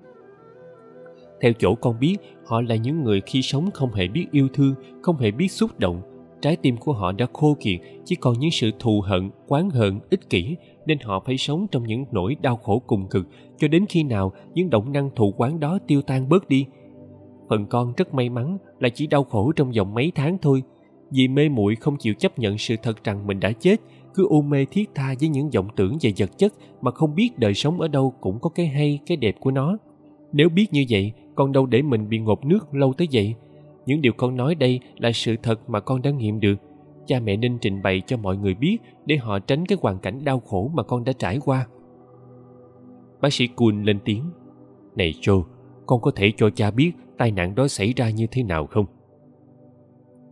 Theo 1.41 1.53
chỗ 1.59 1.75
con 1.75 1.99
biết, 1.99 2.17
họ 2.45 2.61
là 2.61 2.75
những 2.75 3.03
người 3.03 3.21
khi 3.25 3.41
sống 3.41 3.71
không 3.73 3.93
hề 3.93 4.07
biết 4.07 4.27
yêu 4.31 4.47
thương, 4.53 4.75
không 5.01 5.17
hề 5.17 5.31
biết 5.31 5.47
xúc 5.47 5.79
động 5.79 6.16
trái 6.41 6.55
tim 6.55 6.77
của 6.77 6.93
họ 6.93 7.11
đã 7.11 7.27
khô 7.33 7.57
kiệt, 7.59 7.79
chỉ 8.05 8.15
còn 8.15 8.39
những 8.39 8.51
sự 8.51 8.71
thù 8.79 9.01
hận, 9.01 9.29
oán 9.47 9.69
hận, 9.69 9.99
ích 10.09 10.29
kỷ, 10.29 10.55
nên 10.85 10.99
họ 10.99 11.23
phải 11.25 11.37
sống 11.37 11.67
trong 11.71 11.83
những 11.83 12.05
nỗi 12.11 12.35
đau 12.41 12.55
khổ 12.55 12.81
cùng 12.87 13.07
cực. 13.07 13.27
Cho 13.57 13.67
đến 13.67 13.85
khi 13.89 14.03
nào 14.03 14.31
những 14.53 14.69
động 14.69 14.91
năng 14.91 15.09
thù 15.15 15.33
quán 15.37 15.59
đó 15.59 15.79
tiêu 15.87 16.01
tan 16.01 16.29
bớt 16.29 16.49
đi? 16.49 16.65
Phần 17.49 17.65
con 17.65 17.93
rất 17.97 18.13
may 18.13 18.29
mắn 18.29 18.57
là 18.79 18.89
chỉ 18.89 19.07
đau 19.07 19.23
khổ 19.23 19.51
trong 19.55 19.71
vòng 19.71 19.93
mấy 19.93 20.11
tháng 20.15 20.37
thôi. 20.41 20.63
Vì 21.11 21.27
mê 21.27 21.49
muội 21.49 21.75
không 21.75 21.97
chịu 21.97 22.13
chấp 22.13 22.39
nhận 22.39 22.57
sự 22.57 22.75
thật 22.83 23.03
rằng 23.03 23.27
mình 23.27 23.39
đã 23.39 23.51
chết, 23.51 23.81
cứ 24.13 24.27
u 24.29 24.41
mê 24.41 24.65
thiết 24.65 24.89
tha 24.95 25.13
với 25.19 25.29
những 25.29 25.49
vọng 25.49 25.67
tưởng 25.75 25.97
về 26.01 26.13
vật 26.17 26.37
chất 26.37 26.53
mà 26.81 26.91
không 26.91 27.15
biết 27.15 27.39
đời 27.39 27.53
sống 27.53 27.81
ở 27.81 27.87
đâu 27.87 28.13
cũng 28.21 28.39
có 28.39 28.49
cái 28.49 28.67
hay, 28.67 28.99
cái 29.05 29.17
đẹp 29.17 29.35
của 29.39 29.51
nó. 29.51 29.77
Nếu 30.33 30.49
biết 30.49 30.73
như 30.73 30.85
vậy 30.89 31.11
con 31.35 31.51
đâu 31.51 31.65
để 31.65 31.81
mình 31.81 32.09
bị 32.09 32.19
ngộp 32.19 32.45
nước 32.45 32.73
lâu 32.73 32.93
tới 32.93 33.07
vậy? 33.11 33.35
Những 33.87 34.01
điều 34.01 34.13
con 34.17 34.35
nói 34.35 34.55
đây 34.55 34.79
là 34.97 35.11
sự 35.11 35.35
thật 35.43 35.69
mà 35.69 35.79
con 35.79 36.01
đã 36.01 36.11
nghiệm 36.11 36.39
được. 36.39 36.55
Cha 37.05 37.19
mẹ 37.19 37.37
nên 37.37 37.57
trình 37.61 37.81
bày 37.81 38.01
cho 38.07 38.17
mọi 38.17 38.37
người 38.37 38.53
biết 38.53 38.77
để 39.05 39.17
họ 39.17 39.39
tránh 39.39 39.65
cái 39.65 39.77
hoàn 39.81 39.99
cảnh 39.99 40.23
đau 40.23 40.39
khổ 40.39 40.71
mà 40.73 40.83
con 40.83 41.03
đã 41.03 41.13
trải 41.13 41.39
qua. 41.45 41.67
Bác 43.21 43.33
sĩ 43.33 43.47
cun 43.47 43.83
lên 43.83 43.99
tiếng, 44.05 44.23
này 44.95 45.13
joe, 45.21 45.43
con 45.85 46.01
có 46.01 46.11
thể 46.15 46.31
cho 46.37 46.49
cha 46.49 46.71
biết 46.71 46.91
tai 47.17 47.31
nạn 47.31 47.55
đó 47.55 47.67
xảy 47.67 47.93
ra 47.95 48.09
như 48.09 48.27
thế 48.31 48.43
nào 48.43 48.67
không? 48.67 48.85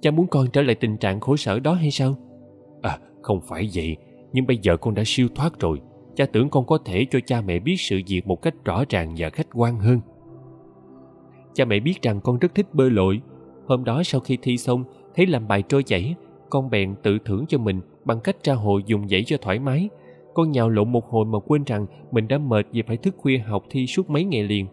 Cha 0.01 0.11
muốn 0.11 0.27
con 0.27 0.47
trở 0.53 0.61
lại 0.61 0.75
tình 0.75 0.97
trạng 0.97 1.19
khổ 1.19 1.35
sở 1.35 1.59
đó 1.59 1.73
hay 1.73 1.91
sao? 1.91 2.15
À 2.81 2.97
không 3.21 3.41
phải 3.41 3.69
vậy, 3.73 3.97
nhưng 4.33 4.47
bây 4.47 4.57
giờ 4.61 4.77
con 4.77 4.95
đã 4.95 5.03
siêu 5.05 5.27
thoát 5.35 5.59
rồi. 5.59 5.81
Cha 6.15 6.25
tưởng 6.25 6.49
con 6.49 6.65
có 6.65 6.77
thể 6.85 7.05
cho 7.11 7.19
cha 7.25 7.41
mẹ 7.41 7.59
biết 7.59 7.75
sự 7.77 8.01
việc 8.07 8.27
một 8.27 8.41
cách 8.41 8.55
rõ 8.65 8.83
ràng 8.89 9.15
và 9.17 9.29
khách 9.29 9.47
quan 9.53 9.79
hơn. 9.79 9.99
Cha 11.53 11.65
mẹ 11.65 11.79
biết 11.79 12.01
rằng 12.01 12.21
con 12.21 12.39
rất 12.39 12.55
thích 12.55 12.73
bơi 12.73 12.89
lội 12.89 13.21
hôm 13.67 13.83
đó 13.83 14.03
sau 14.03 14.21
khi 14.21 14.37
thi 14.41 14.57
xong, 14.57 14.83
thấy 15.15 15.25
làm 15.25 15.47
bài 15.47 15.63
trôi 15.69 15.83
chảy, 15.83 16.15
con 16.49 16.69
bèn 16.69 16.95
tự 17.03 17.17
thưởng 17.25 17.45
cho 17.47 17.57
mình 17.57 17.81
bằng 18.05 18.19
cách 18.19 18.43
ra 18.43 18.53
hồ 18.53 18.79
dùng 18.85 19.07
dãy 19.07 19.23
cho 19.23 19.37
thoải 19.41 19.59
mái. 19.59 19.89
Con 20.33 20.51
nhào 20.51 20.69
lộn 20.69 20.91
một 20.91 21.09
hồi 21.09 21.25
mà 21.25 21.39
quên 21.39 21.63
rằng 21.63 21.85
mình 22.11 22.27
đã 22.27 22.37
mệt 22.37 22.67
vì 22.71 22.81
phải 22.81 22.97
thức 22.97 23.15
khuya 23.17 23.37
học 23.37 23.63
thi 23.69 23.87
suốt 23.87 24.09
mấy 24.09 24.23
ngày 24.23 24.43
liền. 24.43 24.67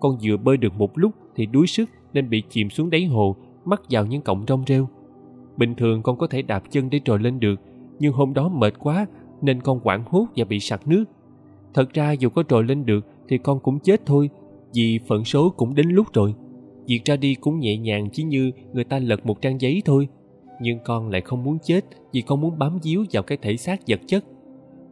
Con 0.00 0.18
vừa 0.22 0.36
bơi 0.36 0.56
được 0.56 0.74
một 0.74 0.98
lúc 0.98 1.12
thì 1.36 1.46
đuối 1.46 1.66
sức 1.66 1.90
nên 2.12 2.30
bị 2.30 2.42
chìm 2.50 2.70
xuống 2.70 2.90
đáy 2.90 3.04
hồ, 3.04 3.36
mắc 3.64 3.82
vào 3.90 4.06
những 4.06 4.22
cọng 4.22 4.44
rong 4.48 4.64
rêu. 4.66 4.88
Bình 5.56 5.74
thường 5.74 6.02
con 6.02 6.18
có 6.18 6.26
thể 6.26 6.42
đạp 6.42 6.62
chân 6.70 6.90
để 6.90 7.00
trồi 7.04 7.18
lên 7.18 7.40
được, 7.40 7.60
nhưng 7.98 8.12
hôm 8.12 8.34
đó 8.34 8.48
mệt 8.48 8.74
quá 8.78 9.06
nên 9.42 9.60
con 9.60 9.80
quảng 9.80 10.04
hốt 10.06 10.26
và 10.36 10.44
bị 10.44 10.60
sặc 10.60 10.88
nước. 10.88 11.04
Thật 11.74 11.92
ra 11.94 12.12
dù 12.12 12.28
có 12.28 12.42
trồi 12.42 12.64
lên 12.64 12.86
được 12.86 13.06
thì 13.28 13.38
con 13.38 13.60
cũng 13.60 13.78
chết 13.78 14.06
thôi, 14.06 14.30
vì 14.74 15.00
phận 15.08 15.24
số 15.24 15.50
cũng 15.56 15.74
đến 15.74 15.88
lúc 15.88 16.06
rồi 16.12 16.34
việc 16.88 17.04
ra 17.04 17.16
đi 17.16 17.34
cũng 17.34 17.60
nhẹ 17.60 17.76
nhàng 17.76 18.08
chỉ 18.12 18.22
như 18.22 18.50
người 18.72 18.84
ta 18.84 18.98
lật 18.98 19.26
một 19.26 19.40
trang 19.40 19.60
giấy 19.60 19.82
thôi. 19.84 20.08
Nhưng 20.60 20.78
con 20.84 21.08
lại 21.08 21.20
không 21.20 21.44
muốn 21.44 21.58
chết 21.62 21.84
vì 22.12 22.20
con 22.20 22.40
muốn 22.40 22.58
bám 22.58 22.78
víu 22.82 23.04
vào 23.12 23.22
cái 23.22 23.38
thể 23.42 23.56
xác 23.56 23.80
vật 23.88 24.00
chất. 24.06 24.24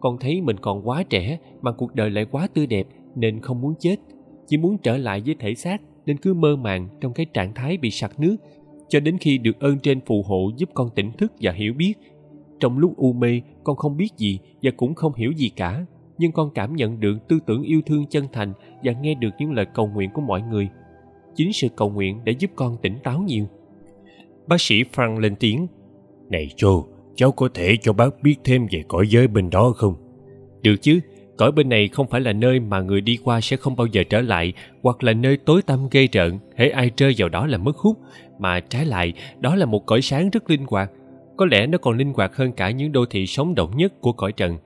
Con 0.01 0.19
thấy 0.21 0.41
mình 0.41 0.57
còn 0.61 0.89
quá 0.89 1.03
trẻ 1.03 1.39
mà 1.63 1.73
cuộc 1.73 1.95
đời 1.95 2.11
lại 2.11 2.25
quá 2.25 2.49
tươi 2.55 2.67
đẹp 2.67 2.87
nên 3.15 3.41
không 3.41 3.61
muốn 3.61 3.75
chết. 3.81 3.97
Chỉ 4.47 4.57
muốn 4.57 4.79
trở 4.79 4.97
lại 4.97 5.23
với 5.27 5.35
thể 5.39 5.55
xác 5.55 5.83
nên 6.07 6.17
cứ 6.17 6.35
mơ 6.35 6.57
màng 6.57 6.89
trong 7.01 7.13
cái 7.13 7.27
trạng 7.35 7.55
thái 7.55 7.77
bị 7.77 7.91
sặc 7.91 8.21
nước, 8.21 8.37
cho 8.89 9.01
đến 9.01 9.19
khi 9.19 9.39
được 9.39 9.61
ơn 9.61 9.79
trên 9.79 10.01
phù 10.01 10.23
hộ 10.23 10.51
giúp 10.57 10.69
con 10.75 10.89
tỉnh 10.95 11.13
thức 11.13 11.33
và 11.41 11.53
hiểu 11.53 11.75
biết. 11.75 11.95
Trong 12.61 12.79
lúc 12.79 12.97
u 12.97 13.13
mê, 13.13 13.41
con 13.65 13.77
không 13.77 13.97
biết 13.97 14.09
gì 14.17 14.39
và 14.63 14.71
cũng 14.77 14.95
không 14.95 15.15
hiểu 15.15 15.33
gì 15.33 15.49
cả, 15.49 15.87
nhưng 16.19 16.33
con 16.33 16.51
cảm 16.55 16.77
nhận 16.77 17.01
được 17.01 17.29
tư 17.29 17.39
tưởng 17.47 17.63
yêu 17.63 17.81
thương 17.87 18.07
chân 18.07 18.25
thành 18.33 18.53
và 18.83 18.93
nghe 18.93 19.15
được 19.15 19.31
những 19.39 19.53
lời 19.53 19.67
cầu 19.75 19.87
nguyện 19.87 20.11
của 20.15 20.21
mọi 20.21 20.43
người 20.43 20.69
chính 21.37 21.53
sự 21.53 21.69
cầu 21.77 21.91
nguyện 21.91 22.25
đã 22.25 22.33
giúp 22.39 22.51
con 22.57 22.77
tỉnh 22.83 22.99
táo 23.03 23.19
nhiều. 23.19 23.47
Bác 24.47 24.61
sĩ 24.61 24.83
frank 24.95 25.21
lên 25.21 25.37
tiếng 25.37 25.67
này 26.31 26.51
joe 26.57 26.85
cháu 27.15 27.33
có 27.33 27.49
thể 27.55 27.77
cho 27.83 27.93
bác 27.93 28.23
biết 28.23 28.37
thêm 28.45 28.67
về 28.71 28.83
cõi 28.89 29.09
giới 29.09 29.29
bên 29.29 29.51
đó 29.51 29.73
không? 29.77 29.95
Được 30.63 30.77
chứ 30.83 31.01
cõi 31.37 31.53
bên 31.53 31.69
này 31.69 31.89
không 31.89 32.07
phải 32.07 32.21
là 32.21 32.33
nơi 32.33 32.61
mà 32.61 32.81
người 32.81 33.01
đi 33.01 33.19
qua 33.25 33.41
sẽ 33.41 33.57
không 33.57 33.77
bao 33.77 33.87
giờ 33.87 34.03
trở 34.11 34.21
lại 34.21 34.53
hoặc 34.83 35.03
là 35.03 35.13
nơi 35.13 35.37
tối 35.37 35.63
tăm 35.63 35.89
gây 35.91 36.09
rợn 36.13 36.39
hễ 36.57 36.69
ai 36.69 36.91
rơi 36.97 37.15
vào 37.19 37.29
đó 37.29 37.47
là 37.47 37.59
mất 37.59 37.77
hút. 37.77 37.99
Mà 38.39 38.61
trái 38.61 38.87
lại 38.87 39.13
đó 39.41 39.57
là 39.57 39.67
một 39.67 39.87
cõi 39.87 40.03
sáng 40.03 40.31
rất 40.31 40.51
linh 40.51 40.65
hoạt. 40.67 40.91
Có 41.37 41.47
lẽ 41.47 41.67
nó 41.67 41.79
còn 41.79 41.97
linh 41.97 42.13
hoạt 42.13 42.37
hơn 42.37 42.53
cả 42.53 42.71
những 42.71 42.93
đô 42.93 43.07
thị 43.07 43.27
sống 43.27 43.55
động 43.55 43.77
nhất 43.77 43.93
của 44.01 44.13
cõi 44.13 44.33
trần 44.33 44.57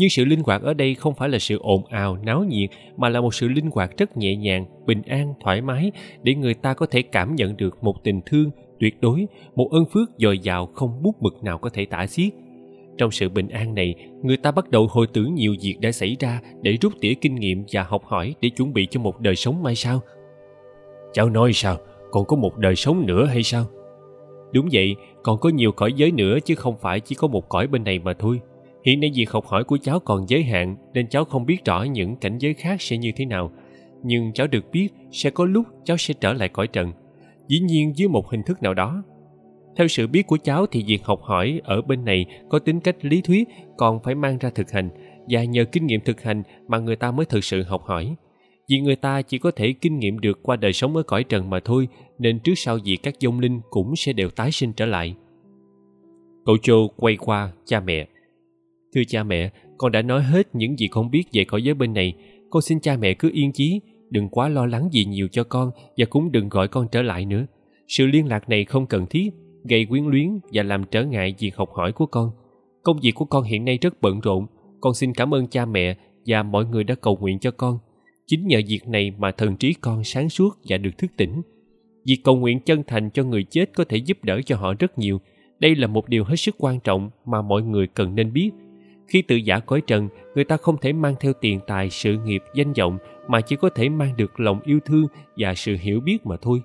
nhưng 0.00 0.10
sự 0.10 0.24
linh 0.24 0.40
hoạt 0.40 0.62
ở 0.62 0.74
đây 0.74 0.94
không 0.94 1.14
phải 1.14 1.28
là 1.28 1.38
sự 1.38 1.58
ồn 1.58 1.86
ào, 1.86 2.18
náo 2.24 2.44
nhiệt, 2.44 2.70
mà 2.96 3.08
là 3.08 3.20
một 3.20 3.34
sự 3.34 3.48
linh 3.48 3.70
hoạt 3.72 3.96
rất 3.98 4.16
nhẹ 4.16 4.36
nhàng, 4.36 4.66
bình 4.86 5.02
an, 5.02 5.34
thoải 5.40 5.60
mái, 5.60 5.92
để 6.22 6.34
người 6.34 6.54
ta 6.54 6.74
có 6.74 6.86
thể 6.86 7.02
cảm 7.02 7.34
nhận 7.34 7.56
được 7.56 7.84
một 7.84 8.04
tình 8.04 8.20
thương 8.26 8.50
tuyệt 8.78 9.00
đối, 9.00 9.26
một 9.54 9.68
ơn 9.70 9.84
phước 9.92 10.08
dồi 10.18 10.38
dào 10.38 10.66
không 10.66 11.02
bút 11.02 11.22
mực 11.22 11.44
nào 11.44 11.58
có 11.58 11.70
thể 11.70 11.84
tả 11.84 12.06
xiết. 12.06 12.32
Trong 12.98 13.10
sự 13.10 13.28
bình 13.28 13.48
an 13.48 13.74
này, 13.74 13.94
người 14.22 14.36
ta 14.36 14.50
bắt 14.50 14.70
đầu 14.70 14.86
hồi 14.86 15.06
tưởng 15.12 15.34
nhiều 15.34 15.54
việc 15.62 15.76
đã 15.80 15.92
xảy 15.92 16.16
ra 16.20 16.40
để 16.62 16.76
rút 16.80 16.92
tỉa 17.00 17.14
kinh 17.20 17.34
nghiệm 17.34 17.64
và 17.72 17.82
học 17.82 18.02
hỏi 18.04 18.34
để 18.40 18.48
chuẩn 18.48 18.72
bị 18.72 18.86
cho 18.86 19.00
một 19.00 19.20
đời 19.20 19.36
sống 19.36 19.62
mai 19.62 19.74
sau. 19.74 20.00
Cháu 21.12 21.30
nói 21.30 21.52
sao? 21.52 21.76
Còn 22.10 22.24
có 22.24 22.36
một 22.36 22.56
đời 22.56 22.76
sống 22.76 23.06
nữa 23.06 23.24
hay 23.24 23.42
sao? 23.42 23.64
Đúng 24.52 24.68
vậy, 24.72 24.96
còn 25.22 25.38
có 25.38 25.48
nhiều 25.48 25.72
cõi 25.72 25.92
giới 25.92 26.12
nữa 26.12 26.38
chứ 26.44 26.54
không 26.54 26.78
phải 26.80 27.00
chỉ 27.00 27.14
có 27.14 27.28
một 27.28 27.48
cõi 27.48 27.66
bên 27.66 27.84
này 27.84 27.98
mà 27.98 28.12
thôi 28.12 28.40
hiện 28.84 29.00
nay 29.00 29.10
việc 29.14 29.30
học 29.30 29.46
hỏi 29.46 29.64
của 29.64 29.78
cháu 29.82 30.00
còn 30.00 30.28
giới 30.28 30.42
hạn, 30.42 30.76
nên 30.94 31.08
cháu 31.08 31.24
không 31.24 31.46
biết 31.46 31.64
rõ 31.64 31.82
những 31.82 32.16
cảnh 32.16 32.38
giới 32.38 32.54
khác 32.54 32.82
sẽ 32.82 32.96
như 32.96 33.12
thế 33.16 33.24
nào. 33.24 33.52
Nhưng 34.02 34.32
cháu 34.32 34.46
được 34.46 34.64
biết 34.72 34.88
sẽ 35.12 35.30
có 35.30 35.44
lúc 35.44 35.66
cháu 35.84 35.96
sẽ 35.96 36.14
trở 36.20 36.32
lại 36.32 36.48
cõi 36.48 36.66
trần. 36.66 36.92
Dĩ 37.48 37.60
nhiên 37.60 37.92
dưới 37.96 38.08
một 38.08 38.28
hình 38.30 38.42
thức 38.42 38.62
nào 38.62 38.74
đó. 38.74 39.02
Theo 39.76 39.88
sự 39.88 40.06
biết 40.06 40.26
của 40.26 40.38
cháu 40.44 40.66
thì 40.66 40.84
việc 40.86 41.04
học 41.04 41.20
hỏi 41.22 41.60
ở 41.64 41.82
bên 41.82 42.04
này 42.04 42.26
có 42.48 42.58
tính 42.58 42.80
cách 42.80 42.96
lý 43.00 43.20
thuyết 43.20 43.48
còn 43.76 44.02
phải 44.02 44.14
mang 44.14 44.38
ra 44.38 44.50
thực 44.50 44.70
hành. 44.70 44.90
Và 45.28 45.44
nhờ 45.44 45.64
kinh 45.64 45.86
nghiệm 45.86 46.00
thực 46.00 46.22
hành 46.22 46.42
mà 46.68 46.78
người 46.78 46.96
ta 46.96 47.10
mới 47.10 47.26
thực 47.26 47.44
sự 47.44 47.62
học 47.62 47.82
hỏi. 47.82 48.14
Vì 48.68 48.80
người 48.80 48.96
ta 48.96 49.22
chỉ 49.22 49.38
có 49.38 49.50
thể 49.50 49.72
kinh 49.72 49.98
nghiệm 49.98 50.18
được 50.18 50.42
qua 50.42 50.56
đời 50.56 50.72
sống 50.72 50.96
ở 50.96 51.02
cõi 51.02 51.24
trần 51.24 51.50
mà 51.50 51.60
thôi, 51.64 51.88
nên 52.18 52.38
trước 52.38 52.54
sau 52.56 52.78
gì 52.78 52.96
các 52.96 53.14
dông 53.20 53.40
linh 53.40 53.60
cũng 53.70 53.96
sẽ 53.96 54.12
đều 54.12 54.30
tái 54.30 54.52
sinh 54.52 54.72
trở 54.72 54.86
lại. 54.86 55.14
Cậu 56.46 56.56
Châu 56.62 56.88
quay 56.96 57.16
qua 57.16 57.52
cha 57.66 57.80
mẹ 57.80 58.06
thưa 58.94 59.02
cha 59.08 59.22
mẹ, 59.22 59.50
con 59.78 59.92
đã 59.92 60.02
nói 60.02 60.22
hết 60.22 60.54
những 60.54 60.76
gì 60.76 60.88
con 60.88 61.10
biết 61.10 61.24
về 61.32 61.44
cõi 61.44 61.62
giới 61.62 61.74
bên 61.74 61.92
này. 61.92 62.14
Con 62.50 62.62
xin 62.62 62.80
cha 62.80 62.96
mẹ 62.96 63.14
cứ 63.14 63.30
yên 63.32 63.52
chí, 63.52 63.80
đừng 64.10 64.28
quá 64.28 64.48
lo 64.48 64.66
lắng 64.66 64.88
gì 64.92 65.04
nhiều 65.04 65.28
cho 65.32 65.44
con 65.44 65.70
và 65.96 66.06
cũng 66.10 66.32
đừng 66.32 66.48
gọi 66.48 66.68
con 66.68 66.86
trở 66.92 67.02
lại 67.02 67.24
nữa. 67.24 67.46
Sự 67.88 68.06
liên 68.06 68.26
lạc 68.26 68.48
này 68.48 68.64
không 68.64 68.86
cần 68.86 69.06
thiết, 69.10 69.30
gây 69.64 69.86
quyến 69.86 70.04
luyến 70.04 70.38
và 70.52 70.62
làm 70.62 70.84
trở 70.90 71.04
ngại 71.04 71.34
việc 71.38 71.56
học 71.56 71.70
hỏi 71.72 71.92
của 71.92 72.06
con. 72.06 72.30
Công 72.82 73.00
việc 73.02 73.12
của 73.14 73.24
con 73.24 73.44
hiện 73.44 73.64
nay 73.64 73.78
rất 73.80 74.00
bận 74.00 74.20
rộn. 74.20 74.46
Con 74.80 74.94
xin 74.94 75.12
cảm 75.14 75.34
ơn 75.34 75.46
cha 75.46 75.66
mẹ 75.66 75.96
và 76.26 76.42
mọi 76.42 76.64
người 76.64 76.84
đã 76.84 76.94
cầu 76.94 77.16
nguyện 77.20 77.38
cho 77.38 77.50
con. 77.50 77.78
Chính 78.26 78.46
nhờ 78.46 78.60
việc 78.68 78.88
này 78.88 79.12
mà 79.18 79.30
thần 79.30 79.56
trí 79.56 79.74
con 79.80 80.04
sáng 80.04 80.28
suốt 80.28 80.58
và 80.68 80.76
được 80.78 80.98
thức 80.98 81.10
tỉnh. 81.16 81.42
Việc 82.04 82.20
cầu 82.24 82.36
nguyện 82.36 82.60
chân 82.60 82.82
thành 82.86 83.10
cho 83.10 83.24
người 83.24 83.44
chết 83.50 83.70
có 83.74 83.84
thể 83.84 83.96
giúp 83.96 84.24
đỡ 84.24 84.40
cho 84.46 84.56
họ 84.56 84.74
rất 84.78 84.98
nhiều. 84.98 85.20
Đây 85.60 85.74
là 85.74 85.86
một 85.86 86.08
điều 86.08 86.24
hết 86.24 86.36
sức 86.36 86.54
quan 86.58 86.80
trọng 86.80 87.10
mà 87.26 87.42
mọi 87.42 87.62
người 87.62 87.86
cần 87.86 88.14
nên 88.14 88.32
biết 88.32 88.50
khi 89.10 89.22
tự 89.22 89.36
giả 89.36 89.58
cõi 89.58 89.80
trần, 89.86 90.08
người 90.34 90.44
ta 90.44 90.56
không 90.56 90.76
thể 90.76 90.92
mang 90.92 91.14
theo 91.20 91.32
tiền 91.40 91.60
tài, 91.66 91.90
sự 91.90 92.16
nghiệp, 92.24 92.42
danh 92.54 92.72
vọng, 92.72 92.98
mà 93.28 93.40
chỉ 93.40 93.56
có 93.56 93.70
thể 93.74 93.88
mang 93.88 94.16
được 94.16 94.40
lòng 94.40 94.60
yêu 94.64 94.80
thương 94.84 95.06
và 95.36 95.54
sự 95.54 95.76
hiểu 95.80 96.00
biết 96.00 96.26
mà 96.26 96.36
thôi. 96.42 96.62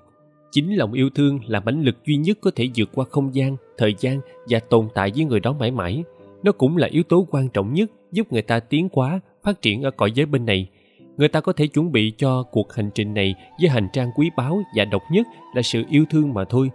Chính 0.50 0.76
lòng 0.76 0.92
yêu 0.92 1.10
thương 1.14 1.40
là 1.46 1.60
mãnh 1.60 1.82
lực 1.82 1.96
duy 2.06 2.16
nhất 2.16 2.38
có 2.40 2.50
thể 2.56 2.68
vượt 2.76 2.90
qua 2.94 3.04
không 3.10 3.34
gian, 3.34 3.56
thời 3.78 3.94
gian 3.98 4.20
và 4.48 4.58
tồn 4.58 4.88
tại 4.94 5.12
với 5.16 5.24
người 5.24 5.40
đó 5.40 5.52
mãi 5.52 5.70
mãi. 5.70 6.04
Nó 6.42 6.52
cũng 6.52 6.76
là 6.76 6.88
yếu 6.88 7.02
tố 7.02 7.26
quan 7.30 7.48
trọng 7.48 7.74
nhất 7.74 7.90
giúp 8.12 8.32
người 8.32 8.42
ta 8.42 8.60
tiến 8.60 8.88
hóa, 8.92 9.20
phát 9.42 9.62
triển 9.62 9.82
ở 9.82 9.90
cõi 9.90 10.12
giới 10.14 10.26
bên 10.26 10.46
này. 10.46 10.68
Người 11.16 11.28
ta 11.28 11.40
có 11.40 11.52
thể 11.52 11.66
chuẩn 11.66 11.92
bị 11.92 12.12
cho 12.18 12.42
cuộc 12.42 12.72
hành 12.72 12.90
trình 12.94 13.14
này 13.14 13.34
với 13.60 13.70
hành 13.70 13.88
trang 13.92 14.10
quý 14.16 14.30
báu 14.36 14.62
và 14.76 14.84
độc 14.84 15.02
nhất 15.10 15.26
là 15.54 15.62
sự 15.62 15.84
yêu 15.90 16.04
thương 16.10 16.34
mà 16.34 16.44
thôi. 16.44 16.70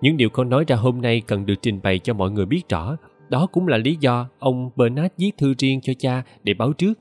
Những 0.00 0.16
điều 0.16 0.28
con 0.28 0.48
nói 0.48 0.64
ra 0.68 0.76
hôm 0.76 1.00
nay 1.00 1.22
cần 1.26 1.46
được 1.46 1.54
trình 1.62 1.80
bày 1.82 1.98
cho 1.98 2.14
mọi 2.14 2.30
người 2.30 2.46
biết 2.46 2.68
rõ 2.68 2.96
đó 3.28 3.46
cũng 3.52 3.68
là 3.68 3.76
lý 3.76 3.96
do 4.00 4.28
ông 4.38 4.70
bernard 4.76 5.14
viết 5.18 5.30
thư 5.38 5.54
riêng 5.58 5.80
cho 5.80 5.92
cha 5.98 6.22
để 6.42 6.54
báo 6.54 6.72
trước. 6.72 6.98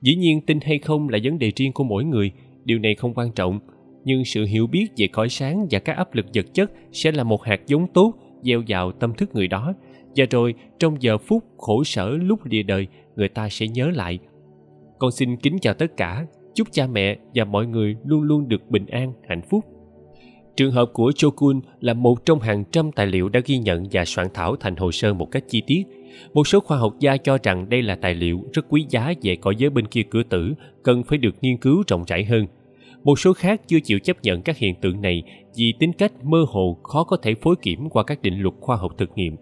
Dĩ 0.00 0.16
nhiên 0.16 0.40
tin 0.40 0.60
hay 0.60 0.78
không 0.78 1.08
là 1.08 1.18
vấn 1.22 1.38
đề 1.38 1.52
riêng 1.56 1.72
của 1.72 1.84
mỗi 1.84 2.04
người, 2.04 2.32
điều 2.64 2.78
này 2.78 2.94
không 2.94 3.14
quan 3.14 3.32
trọng. 3.32 3.60
Nhưng 4.04 4.24
sự 4.24 4.44
hiểu 4.44 4.66
biết 4.66 4.86
về 4.96 5.06
cõi 5.12 5.28
sáng 5.28 5.66
và 5.70 5.78
các 5.78 5.96
áp 5.96 6.14
lực 6.14 6.26
vật 6.34 6.46
chất 6.54 6.70
sẽ 6.92 7.12
là 7.12 7.24
một 7.24 7.42
hạt 7.44 7.60
giống 7.66 7.86
tốt 7.92 8.14
gieo 8.42 8.62
vào 8.68 8.92
tâm 8.92 9.14
thức 9.14 9.34
người 9.34 9.48
đó. 9.48 9.72
Và 10.16 10.24
rồi, 10.30 10.54
trong 10.78 11.02
giờ 11.02 11.18
phút 11.18 11.44
khổ 11.56 11.84
sở 11.84 12.10
lúc 12.10 12.44
lìa 12.44 12.62
đời, 12.62 12.86
người 13.16 13.28
ta 13.28 13.48
sẽ 13.48 13.68
nhớ 13.68 13.90
lại. 13.94 14.18
Con 14.98 15.10
xin 15.10 15.36
kính 15.36 15.58
chào 15.58 15.74
tất 15.74 15.96
cả. 15.96 16.26
Chúc 16.54 16.68
cha 16.72 16.86
mẹ 16.86 17.18
và 17.34 17.44
mọi 17.44 17.66
người 17.66 17.96
luôn 18.04 18.22
luôn 18.22 18.48
được 18.48 18.70
bình 18.70 18.86
an, 18.86 19.12
hạnh 19.28 19.42
phúc 19.50 19.64
trường 20.58 20.72
hợp 20.72 20.90
của 20.92 21.12
chokun 21.16 21.60
là 21.80 21.94
một 21.94 22.26
trong 22.26 22.40
hàng 22.40 22.64
trăm 22.64 22.92
tài 22.92 23.06
liệu 23.06 23.28
đã 23.28 23.40
ghi 23.44 23.58
nhận 23.58 23.86
và 23.92 24.04
soạn 24.04 24.26
thảo 24.34 24.56
thành 24.56 24.76
hồ 24.76 24.92
sơ 24.92 25.14
một 25.14 25.30
cách 25.30 25.44
chi 25.48 25.62
tiết. 25.66 25.82
Một 26.34 26.46
số 26.46 26.60
khoa 26.60 26.78
học 26.78 26.94
gia 26.98 27.16
cho 27.16 27.38
rằng 27.42 27.68
đây 27.68 27.82
là 27.82 27.96
tài 27.96 28.14
liệu 28.14 28.40
rất 28.52 28.66
quý 28.68 28.86
giá 28.88 29.12
về 29.22 29.36
cõi 29.36 29.54
giới 29.58 29.70
bên 29.70 29.86
kia 29.86 30.02
cửa 30.10 30.22
tử, 30.22 30.54
cần 30.82 31.02
phải 31.02 31.18
được 31.18 31.34
nghiên 31.40 31.56
cứu 31.56 31.82
rộng 31.88 32.04
rãi 32.06 32.24
hơn. 32.24 32.46
Một 33.04 33.18
số 33.18 33.32
khác 33.32 33.60
chưa 33.66 33.80
chịu 33.80 33.98
chấp 33.98 34.16
nhận 34.22 34.42
các 34.42 34.58
hiện 34.58 34.74
tượng 34.74 35.00
này 35.00 35.22
vì 35.56 35.74
tính 35.78 35.92
cách 35.92 36.12
mơ 36.24 36.44
hồ 36.48 36.78
khó 36.82 37.04
có 37.04 37.16
thể 37.16 37.34
phối 37.34 37.56
kiểm 37.62 37.88
qua 37.88 38.02
các 38.02 38.22
định 38.22 38.40
luật 38.40 38.54
khoa 38.60 38.76
học 38.76 38.92
thực 38.98 39.10
nghiệm. 39.14 39.36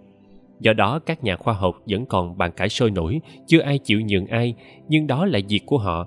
Do 0.61 0.73
đó, 0.73 0.99
các 0.99 1.25
nhà 1.25 1.37
khoa 1.37 1.55
học 1.55 1.83
vẫn 1.87 2.07
còn 2.07 2.39
bàn 2.39 2.51
cãi 2.57 2.69
sôi 2.69 2.91
nổi, 2.91 3.21
chưa 3.47 3.61
ai 3.61 3.79
chịu 3.79 4.01
nhường 4.01 4.27
ai, 4.27 4.55
nhưng 4.89 5.07
đó 5.07 5.27
là 5.27 5.41
việc 5.49 5.67
của 5.67 5.79
họ. 5.79 6.07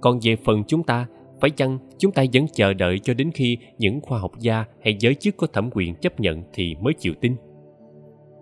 Còn 0.00 0.18
về 0.22 0.36
phần 0.36 0.64
chúng 0.68 0.82
ta 0.82 1.06
phải 1.40 1.50
chăng 1.50 1.78
chúng 1.98 2.12
ta 2.12 2.24
vẫn 2.32 2.46
chờ 2.52 2.74
đợi 2.74 2.98
cho 2.98 3.14
đến 3.14 3.30
khi 3.34 3.58
những 3.78 4.00
khoa 4.00 4.18
học 4.18 4.32
gia 4.38 4.64
hay 4.84 4.96
giới 5.00 5.14
chức 5.14 5.36
có 5.36 5.46
thẩm 5.46 5.70
quyền 5.72 5.94
chấp 5.94 6.20
nhận 6.20 6.42
thì 6.52 6.74
mới 6.80 6.94
chịu 6.94 7.14
tin? 7.20 7.36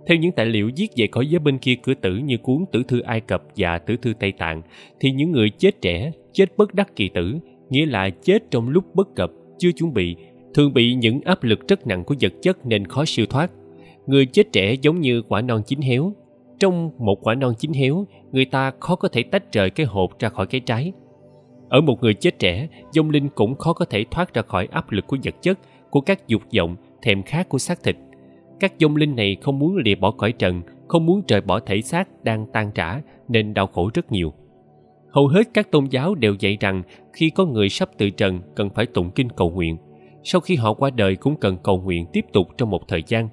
Theo 0.06 0.18
những 0.18 0.32
tài 0.32 0.46
liệu 0.46 0.70
viết 0.76 0.88
về 0.96 1.06
khỏi 1.12 1.26
giới 1.26 1.38
bên 1.38 1.58
kia 1.58 1.74
cửa 1.82 1.94
tử 1.94 2.16
như 2.16 2.36
cuốn 2.42 2.64
tử 2.72 2.82
thư 2.88 3.00
ai 3.00 3.20
cập 3.20 3.42
và 3.56 3.78
tử 3.78 3.96
thư 3.96 4.12
tây 4.20 4.32
tạng, 4.32 4.62
thì 5.00 5.10
những 5.10 5.32
người 5.32 5.50
chết 5.50 5.80
trẻ, 5.80 6.12
chết 6.32 6.56
bất 6.56 6.74
đắc 6.74 6.96
kỳ 6.96 7.08
tử, 7.14 7.38
nghĩa 7.70 7.86
là 7.86 8.10
chết 8.10 8.50
trong 8.50 8.68
lúc 8.68 8.94
bất 8.94 9.08
cập, 9.16 9.30
chưa 9.58 9.72
chuẩn 9.72 9.94
bị, 9.94 10.16
thường 10.54 10.74
bị 10.74 10.94
những 10.94 11.20
áp 11.24 11.44
lực 11.44 11.68
rất 11.68 11.86
nặng 11.86 12.04
của 12.04 12.14
vật 12.20 12.32
chất 12.42 12.66
nên 12.66 12.86
khó 12.86 13.04
siêu 13.04 13.26
thoát. 13.26 13.50
Người 14.06 14.26
chết 14.26 14.52
trẻ 14.52 14.74
giống 14.82 15.00
như 15.00 15.22
quả 15.22 15.40
non 15.40 15.62
chín 15.66 15.80
héo. 15.80 16.12
Trong 16.58 16.90
một 16.98 17.18
quả 17.22 17.34
non 17.34 17.54
chín 17.58 17.72
héo, 17.72 18.06
người 18.32 18.44
ta 18.44 18.72
khó 18.80 18.96
có 18.96 19.08
thể 19.08 19.22
tách 19.22 19.52
rời 19.52 19.70
cái 19.70 19.86
hộp 19.86 20.18
ra 20.18 20.28
khỏi 20.28 20.46
cái 20.46 20.60
trái 20.60 20.92
ở 21.74 21.80
một 21.80 22.02
người 22.02 22.14
chết 22.14 22.38
trẻ 22.38 22.68
dông 22.90 23.10
linh 23.10 23.28
cũng 23.28 23.54
khó 23.54 23.72
có 23.72 23.84
thể 23.84 24.04
thoát 24.10 24.34
ra 24.34 24.42
khỏi 24.42 24.68
áp 24.70 24.90
lực 24.92 25.06
của 25.06 25.16
vật 25.24 25.34
chất, 25.42 25.58
của 25.90 26.00
các 26.00 26.28
dục 26.28 26.42
vọng, 26.56 26.76
thèm 27.02 27.22
khát 27.22 27.48
của 27.48 27.58
xác 27.58 27.82
thịt. 27.82 27.96
Các 28.60 28.72
dông 28.78 28.96
linh 28.96 29.16
này 29.16 29.36
không 29.42 29.58
muốn 29.58 29.76
lìa 29.76 29.94
bỏ 29.94 30.10
cõi 30.10 30.32
trần, 30.32 30.62
không 30.88 31.06
muốn 31.06 31.22
rời 31.28 31.40
bỏ 31.40 31.60
thể 31.60 31.82
xác 31.82 32.24
đang 32.24 32.46
tan 32.52 32.70
trả 32.74 33.00
nên 33.28 33.54
đau 33.54 33.66
khổ 33.66 33.90
rất 33.94 34.12
nhiều. 34.12 34.32
Hầu 35.10 35.28
hết 35.28 35.48
các 35.54 35.70
tôn 35.70 35.84
giáo 35.84 36.14
đều 36.14 36.34
dạy 36.38 36.56
rằng 36.60 36.82
khi 37.12 37.30
có 37.30 37.46
người 37.46 37.68
sắp 37.68 37.88
tự 37.98 38.10
trần, 38.10 38.40
cần 38.54 38.70
phải 38.70 38.86
tụng 38.86 39.10
kinh 39.10 39.28
cầu 39.30 39.50
nguyện. 39.50 39.76
Sau 40.24 40.40
khi 40.40 40.56
họ 40.56 40.74
qua 40.74 40.90
đời 40.90 41.16
cũng 41.16 41.36
cần 41.36 41.56
cầu 41.62 41.80
nguyện 41.80 42.06
tiếp 42.12 42.24
tục 42.32 42.48
trong 42.58 42.70
một 42.70 42.88
thời 42.88 43.02
gian. 43.06 43.28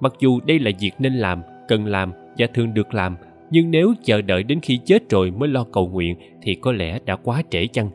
Mặc 0.00 0.12
dù 0.18 0.40
đây 0.40 0.58
là 0.58 0.70
việc 0.80 0.92
nên 0.98 1.14
làm, 1.14 1.42
cần 1.68 1.86
làm 1.86 2.12
và 2.38 2.46
thường 2.54 2.74
được 2.74 2.94
làm 2.94 3.16
nhưng 3.50 3.70
nếu 3.70 3.94
chờ 4.04 4.22
đợi 4.22 4.42
đến 4.42 4.60
khi 4.60 4.78
chết 4.84 5.10
rồi 5.10 5.30
mới 5.30 5.48
lo 5.48 5.64
cầu 5.64 5.88
nguyện 5.88 6.16
thì 6.42 6.54
có 6.54 6.72
lẽ 6.72 6.98
đã 7.06 7.16
quá 7.16 7.42
trễ 7.50 7.66
chăng 7.66 7.90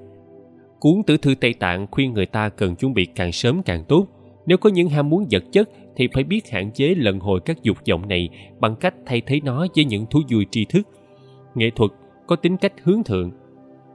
Cuốn 0.84 1.04
tử 1.08 1.18
thư 1.18 1.36
Tây 1.36 1.54
Tạng 1.54 1.88
khuyên 1.92 2.14
người 2.14 2.26
ta 2.26 2.50
cần 2.50 2.76
chuẩn 2.76 2.94
bị 2.94 3.06
càng 3.06 3.32
sớm 3.32 3.62
càng 3.66 3.84
tốt. 3.88 4.08
Nếu 4.46 4.58
có 4.58 4.70
những 4.70 4.90
ham 4.90 5.10
muốn 5.10 5.26
vật 5.32 5.44
chất 5.52 5.70
thì 5.96 6.08
phải 6.14 6.24
biết 6.24 6.50
hạn 6.50 6.72
chế 6.72 6.96
lần 6.96 7.20
hồi 7.20 7.40
các 7.46 7.64
dục 7.64 7.78
vọng 7.90 8.08
này 8.08 8.30
bằng 8.60 8.76
cách 8.76 8.94
thay 9.06 9.22
thế 9.22 9.40
nó 9.44 9.68
với 9.76 9.86
những 9.86 10.06
thú 10.06 10.20
vui 10.30 10.46
tri 10.52 10.66
thức. 10.66 10.88
Nghệ 11.56 11.70
thuật 11.76 11.92
có 12.28 12.36
tính 12.36 12.58
cách 12.58 12.74
hướng 12.84 13.04
thượng. 13.04 13.32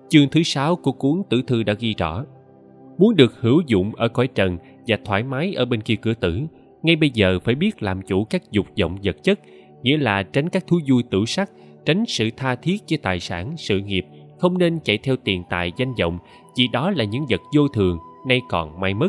Chương 0.09 0.29
thứ 0.29 0.43
sáu 0.43 0.77
của 0.77 0.93
cuốn 0.93 1.23
tử 1.31 1.43
thư 1.47 1.63
đã 1.63 1.75
ghi 1.79 1.95
rõ. 1.99 2.25
Muốn 2.99 3.17
được 3.17 3.41
hữu 3.41 3.63
dụng 3.67 3.95
ở 3.95 4.09
cõi 4.09 4.29
trần 4.35 4.59
và 4.87 4.99
thoải 5.05 5.23
mái 5.23 5.55
ở 5.55 5.65
bên 5.65 5.81
kia 5.81 5.97
cửa 6.03 6.15
tử, 6.15 6.41
ngay 6.83 6.97
bây 6.97 7.11
giờ 7.11 7.39
phải 7.45 7.55
biết 7.55 7.83
làm 7.83 8.03
chủ 8.03 8.25
các 8.25 8.53
dục 8.53 8.67
vọng 8.81 8.97
vật 9.03 9.17
chất, 9.23 9.41
nghĩa 9.83 9.97
là 9.97 10.23
tránh 10.23 10.49
các 10.49 10.67
thú 10.67 10.81
vui 10.89 11.03
tử 11.11 11.25
sắc, 11.27 11.51
tránh 11.85 12.05
sự 12.07 12.31
tha 12.37 12.55
thiết 12.55 12.83
với 12.91 12.99
tài 12.99 13.21
sản, 13.21 13.55
sự 13.57 13.81
nghiệp, 13.81 14.07
không 14.39 14.59
nên 14.59 14.79
chạy 14.85 14.99
theo 14.99 15.17
tiền 15.25 15.43
tài 15.51 15.73
danh 15.77 15.95
vọng 15.95 16.19
vì 16.57 16.69
đó 16.73 16.91
là 16.91 17.05
những 17.05 17.27
vật 17.31 17.41
vô 17.57 17.69
thường 17.69 17.99
nay 18.27 18.41
còn 18.49 18.81
may 18.81 18.95
mất. 18.95 19.09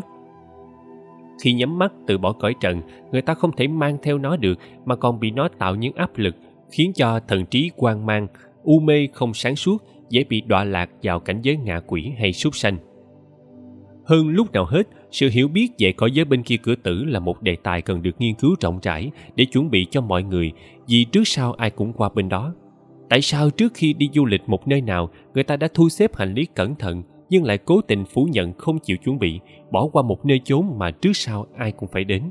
Khi 1.42 1.52
nhắm 1.52 1.78
mắt 1.78 1.92
từ 2.06 2.18
bỏ 2.18 2.32
cõi 2.32 2.54
trần 2.60 2.82
người 3.12 3.22
ta 3.22 3.34
không 3.34 3.52
thể 3.56 3.68
mang 3.68 3.98
theo 4.02 4.18
nó 4.18 4.36
được 4.36 4.58
mà 4.84 4.96
còn 4.96 5.20
bị 5.20 5.30
nó 5.30 5.48
tạo 5.58 5.74
những 5.74 5.94
áp 5.94 6.18
lực 6.18 6.36
khiến 6.70 6.92
cho 6.92 7.20
thần 7.28 7.46
trí 7.46 7.70
quan 7.76 8.06
mang 8.06 8.26
u 8.62 8.80
mê 8.80 9.08
không 9.12 9.34
sáng 9.34 9.56
suốt 9.56 9.82
dễ 10.08 10.24
bị 10.28 10.40
đọa 10.40 10.64
lạc 10.64 10.90
vào 11.02 11.20
cảnh 11.20 11.40
giới 11.42 11.56
ngạ 11.56 11.80
quỷ 11.86 12.12
hay 12.18 12.32
súc 12.32 12.56
sanh 12.56 12.78
hơn 14.10 14.28
lúc 14.28 14.52
nào 14.52 14.64
hết 14.64 14.88
sự 15.10 15.28
hiểu 15.32 15.48
biết 15.48 15.68
về 15.78 15.92
cõi 15.92 16.10
giới 16.10 16.24
bên 16.24 16.42
kia 16.42 16.56
cửa 16.56 16.74
tử 16.74 17.04
là 17.04 17.20
một 17.20 17.42
đề 17.42 17.56
tài 17.62 17.82
cần 17.82 18.02
được 18.02 18.10
nghiên 18.18 18.34
cứu 18.34 18.54
rộng 18.60 18.78
rãi 18.82 19.10
để 19.36 19.44
chuẩn 19.44 19.70
bị 19.70 19.86
cho 19.90 20.00
mọi 20.00 20.22
người 20.22 20.52
vì 20.88 21.04
trước 21.04 21.22
sau 21.24 21.52
ai 21.52 21.70
cũng 21.70 21.92
qua 21.92 22.08
bên 22.14 22.28
đó. 22.28 22.54
Tại 23.08 23.20
sao 23.20 23.50
trước 23.50 23.72
khi 23.74 23.92
đi 23.92 24.08
du 24.14 24.26
lịch 24.26 24.40
một 24.46 24.68
nơi 24.68 24.80
nào 24.80 25.10
người 25.34 25.42
ta 25.42 25.56
đã 25.56 25.68
thu 25.74 25.88
xếp 25.88 26.16
hành 26.16 26.34
lý 26.34 26.46
cẩn 26.54 26.74
thận 26.74 27.02
nhưng 27.28 27.44
lại 27.44 27.58
cố 27.58 27.80
tình 27.80 28.04
phủ 28.04 28.28
nhận 28.32 28.52
không 28.52 28.78
chịu 28.78 28.96
chuẩn 28.96 29.18
bị 29.18 29.40
bỏ 29.70 29.88
qua 29.92 30.02
một 30.02 30.26
nơi 30.26 30.40
chốn 30.44 30.78
mà 30.78 30.90
trước 30.90 31.12
sau 31.14 31.46
ai 31.56 31.72
cũng 31.72 31.88
phải 31.92 32.04
đến? 32.04 32.22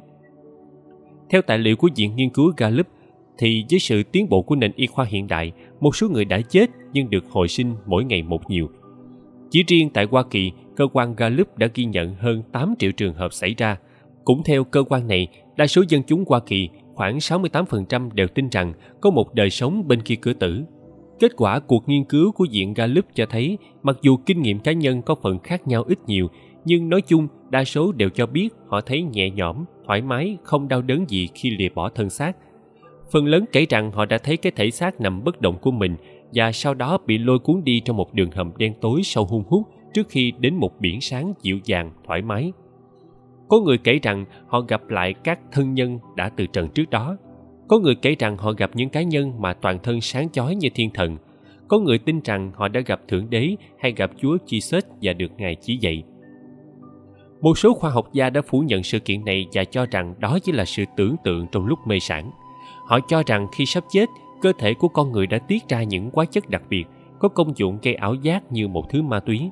Theo 1.30 1.42
tài 1.42 1.58
liệu 1.58 1.76
của 1.76 1.90
viện 1.96 2.16
nghiên 2.16 2.30
cứu 2.30 2.54
gallup 2.58 2.88
thì 3.38 3.66
với 3.72 3.80
sự 3.80 4.04
tiến 4.04 4.30
bộ 4.30 4.42
của 4.42 4.56
nền 4.56 4.72
y 4.76 4.88
khoa 4.88 5.06
hiện 5.06 5.28
đại 5.28 5.52
một 5.80 5.96
số 5.96 6.10
người 6.10 6.26
đã 6.26 6.42
chết 6.42 6.70
nhưng 6.94 7.10
được 7.10 7.26
hồi 7.30 7.48
sinh 7.48 7.76
mỗi 7.86 8.06
ngày 8.06 8.24
một 8.24 8.50
nhiều. 8.50 8.70
Chỉ 9.52 9.64
riêng 9.68 9.90
tại 9.90 10.08
Hoa 10.12 10.24
Kỳ, 10.24 10.52
cơ 10.80 10.88
quan 10.94 11.16
Gallup 11.16 11.58
đã 11.58 11.68
ghi 11.74 11.86
nhận 11.86 12.16
hơn 12.16 12.44
8 12.52 12.74
triệu 12.80 12.92
trường 12.92 13.14
hợp 13.14 13.34
xảy 13.34 13.54
ra. 13.58 13.78
Cũng 14.24 14.44
theo 14.44 14.64
cơ 14.64 14.84
quan 14.84 15.08
này, 15.08 15.28
đa 15.58 15.68
số 15.68 15.84
dân 15.90 16.04
chúng 16.04 16.24
Hoa 16.28 16.40
Kỳ 16.40 16.70
khoảng 16.94 17.18
68% 17.18 18.10
đều 18.14 18.28
tin 18.28 18.50
rằng 18.50 18.74
có 19.02 19.10
một 19.10 19.34
đời 19.34 19.50
sống 19.50 19.88
bên 19.88 20.02
kia 20.02 20.16
cửa 20.16 20.34
tử. 20.34 20.64
Kết 21.20 21.32
quả 21.38 21.60
cuộc 21.60 21.90
nghiên 21.90 22.04
cứu 22.04 22.32
của 22.32 22.46
Viện 22.52 22.74
Gallup 22.74 23.06
cho 23.14 23.26
thấy, 23.26 23.58
mặc 23.84 23.98
dù 24.02 24.18
kinh 24.18 24.42
nghiệm 24.42 24.60
cá 24.60 24.72
nhân 24.72 25.02
có 25.02 25.16
phần 25.16 25.40
khác 25.40 25.68
nhau 25.68 25.84
ít 25.84 26.00
nhiều, 26.08 26.28
nhưng 26.66 26.90
nói 26.90 27.02
chung 27.02 27.28
đa 27.50 27.64
số 27.64 27.92
đều 27.92 28.10
cho 28.10 28.26
biết 28.26 28.50
họ 28.68 28.82
thấy 28.82 29.04
nhẹ 29.04 29.30
nhõm, 29.30 29.66
thoải 29.86 30.02
mái, 30.02 30.38
không 30.44 30.68
đau 30.68 30.82
đớn 30.82 31.06
gì 31.10 31.28
khi 31.34 31.50
lìa 31.50 31.70
bỏ 31.76 31.90
thân 31.90 32.10
xác. 32.10 32.38
Phần 33.12 33.26
lớn 33.26 33.46
kể 33.52 33.66
rằng 33.70 33.92
họ 33.92 34.06
đã 34.06 34.18
thấy 34.18 34.38
cái 34.38 34.52
thể 34.56 34.72
xác 34.72 35.02
nằm 35.02 35.24
bất 35.24 35.42
động 35.42 35.58
của 35.62 35.72
mình 35.72 35.96
và 36.34 36.52
sau 36.52 36.74
đó 36.74 36.98
bị 37.06 37.18
lôi 37.18 37.40
cuốn 37.40 37.64
đi 37.64 37.80
trong 37.80 37.98
một 37.98 38.14
đường 38.14 38.32
hầm 38.32 38.52
đen 38.58 38.74
tối 38.82 39.02
sâu 39.04 39.26
hun 39.26 39.44
hút 39.48 39.64
trước 39.94 40.10
khi 40.10 40.34
đến 40.40 40.56
một 40.56 40.80
biển 40.80 41.02
sáng 41.02 41.34
dịu 41.42 41.60
dàng, 41.64 41.92
thoải 42.08 42.22
mái. 42.22 42.52
Có 43.48 43.60
người 43.60 43.78
kể 43.78 44.00
rằng 44.04 44.26
họ 44.48 44.62
gặp 44.62 44.90
lại 44.90 45.14
các 45.24 45.40
thân 45.52 45.74
nhân 45.74 46.00
đã 46.16 46.30
từ 46.30 46.46
trần 46.46 46.70
trước 46.70 46.90
đó. 46.90 47.18
Có 47.68 47.80
người 47.80 47.96
kể 47.96 48.16
rằng 48.20 48.38
họ 48.38 48.52
gặp 48.52 48.72
những 48.74 48.90
cá 48.90 49.02
nhân 49.02 49.34
mà 49.40 49.54
toàn 49.54 49.80
thân 49.84 50.02
sáng 50.02 50.30
chói 50.30 50.56
như 50.56 50.70
thiên 50.76 50.90
thần. 50.94 51.18
Có 51.68 51.80
người 51.80 51.98
tin 51.98 52.20
rằng 52.24 52.52
họ 52.56 52.68
đã 52.68 52.82
gặp 52.82 53.02
Thượng 53.08 53.30
Đế 53.30 53.56
hay 53.80 53.92
gặp 53.92 54.12
Chúa 54.18 54.38
Jesus 54.48 54.82
và 55.02 55.14
được 55.14 55.32
Ngài 55.38 55.56
chỉ 55.56 55.78
dạy. 55.82 56.04
Một 57.42 57.58
số 57.58 57.74
khoa 57.74 57.90
học 57.90 58.14
gia 58.14 58.30
đã 58.30 58.42
phủ 58.42 58.60
nhận 58.60 58.84
sự 58.84 59.00
kiện 59.00 59.26
này 59.26 59.48
và 59.54 59.64
cho 59.64 59.86
rằng 59.92 60.14
đó 60.20 60.40
chỉ 60.44 60.52
là 60.52 60.66
sự 60.66 60.84
tưởng 60.98 61.16
tượng 61.24 61.48
trong 61.52 61.66
lúc 61.66 61.80
mê 61.86 62.00
sản. 62.00 62.32
Họ 62.86 63.00
cho 63.08 63.24
rằng 63.26 63.48
khi 63.52 63.66
sắp 63.66 63.84
chết, 63.92 64.10
cơ 64.42 64.52
thể 64.60 64.74
của 64.74 64.88
con 64.88 65.12
người 65.12 65.28
đã 65.28 65.38
tiết 65.38 65.70
ra 65.70 65.84
những 65.84 66.10
hóa 66.14 66.26
chất 66.26 66.50
đặc 66.50 66.64
biệt 66.70 66.86
có 67.20 67.30
công 67.30 67.58
dụng 67.58 67.78
gây 67.82 67.96
ảo 67.96 68.14
giác 68.14 68.52
như 68.52 68.68
một 68.68 68.90
thứ 68.90 69.02
ma 69.02 69.20
túy. 69.20 69.50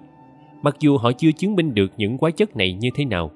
Mặc 0.62 0.76
dù 0.80 0.97
họ 0.97 1.12
chưa 1.12 1.32
chứng 1.32 1.55
minh 1.55 1.74
được 1.74 1.91
những 1.97 2.18
hóa 2.22 2.32
chất 2.32 2.55
này 2.55 2.74
như 2.74 2.89
thế 2.95 3.05
nào, 3.05 3.32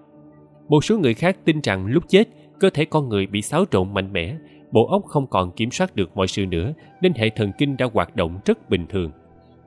một 0.70 0.84
số 0.84 0.98
người 0.98 1.14
khác 1.14 1.38
tin 1.46 1.62
rằng 1.64 1.86
lúc 1.86 2.04
chết 2.08 2.28
cơ 2.60 2.70
thể 2.70 2.86
con 2.86 3.10
người 3.10 3.28
bị 3.28 3.42
xáo 3.42 3.66
trộn 3.72 3.94
mạnh 3.94 4.14
mẽ 4.14 4.36
bộ 4.72 4.88
óc 4.88 5.06
không 5.06 5.28
còn 5.28 5.52
kiểm 5.52 5.72
soát 5.72 5.96
được 5.96 6.12
mọi 6.16 6.28
sự 6.28 6.46
nữa 6.46 6.74
nên 7.02 7.14
hệ 7.14 7.30
thần 7.30 7.52
kinh 7.58 7.78
đã 7.78 7.88
hoạt 7.94 8.16
động 8.16 8.40
rất 8.46 8.70
bình 8.70 8.86
thường. 8.90 9.12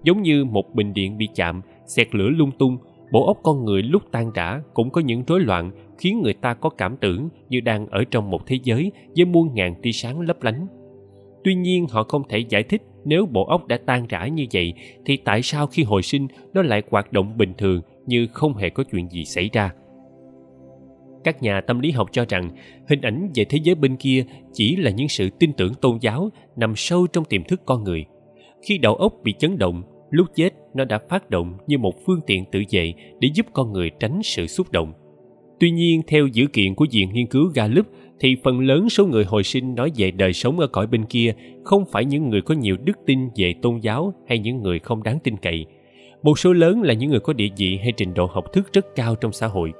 Giống 0.03 0.23
như 0.23 0.45
một 0.45 0.75
bình 0.75 0.95
điện 0.95 1.19
bị 1.19 1.29
chạm 1.35 1.61
xẹt 1.87 2.15
lửa 2.15 2.29
lung 2.29 2.51
tung 2.59 2.77
bộ 3.13 3.27
óc 3.27 3.39
con 3.43 3.65
người 3.65 3.83
lúc 3.83 4.03
tan 4.13 4.33
rã 4.35 4.61
cũng 4.75 4.91
có 4.91 5.01
những 5.01 5.25
rối 5.27 5.41
loạn 5.41 5.71
khiến 5.99 6.23
người 6.23 6.35
ta 6.35 6.55
có 6.55 6.71
cảm 6.71 6.97
tưởng 6.97 7.29
như 7.49 7.61
đang 7.61 7.87
ở 7.87 8.05
trong 8.11 8.31
một 8.31 8.47
thế 8.47 8.59
giới 8.63 8.93
với 9.17 9.25
muôn 9.25 9.55
ngàn 9.55 9.75
tia 9.83 9.93
sáng 9.93 10.21
lấp 10.21 10.43
lánh. 10.43 10.67
Tuy 11.45 11.55
nhiên 11.55 11.87
họ 11.91 12.03
không 12.03 12.23
thể 12.29 12.39
giải 12.39 12.63
thích 12.63 12.83
nếu 13.05 13.27
bộ 13.27 13.45
óc 13.45 13.67
đã 13.67 13.79
tan 13.87 14.07
rã 14.07 14.27
như 14.27 14.47
vậy, 14.53 14.75
thì 15.05 15.17
tại 15.17 15.43
sao 15.43 15.67
khi 15.67 15.83
hồi 15.83 16.03
sinh, 16.03 16.27
nó 16.55 16.63
lại 16.63 16.83
hoạt 16.91 17.13
động 17.13 17.37
bình 17.39 17.53
thường 17.59 17.81
như 18.07 18.27
không 18.33 18.55
hề 18.55 18.71
có 18.71 18.85
chuyện 18.85 19.09
gì 19.09 19.25
xảy 19.25 19.51
ra? 19.53 19.71
Các 21.25 21.43
nhà 21.43 21.61
tâm 21.61 21.81
lý 21.81 21.91
học 21.91 22.09
cho 22.13 22.25
rằng, 22.29 22.51
hình 22.89 23.01
ảnh 23.01 23.31
về 23.35 23.45
thế 23.45 23.59
giới 23.63 23.75
bên 23.75 23.97
kia 23.97 24.25
chỉ 24.53 24.77
là 24.77 24.91
những 24.91 25.09
sự 25.09 25.31
tin 25.31 25.53
tưởng 25.53 25.75
tôn 25.75 25.99
giáo 26.01 26.31
nằm 26.57 26.77
sâu 26.77 27.07
trong 27.07 27.25
tiềm 27.25 27.45
thức 27.45 27.61
con 27.67 27.85
người. 27.85 28.05
Khi 28.63 28.79
đầu 28.79 28.95
óc 28.95 29.15
bị 29.25 29.35
chấn 29.39 29.59
động, 29.59 29.83
lúc 30.11 30.27
chết 30.35 30.51
nó 30.75 30.85
đã 30.85 30.99
phát 31.09 31.31
động 31.31 31.53
như 31.67 31.79
một 31.79 31.95
phương 32.07 32.21
tiện 32.27 32.45
tự 32.53 32.63
vệ 32.71 32.95
để 33.21 33.29
giúp 33.35 33.47
con 33.53 33.73
người 33.73 33.91
tránh 34.01 34.21
sự 34.23 34.47
xúc 34.47 34.73
động. 34.73 34.93
Tuy 35.61 35.71
nhiên, 35.71 36.03
theo 36.07 36.27
dữ 36.27 36.47
kiện 36.47 36.75
của 36.75 36.87
viện 36.93 37.09
nghiên 37.13 37.27
cứu 37.27 37.51
gallup 37.55 37.87
thì 38.25 38.37
phần 38.45 38.61
lớn 38.61 38.89
số 38.89 39.07
người 39.07 39.25
hồi 39.25 39.45
sinh 39.45 39.75
nói 39.75 39.93
về 39.97 40.11
đời 40.11 40.33
sống 40.33 40.61
ở 40.61 40.67
cõi 40.67 40.87
bên 40.87 41.05
kia 41.05 41.35
không 41.65 41.85
phải 41.85 42.05
những 42.05 42.31
người 42.31 42.43
có 42.43 42.55
nhiều 42.55 42.77
đức 42.85 42.99
tin 43.07 43.29
về 43.37 43.55
tôn 43.63 43.79
giáo 43.79 44.15
hay 44.29 44.39
những 44.39 44.63
người 44.63 44.79
không 44.79 45.03
đáng 45.03 45.19
tin 45.25 45.37
cậy. 45.37 45.67
Một 46.23 46.39
số 46.39 46.53
lớn 46.53 46.83
là 46.83 46.95
những 46.95 47.11
người 47.11 47.21
có 47.21 47.33
địa 47.33 47.49
vị 47.57 47.79
hay 47.83 47.93
trình 47.97 48.15
độ 48.15 48.27
học 48.27 48.45
thức 48.53 48.73
rất 48.73 48.87
cao 48.97 49.15
trong 49.15 49.33
xã 49.33 49.47
hội. 49.47 49.73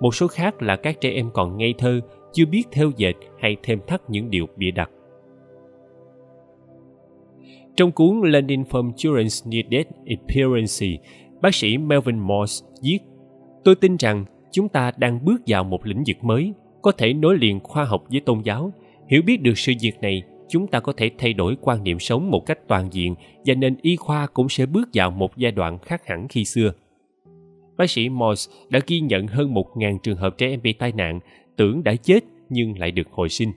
Một 0.00 0.14
số 0.14 0.26
khác 0.26 0.62
là 0.62 0.76
các 0.76 1.00
trẻ 1.00 1.10
em 1.10 1.30
còn 1.34 1.56
ngây 1.56 1.74
thơ 1.78 2.00
chưa 2.32 2.46
biết 2.46 2.62
theo 2.72 2.90
dệt 2.96 3.14
hay 3.40 3.56
thêm 3.62 3.78
thắt 3.86 4.10
những 4.10 4.30
điều 4.30 4.46
bịa 4.56 4.70
đặt. 4.70 4.90
Trong 7.76 7.92
cuốn 7.92 8.20
Learning 8.24 8.62
from 8.62 8.92
Children's 8.92 9.50
Near-Death 9.50 9.90
Experience, 10.06 11.02
bác 11.42 11.54
sĩ 11.54 11.78
Melvin 11.78 12.18
Morse 12.18 12.66
viết 12.82 12.98
Tôi 13.64 13.74
tin 13.74 13.96
rằng 13.96 14.24
chúng 14.52 14.68
ta 14.68 14.92
đang 14.96 15.24
bước 15.24 15.40
vào 15.46 15.64
một 15.64 15.86
lĩnh 15.86 16.02
vực 16.06 16.24
mới, 16.24 16.52
có 16.82 16.92
thể 16.92 17.12
nối 17.12 17.38
liền 17.38 17.60
khoa 17.60 17.84
học 17.84 18.04
với 18.10 18.20
tôn 18.20 18.40
giáo. 18.40 18.72
Hiểu 19.08 19.22
biết 19.22 19.42
được 19.42 19.58
sự 19.58 19.72
việc 19.80 20.00
này, 20.00 20.22
chúng 20.48 20.66
ta 20.66 20.80
có 20.80 20.92
thể 20.96 21.10
thay 21.18 21.32
đổi 21.32 21.56
quan 21.60 21.84
niệm 21.84 21.98
sống 21.98 22.30
một 22.30 22.46
cách 22.46 22.58
toàn 22.68 22.88
diện 22.92 23.14
và 23.44 23.54
nền 23.54 23.76
y 23.82 23.96
khoa 23.96 24.26
cũng 24.26 24.48
sẽ 24.48 24.66
bước 24.66 24.88
vào 24.94 25.10
một 25.10 25.36
giai 25.36 25.52
đoạn 25.52 25.78
khác 25.78 26.06
hẳn 26.06 26.26
khi 26.28 26.44
xưa 26.44 26.72
bác 27.82 27.90
sĩ 27.90 28.08
Morse 28.08 28.52
đã 28.68 28.80
ghi 28.86 29.00
nhận 29.00 29.26
hơn 29.26 29.54
1.000 29.54 29.98
trường 30.02 30.16
hợp 30.16 30.38
trẻ 30.38 30.48
em 30.48 30.62
bị 30.62 30.72
tai 30.72 30.92
nạn, 30.92 31.20
tưởng 31.56 31.84
đã 31.84 31.94
chết 31.94 32.24
nhưng 32.48 32.78
lại 32.78 32.90
được 32.90 33.08
hồi 33.10 33.28
sinh. 33.28 33.52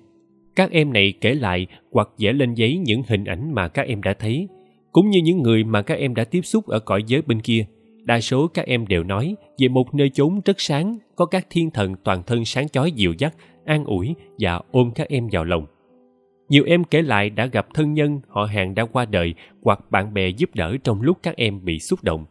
Các 0.55 0.71
em 0.71 0.93
này 0.93 1.13
kể 1.21 1.33
lại 1.33 1.67
hoặc 1.91 2.09
vẽ 2.17 2.33
lên 2.33 2.53
giấy 2.53 2.77
những 2.77 3.01
hình 3.07 3.25
ảnh 3.25 3.53
mà 3.53 3.67
các 3.67 3.87
em 3.87 4.03
đã 4.03 4.13
thấy, 4.13 4.47
cũng 4.91 5.09
như 5.09 5.19
những 5.19 5.41
người 5.41 5.63
mà 5.63 5.81
các 5.81 5.97
em 5.97 6.15
đã 6.15 6.23
tiếp 6.23 6.41
xúc 6.41 6.67
ở 6.67 6.79
cõi 6.79 7.03
giới 7.07 7.21
bên 7.21 7.41
kia. 7.41 7.65
Đa 8.05 8.21
số 8.21 8.47
các 8.47 8.65
em 8.65 8.87
đều 8.87 9.03
nói 9.03 9.35
về 9.57 9.67
một 9.67 9.95
nơi 9.95 10.09
chốn 10.09 10.41
rất 10.45 10.61
sáng, 10.61 10.97
có 11.15 11.25
các 11.25 11.47
thiên 11.49 11.71
thần 11.71 11.95
toàn 12.03 12.23
thân 12.23 12.45
sáng 12.45 12.69
chói 12.69 12.91
dịu 12.91 13.13
dắt, 13.17 13.35
an 13.65 13.85
ủi 13.85 14.15
và 14.39 14.61
ôm 14.71 14.91
các 14.95 15.09
em 15.09 15.27
vào 15.31 15.43
lòng. 15.43 15.65
Nhiều 16.49 16.63
em 16.67 16.83
kể 16.83 17.01
lại 17.01 17.29
đã 17.29 17.45
gặp 17.45 17.67
thân 17.73 17.93
nhân, 17.93 18.21
họ 18.27 18.43
hàng 18.45 18.75
đã 18.75 18.85
qua 18.85 19.05
đời 19.05 19.33
hoặc 19.63 19.91
bạn 19.91 20.13
bè 20.13 20.29
giúp 20.29 20.55
đỡ 20.55 20.77
trong 20.83 21.01
lúc 21.01 21.17
các 21.23 21.35
em 21.37 21.65
bị 21.65 21.79
xúc 21.79 22.03
động. 22.03 22.25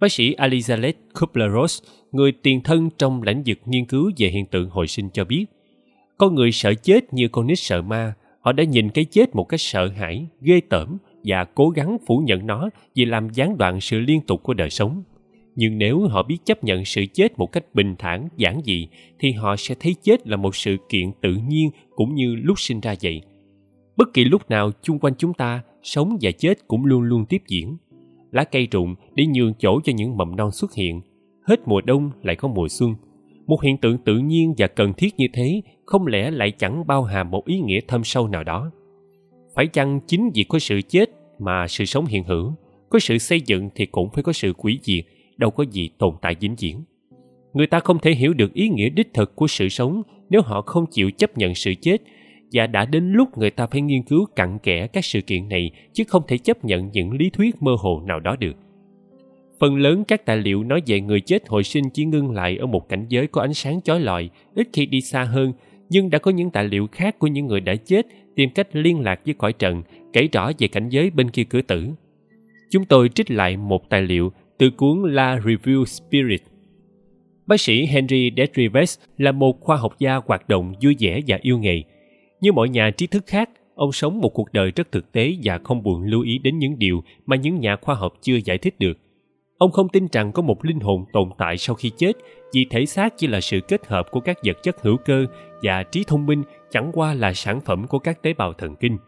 Bác 0.00 0.12
sĩ 0.12 0.34
Elizabeth 0.34 0.92
Kubler-Ross, 1.14 1.84
người 2.12 2.32
tiền 2.32 2.60
thân 2.62 2.90
trong 2.98 3.22
lĩnh 3.22 3.42
vực 3.46 3.58
nghiên 3.64 3.84
cứu 3.84 4.10
về 4.18 4.28
hiện 4.28 4.46
tượng 4.46 4.70
hồi 4.70 4.86
sinh 4.86 5.10
cho 5.12 5.24
biết, 5.24 5.46
con 6.18 6.34
người 6.34 6.52
sợ 6.52 6.74
chết 6.74 7.12
như 7.12 7.28
con 7.28 7.46
nít 7.46 7.58
sợ 7.58 7.82
ma, 7.82 8.14
họ 8.40 8.52
đã 8.52 8.64
nhìn 8.64 8.90
cái 8.90 9.04
chết 9.04 9.34
một 9.34 9.44
cách 9.44 9.60
sợ 9.60 9.88
hãi, 9.88 10.26
ghê 10.40 10.60
tởm 10.68 10.98
và 11.24 11.44
cố 11.44 11.68
gắng 11.68 11.96
phủ 12.06 12.18
nhận 12.18 12.46
nó 12.46 12.70
vì 12.94 13.04
làm 13.04 13.28
gián 13.32 13.58
đoạn 13.58 13.80
sự 13.80 14.00
liên 14.00 14.20
tục 14.20 14.42
của 14.42 14.54
đời 14.54 14.70
sống. 14.70 15.02
Nhưng 15.56 15.78
nếu 15.78 16.00
họ 16.00 16.22
biết 16.22 16.38
chấp 16.44 16.64
nhận 16.64 16.84
sự 16.84 17.04
chết 17.14 17.38
một 17.38 17.52
cách 17.52 17.64
bình 17.74 17.94
thản, 17.98 18.28
giản 18.36 18.60
dị, 18.64 18.88
thì 19.18 19.32
họ 19.32 19.56
sẽ 19.56 19.74
thấy 19.80 19.94
chết 20.02 20.26
là 20.26 20.36
một 20.36 20.56
sự 20.56 20.76
kiện 20.88 21.10
tự 21.20 21.34
nhiên 21.48 21.70
cũng 21.94 22.14
như 22.14 22.34
lúc 22.34 22.60
sinh 22.60 22.80
ra 22.80 22.94
vậy. 23.02 23.22
Bất 23.96 24.14
kỳ 24.14 24.24
lúc 24.24 24.50
nào 24.50 24.70
chung 24.82 24.98
quanh 24.98 25.14
chúng 25.18 25.34
ta, 25.34 25.62
sống 25.82 26.18
và 26.20 26.30
chết 26.30 26.68
cũng 26.68 26.84
luôn 26.84 27.02
luôn 27.02 27.24
tiếp 27.26 27.42
diễn 27.48 27.76
lá 28.30 28.44
cây 28.44 28.68
rụng 28.70 28.94
để 29.14 29.26
nhường 29.26 29.54
chỗ 29.58 29.80
cho 29.84 29.92
những 29.96 30.16
mầm 30.16 30.36
non 30.36 30.50
xuất 30.50 30.74
hiện. 30.74 31.00
Hết 31.46 31.68
mùa 31.68 31.80
đông 31.80 32.10
lại 32.22 32.36
có 32.36 32.48
mùa 32.48 32.68
xuân. 32.68 32.94
Một 33.46 33.62
hiện 33.62 33.76
tượng 33.76 33.98
tự 33.98 34.18
nhiên 34.18 34.54
và 34.58 34.66
cần 34.66 34.92
thiết 34.92 35.16
như 35.16 35.26
thế 35.32 35.62
không 35.86 36.06
lẽ 36.06 36.30
lại 36.30 36.50
chẳng 36.50 36.86
bao 36.86 37.02
hàm 37.02 37.30
một 37.30 37.46
ý 37.46 37.60
nghĩa 37.60 37.80
thâm 37.88 38.04
sâu 38.04 38.28
nào 38.28 38.44
đó. 38.44 38.70
Phải 39.58 39.66
chăng 39.66 40.00
chính 40.06 40.30
vì 40.34 40.44
có 40.44 40.58
sự 40.58 40.80
chết 40.88 41.10
mà 41.38 41.68
sự 41.68 41.84
sống 41.84 42.06
hiện 42.06 42.24
hữu, 42.24 42.52
có 42.90 42.98
sự 42.98 43.18
xây 43.18 43.40
dựng 43.40 43.70
thì 43.74 43.86
cũng 43.86 44.10
phải 44.10 44.22
có 44.22 44.32
sự 44.32 44.52
quỷ 44.52 44.78
diệt, 44.82 45.04
đâu 45.36 45.50
có 45.50 45.64
gì 45.70 45.90
tồn 45.98 46.14
tại 46.22 46.36
vĩnh 46.40 46.54
viễn. 46.58 46.82
Người 47.52 47.66
ta 47.66 47.80
không 47.80 47.98
thể 47.98 48.12
hiểu 48.12 48.34
được 48.34 48.54
ý 48.54 48.68
nghĩa 48.68 48.88
đích 48.88 49.14
thực 49.14 49.36
của 49.36 49.46
sự 49.46 49.68
sống 49.68 50.02
nếu 50.30 50.42
họ 50.42 50.62
không 50.62 50.86
chịu 50.86 51.10
chấp 51.10 51.38
nhận 51.38 51.54
sự 51.54 51.74
chết 51.80 51.96
và 52.52 52.66
đã 52.66 52.84
đến 52.84 53.12
lúc 53.12 53.38
người 53.38 53.50
ta 53.50 53.66
phải 53.66 53.80
nghiên 53.80 54.02
cứu 54.02 54.26
cặn 54.36 54.58
kẽ 54.58 54.86
các 54.86 55.04
sự 55.04 55.20
kiện 55.20 55.48
này 55.48 55.70
chứ 55.92 56.04
không 56.08 56.22
thể 56.28 56.38
chấp 56.38 56.64
nhận 56.64 56.90
những 56.92 57.12
lý 57.12 57.30
thuyết 57.30 57.62
mơ 57.62 57.76
hồ 57.78 58.02
nào 58.06 58.20
đó 58.20 58.36
được. 58.36 58.56
Phần 59.60 59.76
lớn 59.76 60.04
các 60.08 60.26
tài 60.26 60.36
liệu 60.36 60.64
nói 60.64 60.82
về 60.86 61.00
người 61.00 61.20
chết 61.20 61.48
hồi 61.48 61.62
sinh 61.62 61.90
chỉ 61.90 62.04
ngưng 62.04 62.30
lại 62.30 62.56
ở 62.56 62.66
một 62.66 62.88
cảnh 62.88 63.06
giới 63.08 63.26
có 63.26 63.40
ánh 63.40 63.54
sáng 63.54 63.82
chói 63.82 64.00
lọi 64.00 64.30
ít 64.54 64.68
khi 64.72 64.86
đi 64.86 65.00
xa 65.00 65.24
hơn 65.24 65.52
nhưng 65.90 66.10
đã 66.10 66.18
có 66.18 66.30
những 66.30 66.50
tài 66.50 66.64
liệu 66.64 66.86
khác 66.92 67.18
của 67.18 67.26
những 67.26 67.46
người 67.46 67.60
đã 67.60 67.74
chết 67.74 68.06
tìm 68.38 68.50
cách 68.50 68.68
liên 68.72 69.00
lạc 69.00 69.20
với 69.24 69.34
cõi 69.34 69.52
trần 69.52 69.82
kể 70.12 70.28
rõ 70.32 70.50
về 70.58 70.68
cảnh 70.68 70.88
giới 70.88 71.10
bên 71.10 71.30
kia 71.30 71.44
cửa 71.44 71.62
tử 71.62 71.88
chúng 72.70 72.84
tôi 72.84 73.08
trích 73.08 73.30
lại 73.30 73.56
một 73.56 73.90
tài 73.90 74.02
liệu 74.02 74.32
từ 74.58 74.70
cuốn 74.70 75.12
La 75.12 75.38
Review 75.38 75.84
Spirit. 75.84 76.42
Bác 77.46 77.60
sĩ 77.60 77.86
Henry 77.86 78.30
Detrives 78.36 78.98
là 79.16 79.32
một 79.32 79.60
khoa 79.60 79.76
học 79.76 79.98
gia 79.98 80.14
hoạt 80.26 80.48
động 80.48 80.74
vui 80.82 80.96
vẻ 80.98 81.20
và 81.26 81.38
yêu 81.42 81.58
nghề. 81.58 81.82
Như 82.40 82.52
mọi 82.52 82.68
nhà 82.68 82.90
trí 82.90 83.06
thức 83.06 83.24
khác, 83.26 83.50
ông 83.74 83.92
sống 83.92 84.20
một 84.20 84.28
cuộc 84.28 84.52
đời 84.52 84.72
rất 84.76 84.92
thực 84.92 85.12
tế 85.12 85.34
và 85.44 85.58
không 85.64 85.82
buồn 85.82 86.02
lưu 86.02 86.22
ý 86.22 86.38
đến 86.38 86.58
những 86.58 86.78
điều 86.78 87.02
mà 87.26 87.36
những 87.36 87.60
nhà 87.60 87.76
khoa 87.76 87.94
học 87.94 88.12
chưa 88.22 88.38
giải 88.44 88.58
thích 88.58 88.78
được. 88.78 88.98
Ông 89.58 89.72
không 89.72 89.88
tin 89.88 90.06
rằng 90.12 90.32
có 90.32 90.42
một 90.42 90.64
linh 90.64 90.80
hồn 90.80 91.04
tồn 91.12 91.28
tại 91.38 91.56
sau 91.56 91.76
khi 91.76 91.90
chết 91.96 92.12
vì 92.52 92.66
thể 92.70 92.86
xác 92.86 93.18
chỉ 93.18 93.26
là 93.26 93.40
sự 93.40 93.60
kết 93.68 93.86
hợp 93.86 94.06
của 94.10 94.20
các 94.20 94.38
vật 94.44 94.56
chất 94.62 94.82
hữu 94.82 94.96
cơ 94.96 95.26
và 95.62 95.82
trí 95.82 96.04
thông 96.06 96.26
minh 96.26 96.42
chẳng 96.70 96.90
qua 96.94 97.14
là 97.14 97.32
sản 97.34 97.60
phẩm 97.60 97.86
của 97.86 97.98
các 97.98 98.22
tế 98.22 98.32
bào 98.32 98.52
thần 98.52 98.76
kinh. 98.76 98.98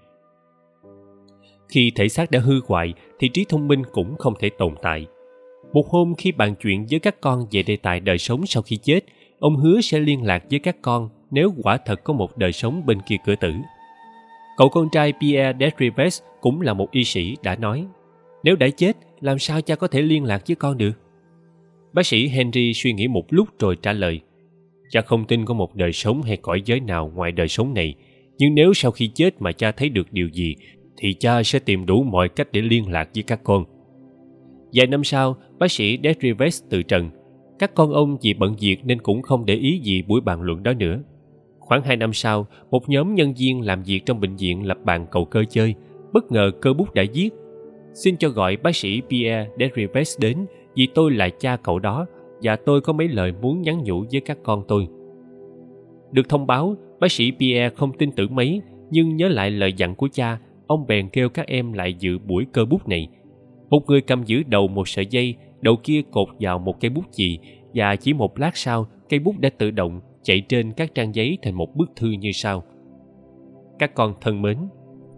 Khi 1.68 1.92
thể 1.94 2.08
xác 2.08 2.30
đã 2.30 2.40
hư 2.40 2.60
hoại 2.66 2.94
thì 3.18 3.28
trí 3.28 3.44
thông 3.48 3.68
minh 3.68 3.82
cũng 3.92 4.16
không 4.18 4.34
thể 4.40 4.50
tồn 4.58 4.74
tại. 4.82 5.06
Một 5.72 5.88
hôm 5.88 6.14
khi 6.18 6.32
bàn 6.32 6.54
chuyện 6.60 6.86
với 6.90 7.00
các 7.00 7.20
con 7.20 7.46
về 7.50 7.62
đề 7.62 7.76
tài 7.76 8.00
đời 8.00 8.18
sống 8.18 8.46
sau 8.46 8.62
khi 8.62 8.76
chết, 8.76 9.00
ông 9.38 9.56
hứa 9.56 9.80
sẽ 9.80 9.98
liên 9.98 10.22
lạc 10.22 10.44
với 10.50 10.58
các 10.58 10.76
con 10.82 11.08
nếu 11.30 11.54
quả 11.62 11.76
thật 11.76 12.04
có 12.04 12.12
một 12.12 12.36
đời 12.38 12.52
sống 12.52 12.86
bên 12.86 12.98
kia 13.06 13.16
cửa 13.24 13.34
tử. 13.40 13.52
Cậu 14.56 14.68
con 14.68 14.88
trai 14.92 15.12
Pierre 15.20 15.58
Desrives 15.60 16.22
cũng 16.40 16.60
là 16.60 16.74
một 16.74 16.90
y 16.90 17.04
sĩ 17.04 17.36
đã 17.42 17.56
nói, 17.56 17.86
nếu 18.42 18.56
đã 18.56 18.68
chết, 18.76 18.96
làm 19.20 19.38
sao 19.38 19.60
cha 19.60 19.76
có 19.76 19.86
thể 19.86 20.02
liên 20.02 20.24
lạc 20.24 20.42
với 20.46 20.56
con 20.56 20.78
được? 20.78 20.92
Bác 21.92 22.06
sĩ 22.06 22.28
Henry 22.28 22.72
suy 22.74 22.92
nghĩ 22.92 23.08
một 23.08 23.24
lúc 23.30 23.48
rồi 23.58 23.76
trả 23.82 23.92
lời, 23.92 24.20
cha 24.90 25.00
không 25.00 25.24
tin 25.24 25.44
có 25.44 25.54
một 25.54 25.74
đời 25.74 25.92
sống 25.92 26.22
hay 26.22 26.36
cõi 26.36 26.62
giới 26.64 26.80
nào 26.80 27.12
ngoài 27.14 27.32
đời 27.32 27.48
sống 27.48 27.74
này, 27.74 27.94
nhưng 28.38 28.54
nếu 28.54 28.74
sau 28.74 28.90
khi 28.90 29.10
chết 29.14 29.42
mà 29.42 29.52
cha 29.52 29.72
thấy 29.72 29.88
được 29.88 30.12
điều 30.12 30.28
gì 30.28 30.56
thì 30.96 31.14
cha 31.14 31.42
sẽ 31.42 31.58
tìm 31.58 31.86
đủ 31.86 32.02
mọi 32.02 32.28
cách 32.28 32.48
để 32.52 32.60
liên 32.60 32.92
lạc 32.92 33.08
với 33.14 33.22
các 33.22 33.40
con. 33.44 33.64
Vài 34.72 34.86
năm 34.86 35.04
sau, 35.04 35.36
bác 35.58 35.70
sĩ 35.70 35.98
Desrives 36.04 36.62
từ 36.70 36.82
trần. 36.82 37.10
Các 37.58 37.74
con 37.74 37.92
ông 37.92 38.16
vì 38.22 38.34
bận 38.34 38.56
việc 38.60 38.76
nên 38.84 39.00
cũng 39.00 39.22
không 39.22 39.46
để 39.46 39.54
ý 39.54 39.80
gì 39.82 40.02
buổi 40.02 40.20
bàn 40.20 40.42
luận 40.42 40.62
đó 40.62 40.72
nữa. 40.72 41.02
Khoảng 41.58 41.82
hai 41.82 41.96
năm 41.96 42.12
sau, 42.12 42.46
một 42.70 42.88
nhóm 42.88 43.14
nhân 43.14 43.34
viên 43.38 43.60
làm 43.60 43.82
việc 43.82 44.00
trong 44.06 44.20
bệnh 44.20 44.36
viện 44.36 44.66
lập 44.66 44.78
bàn 44.84 45.06
cầu 45.10 45.24
cơ 45.24 45.44
chơi. 45.50 45.74
Bất 46.12 46.32
ngờ 46.32 46.50
cơ 46.60 46.72
bút 46.72 46.94
đã 46.94 47.04
viết 47.14 47.30
Xin 47.94 48.16
cho 48.16 48.28
gọi 48.28 48.56
bác 48.56 48.76
sĩ 48.76 49.02
Pierre 49.10 49.48
Desrives 49.58 50.18
đến 50.20 50.46
vì 50.76 50.88
tôi 50.94 51.12
là 51.12 51.28
cha 51.28 51.56
cậu 51.56 51.78
đó 51.78 52.06
và 52.42 52.56
tôi 52.56 52.80
có 52.80 52.92
mấy 52.92 53.08
lời 53.08 53.32
muốn 53.42 53.62
nhắn 53.62 53.84
nhủ 53.84 54.04
với 54.12 54.20
các 54.20 54.38
con 54.42 54.62
tôi. 54.68 54.88
Được 56.12 56.28
thông 56.28 56.46
báo, 56.46 56.76
bác 57.00 57.12
sĩ 57.12 57.32
Pierre 57.38 57.74
không 57.76 57.92
tin 57.92 58.12
tưởng 58.12 58.34
mấy 58.34 58.60
nhưng 58.90 59.16
nhớ 59.16 59.28
lại 59.28 59.50
lời 59.50 59.72
dặn 59.72 59.94
của 59.94 60.08
cha 60.12 60.38
ông 60.70 60.86
bèn 60.86 61.08
kêu 61.08 61.28
các 61.28 61.46
em 61.46 61.72
lại 61.72 61.94
dự 61.94 62.18
buổi 62.18 62.46
cơ 62.52 62.64
bút 62.64 62.88
này. 62.88 63.08
Một 63.70 63.80
người 63.86 64.00
cầm 64.00 64.22
giữ 64.24 64.42
đầu 64.46 64.68
một 64.68 64.88
sợi 64.88 65.06
dây, 65.06 65.34
đầu 65.60 65.76
kia 65.82 66.02
cột 66.10 66.28
vào 66.40 66.58
một 66.58 66.80
cây 66.80 66.90
bút 66.90 67.04
chì 67.12 67.38
và 67.74 67.96
chỉ 67.96 68.12
một 68.12 68.38
lát 68.38 68.56
sau, 68.56 68.86
cây 69.08 69.20
bút 69.20 69.38
đã 69.38 69.50
tự 69.58 69.70
động 69.70 70.00
chạy 70.22 70.40
trên 70.40 70.72
các 70.72 70.94
trang 70.94 71.14
giấy 71.14 71.38
thành 71.42 71.54
một 71.54 71.76
bức 71.76 71.90
thư 71.96 72.10
như 72.10 72.32
sau. 72.32 72.62
Các 73.78 73.94
con 73.94 74.14
thân 74.20 74.42
mến, 74.42 74.58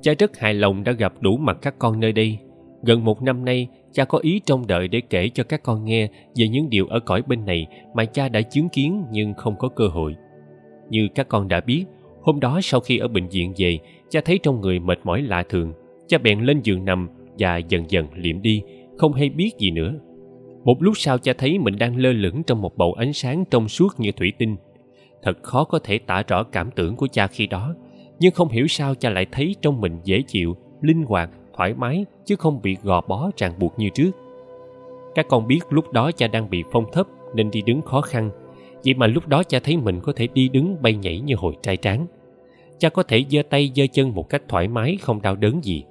cha 0.00 0.12
rất 0.18 0.38
hài 0.38 0.54
lòng 0.54 0.84
đã 0.84 0.92
gặp 0.92 1.12
đủ 1.20 1.36
mặt 1.36 1.58
các 1.62 1.78
con 1.78 2.00
nơi 2.00 2.12
đây. 2.12 2.38
Gần 2.82 3.04
một 3.04 3.22
năm 3.22 3.44
nay, 3.44 3.68
cha 3.92 4.04
có 4.04 4.18
ý 4.18 4.40
trông 4.46 4.66
đợi 4.66 4.88
để 4.88 5.00
kể 5.00 5.28
cho 5.28 5.44
các 5.44 5.62
con 5.62 5.84
nghe 5.84 6.08
về 6.36 6.48
những 6.48 6.70
điều 6.70 6.86
ở 6.86 7.00
cõi 7.00 7.22
bên 7.22 7.44
này 7.44 7.66
mà 7.94 8.04
cha 8.04 8.28
đã 8.28 8.40
chứng 8.40 8.68
kiến 8.68 9.04
nhưng 9.10 9.34
không 9.34 9.56
có 9.58 9.68
cơ 9.68 9.88
hội. 9.88 10.14
Như 10.90 11.08
các 11.14 11.28
con 11.28 11.48
đã 11.48 11.60
biết, 11.60 11.84
hôm 12.22 12.40
đó 12.40 12.60
sau 12.62 12.80
khi 12.80 12.98
ở 12.98 13.08
bệnh 13.08 13.28
viện 13.28 13.52
về, 13.58 13.78
cha 14.10 14.20
thấy 14.24 14.38
trong 14.42 14.60
người 14.60 14.78
mệt 14.80 14.98
mỏi 15.04 15.22
lạ 15.22 15.42
thường. 15.48 15.72
Cha 16.08 16.18
bèn 16.18 16.40
lên 16.40 16.60
giường 16.62 16.84
nằm 16.84 17.08
và 17.38 17.56
dần 17.56 17.90
dần 17.90 18.06
liệm 18.14 18.42
đi 18.42 18.62
không 18.98 19.12
hay 19.12 19.28
biết 19.28 19.50
gì 19.58 19.70
nữa. 19.70 19.94
Một 20.64 20.82
lúc 20.82 20.92
sau 20.96 21.18
cha 21.18 21.32
thấy 21.38 21.58
mình 21.58 21.78
đang 21.78 21.96
lơ 21.96 22.12
lửng 22.12 22.42
trong 22.42 22.62
một 22.62 22.76
bầu 22.76 22.92
ánh 22.92 23.12
sáng 23.12 23.44
trong 23.50 23.68
suốt 23.68 24.00
như 24.00 24.12
thủy 24.12 24.32
tinh. 24.38 24.56
Thật 25.22 25.42
khó 25.42 25.64
có 25.64 25.78
thể 25.78 25.98
tả 25.98 26.22
rõ 26.28 26.42
cảm 26.42 26.70
tưởng 26.76 26.96
của 26.96 27.06
cha 27.12 27.26
khi 27.26 27.46
đó 27.46 27.74
nhưng 28.20 28.32
không 28.32 28.48
hiểu 28.48 28.66
sao 28.66 28.94
cha 28.94 29.10
lại 29.10 29.26
thấy 29.32 29.56
trong 29.62 29.80
mình 29.80 30.00
dễ 30.04 30.22
chịu 30.26 30.56
linh 30.80 31.02
hoạt 31.02 31.30
thoải 31.56 31.74
mái 31.74 32.04
chứ 32.24 32.36
không 32.36 32.62
bị 32.62 32.76
gò 32.82 33.00
bó 33.00 33.30
ràng 33.36 33.52
buộc 33.58 33.78
như 33.78 33.88
trước. 33.88 34.10
Các 35.14 35.26
con 35.28 35.46
biết 35.46 35.60
lúc 35.70 35.92
đó 35.92 36.10
cha 36.12 36.28
đang 36.28 36.50
bị 36.50 36.64
phong 36.72 36.84
thấp 36.92 37.06
nên 37.34 37.50
đi 37.50 37.62
đứng 37.62 37.82
khó 37.82 38.00
khăn, 38.00 38.30
vậy 38.84 38.94
mà 38.94 39.06
lúc 39.06 39.28
đó 39.28 39.42
cha 39.42 39.58
thấy 39.64 39.76
mình 39.76 40.00
có 40.00 40.12
thể 40.16 40.28
đi 40.34 40.48
đứng 40.48 40.76
bay 40.82 40.94
nhảy 40.94 41.20
như 41.20 41.34
hồi 41.36 41.56
trai 41.62 41.76
tráng. 41.76 42.06
Cha 42.78 42.88
có 42.88 43.02
thể 43.02 43.24
giơ 43.30 43.42
tay 43.50 43.72
giơ 43.76 43.84
chân 43.92 44.14
một 44.14 44.28
cách 44.28 44.42
thoải 44.48 44.68
mái, 44.68 44.98
không 45.00 45.22
đau 45.22 45.36
đớn 45.36 45.60
gì. 45.64 45.84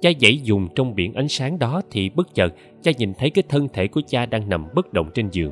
Cha 0.00 0.10
dãy 0.20 0.40
dùng 0.42 0.68
trong 0.74 0.94
biển 0.94 1.14
ánh 1.14 1.28
sáng 1.28 1.58
đó 1.58 1.82
thì 1.90 2.10
bất 2.10 2.34
chợt 2.34 2.54
cha 2.82 2.92
nhìn 2.98 3.14
thấy 3.14 3.30
cái 3.30 3.44
thân 3.48 3.68
thể 3.68 3.88
của 3.88 4.00
cha 4.06 4.26
đang 4.26 4.48
nằm 4.48 4.66
bất 4.74 4.92
động 4.92 5.10
trên 5.14 5.28
giường. 5.30 5.50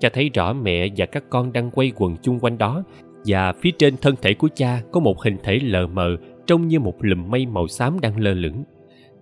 Cha 0.00 0.08
thấy 0.12 0.30
rõ 0.34 0.52
mẹ 0.52 0.88
và 0.96 1.06
các 1.06 1.24
con 1.30 1.52
đang 1.52 1.70
quay 1.70 1.92
quần 1.96 2.16
chung 2.22 2.38
quanh 2.40 2.58
đó 2.58 2.82
và 3.24 3.52
phía 3.52 3.70
trên 3.78 3.96
thân 3.96 4.14
thể 4.22 4.34
của 4.34 4.48
cha 4.54 4.82
có 4.92 5.00
một 5.00 5.22
hình 5.22 5.36
thể 5.42 5.58
lờ 5.62 5.86
mờ 5.86 6.16
trông 6.50 6.68
như 6.68 6.80
một 6.80 6.94
lùm 7.00 7.30
mây 7.30 7.46
màu 7.46 7.68
xám 7.68 8.00
đang 8.00 8.20
lơ 8.20 8.34
lửng. 8.34 8.64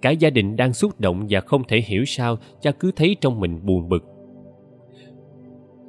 Cả 0.03 0.11
gia 0.11 0.31
đình 0.31 0.57
đang 0.57 0.73
xúc 0.73 1.01
động 1.01 1.27
và 1.31 1.41
không 1.41 1.63
thể 1.69 1.81
hiểu 1.81 2.05
sao 2.05 2.37
cha 2.61 2.71
cứ 2.71 2.91
thấy 2.97 3.17
trong 3.21 3.41
mình 3.41 3.67
buồn 3.67 3.89
bực. 3.89 4.05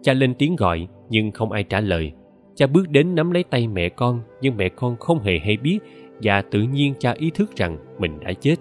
Cha 0.02 0.14
lên 0.14 0.34
tiếng 0.34 0.56
gọi, 0.56 0.88
nhưng 1.10 1.32
không 1.32 1.52
ai 1.52 1.64
trả 1.64 1.80
lời. 1.80 2.12
Cha 2.56 2.68
bước 2.68 2.90
đến 2.90 3.16
nắm 3.16 3.32
lấy 3.32 3.44
tay 3.44 3.68
mẹ 3.68 3.90
con, 3.90 4.22
nhưng 4.42 4.58
mẹ 4.58 4.70
con 4.70 4.96
không 4.98 5.20
hề 5.20 5.40
hay 5.40 5.58
biết 5.58 5.80
và 6.24 6.42
tự 6.42 6.62
nhiên 6.62 6.94
cha 7.00 7.12
ý 7.12 7.32
thức 7.34 7.56
rằng 7.56 7.78
mình 8.00 8.20
đã 8.20 8.34
chết. 8.34 8.56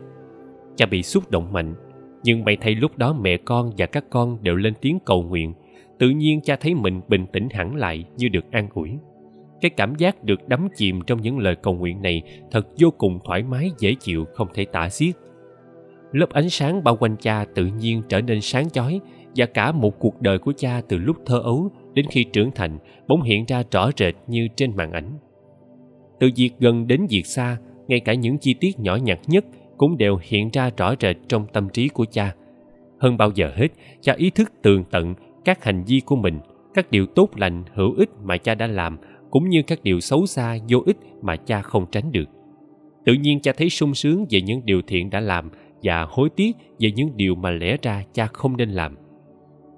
Cha 0.76 0.87
bị 0.87 1.03
xúc 1.03 1.31
động 1.31 1.53
mạnh, 1.53 1.74
nhưng 2.22 2.45
may 2.45 2.57
thay 2.61 2.74
lúc 2.74 2.99
đó 2.99 3.12
mẹ 3.20 3.37
con 3.37 3.70
và 3.79 3.87
các 3.87 4.05
con 4.11 4.39
đều 4.43 4.57
lên 4.57 4.74
tiếng 4.81 4.99
cầu 5.07 5.22
nguyện. 5.22 5.55
Tự 5.99 6.11
nhiên 6.11 6.41
cha 6.41 6.57
thấy 6.57 6.74
mình 6.74 7.01
bình 7.09 7.26
tĩnh 7.33 7.49
hẳn 7.51 7.76
lại 7.76 8.05
như 8.16 8.29
được 8.29 8.51
an 8.51 8.68
ủi 8.74 8.91
cái 9.61 9.71
cảm 9.71 9.95
giác 9.95 10.25
được 10.25 10.49
đắm 10.49 10.69
chìm 10.77 11.01
trong 11.07 11.23
những 11.23 11.39
lời 11.39 11.57
cầu 11.57 11.75
nguyện 11.75 12.03
này 12.03 12.23
thật 12.51 12.67
vô 12.79 12.91
cùng 12.99 13.19
thoải 13.25 13.43
mái, 13.43 13.71
dễ 13.79 13.95
chịu, 14.01 14.25
không 14.35 14.49
thể 14.55 14.65
tả 14.65 14.89
xiết. 14.89 15.15
Lớp 16.13 16.31
ánh 16.31 16.49
sáng 16.49 16.85
bao 16.85 16.97
quanh 16.97 17.17
cha 17.17 17.45
tự 17.55 17.67
nhiên 17.67 18.03
trở 18.09 18.21
nên 18.21 18.41
sáng 18.41 18.71
chói, 18.71 19.01
và 19.37 19.47
cả 19.47 19.73
một 19.73 19.99
cuộc 19.99 20.21
đời 20.21 20.39
của 20.39 20.53
cha 20.57 20.81
từ 20.89 20.99
lúc 20.99 21.17
thơ 21.27 21.41
ấu 21.41 21.71
đến 21.95 22.07
khi 22.11 22.25
trưởng 22.25 22.51
thành 22.55 22.79
bỗng 23.09 23.23
hiện 23.23 23.45
ra 23.49 23.63
rõ 23.71 23.91
rệt 23.97 24.15
như 24.27 24.49
trên 24.57 24.77
màn 24.77 24.93
ảnh. 24.93 25.19
Từ 26.21 26.31
việc 26.37 26.51
gần 26.59 26.87
đến 26.87 27.07
việc 27.11 27.27
xa, 27.27 27.57
ngay 27.89 28.01
cả 28.01 28.15
những 28.15 28.39
chi 28.39 28.55
tiết 28.55 28.79
nhỏ 28.79 28.97
nhặt 28.97 29.19
nhất 29.27 29.45
cũng 29.77 29.99
đều 29.99 30.19
hiện 30.23 30.51
ra 30.53 30.71
rõ 30.77 30.95
rệt 31.01 31.17
trong 31.29 31.47
tâm 31.53 31.69
trí 31.69 31.89
của 31.89 32.05
cha. 32.11 32.35
Hơn 33.01 33.17
bao 33.17 33.31
giờ 33.35 33.53
hết, 33.55 33.69
cha 34.01 34.15
ý 34.17 34.31
thức 34.31 34.53
tường 34.63 34.85
tận 34.91 35.15
các 35.45 35.65
hành 35.65 35.85
vi 35.85 36.01
của 36.01 36.17
mình, 36.17 36.39
các 36.75 36.91
điều 36.91 37.07
tốt 37.07 37.31
lành, 37.37 37.65
hữu 37.75 37.95
ích 37.95 38.11
mà 38.23 38.37
cha 38.37 38.55
đã 38.55 38.67
làm 38.67 38.99
cũng 39.31 39.49
như 39.49 39.62
các 39.62 39.79
điều 39.83 40.01
xấu 40.01 40.26
xa, 40.26 40.59
vô 40.68 40.83
ích 40.87 40.97
mà 41.22 41.37
cha 41.37 41.62
không 41.62 41.87
tránh 41.93 42.12
được. 42.12 42.29
Tự 43.05 43.12
nhiên 43.14 43.41
cha 43.41 43.53
thấy 43.57 43.70
sung 43.70 43.95
sướng 43.95 44.24
về 44.31 44.41
những 44.41 44.61
điều 44.64 44.83
thiện 44.83 45.11
đã 45.11 45.20
làm 45.20 45.51
và 45.83 46.07
hối 46.11 46.29
tiếc 46.37 46.57
về 46.79 46.91
những 46.91 47.16
điều 47.16 47.35
mà 47.35 47.51
lẽ 47.51 47.76
ra 47.83 48.05
cha 48.12 48.26
không 48.26 48.57
nên 48.57 48.70
làm. 48.70 48.97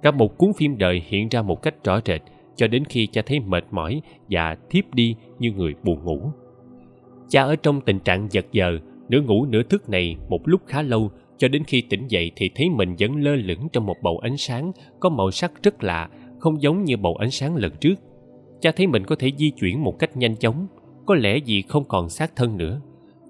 Cả 0.02 0.10
một 0.10 0.38
cuốn 0.38 0.52
phim 0.52 0.78
đời 0.78 1.02
hiện 1.06 1.28
ra 1.28 1.42
một 1.42 1.62
cách 1.62 1.84
rõ 1.84 2.00
rệt 2.04 2.22
cho 2.56 2.66
đến 2.66 2.84
khi 2.84 3.06
cha 3.06 3.22
thấy 3.26 3.40
mệt 3.40 3.64
mỏi 3.70 4.02
và 4.30 4.56
thiếp 4.70 4.94
đi 4.94 5.14
như 5.38 5.52
người 5.52 5.74
buồn 5.84 6.04
ngủ. 6.04 6.20
Cha 7.28 7.42
ở 7.42 7.56
trong 7.56 7.80
tình 7.80 7.98
trạng 8.00 8.28
giật 8.30 8.46
giờ, 8.52 8.78
nửa 9.08 9.20
ngủ 9.20 9.46
nửa 9.46 9.62
thức 9.62 9.88
này 9.88 10.16
một 10.28 10.40
lúc 10.44 10.60
khá 10.66 10.82
lâu, 10.82 11.10
cho 11.38 11.48
đến 11.48 11.64
khi 11.64 11.80
tỉnh 11.80 12.08
dậy 12.08 12.30
thì 12.36 12.50
thấy 12.54 12.70
mình 12.70 12.94
vẫn 12.98 13.22
lơ 13.22 13.36
lửng 13.36 13.68
trong 13.72 13.86
một 13.86 13.96
bầu 14.02 14.18
ánh 14.18 14.36
sáng 14.36 14.72
có 15.00 15.08
màu 15.08 15.30
sắc 15.30 15.62
rất 15.62 15.84
lạ, 15.84 16.08
không 16.38 16.62
giống 16.62 16.84
như 16.84 16.96
bầu 16.96 17.16
ánh 17.16 17.30
sáng 17.30 17.56
lần 17.56 17.72
trước 17.80 17.94
cha 18.60 18.72
thấy 18.76 18.86
mình 18.86 19.04
có 19.04 19.16
thể 19.16 19.32
di 19.38 19.50
chuyển 19.50 19.84
một 19.84 19.98
cách 19.98 20.16
nhanh 20.16 20.36
chóng, 20.36 20.66
có 21.06 21.14
lẽ 21.14 21.38
vì 21.46 21.62
không 21.62 21.84
còn 21.84 22.08
sát 22.08 22.36
thân 22.36 22.56
nữa. 22.56 22.80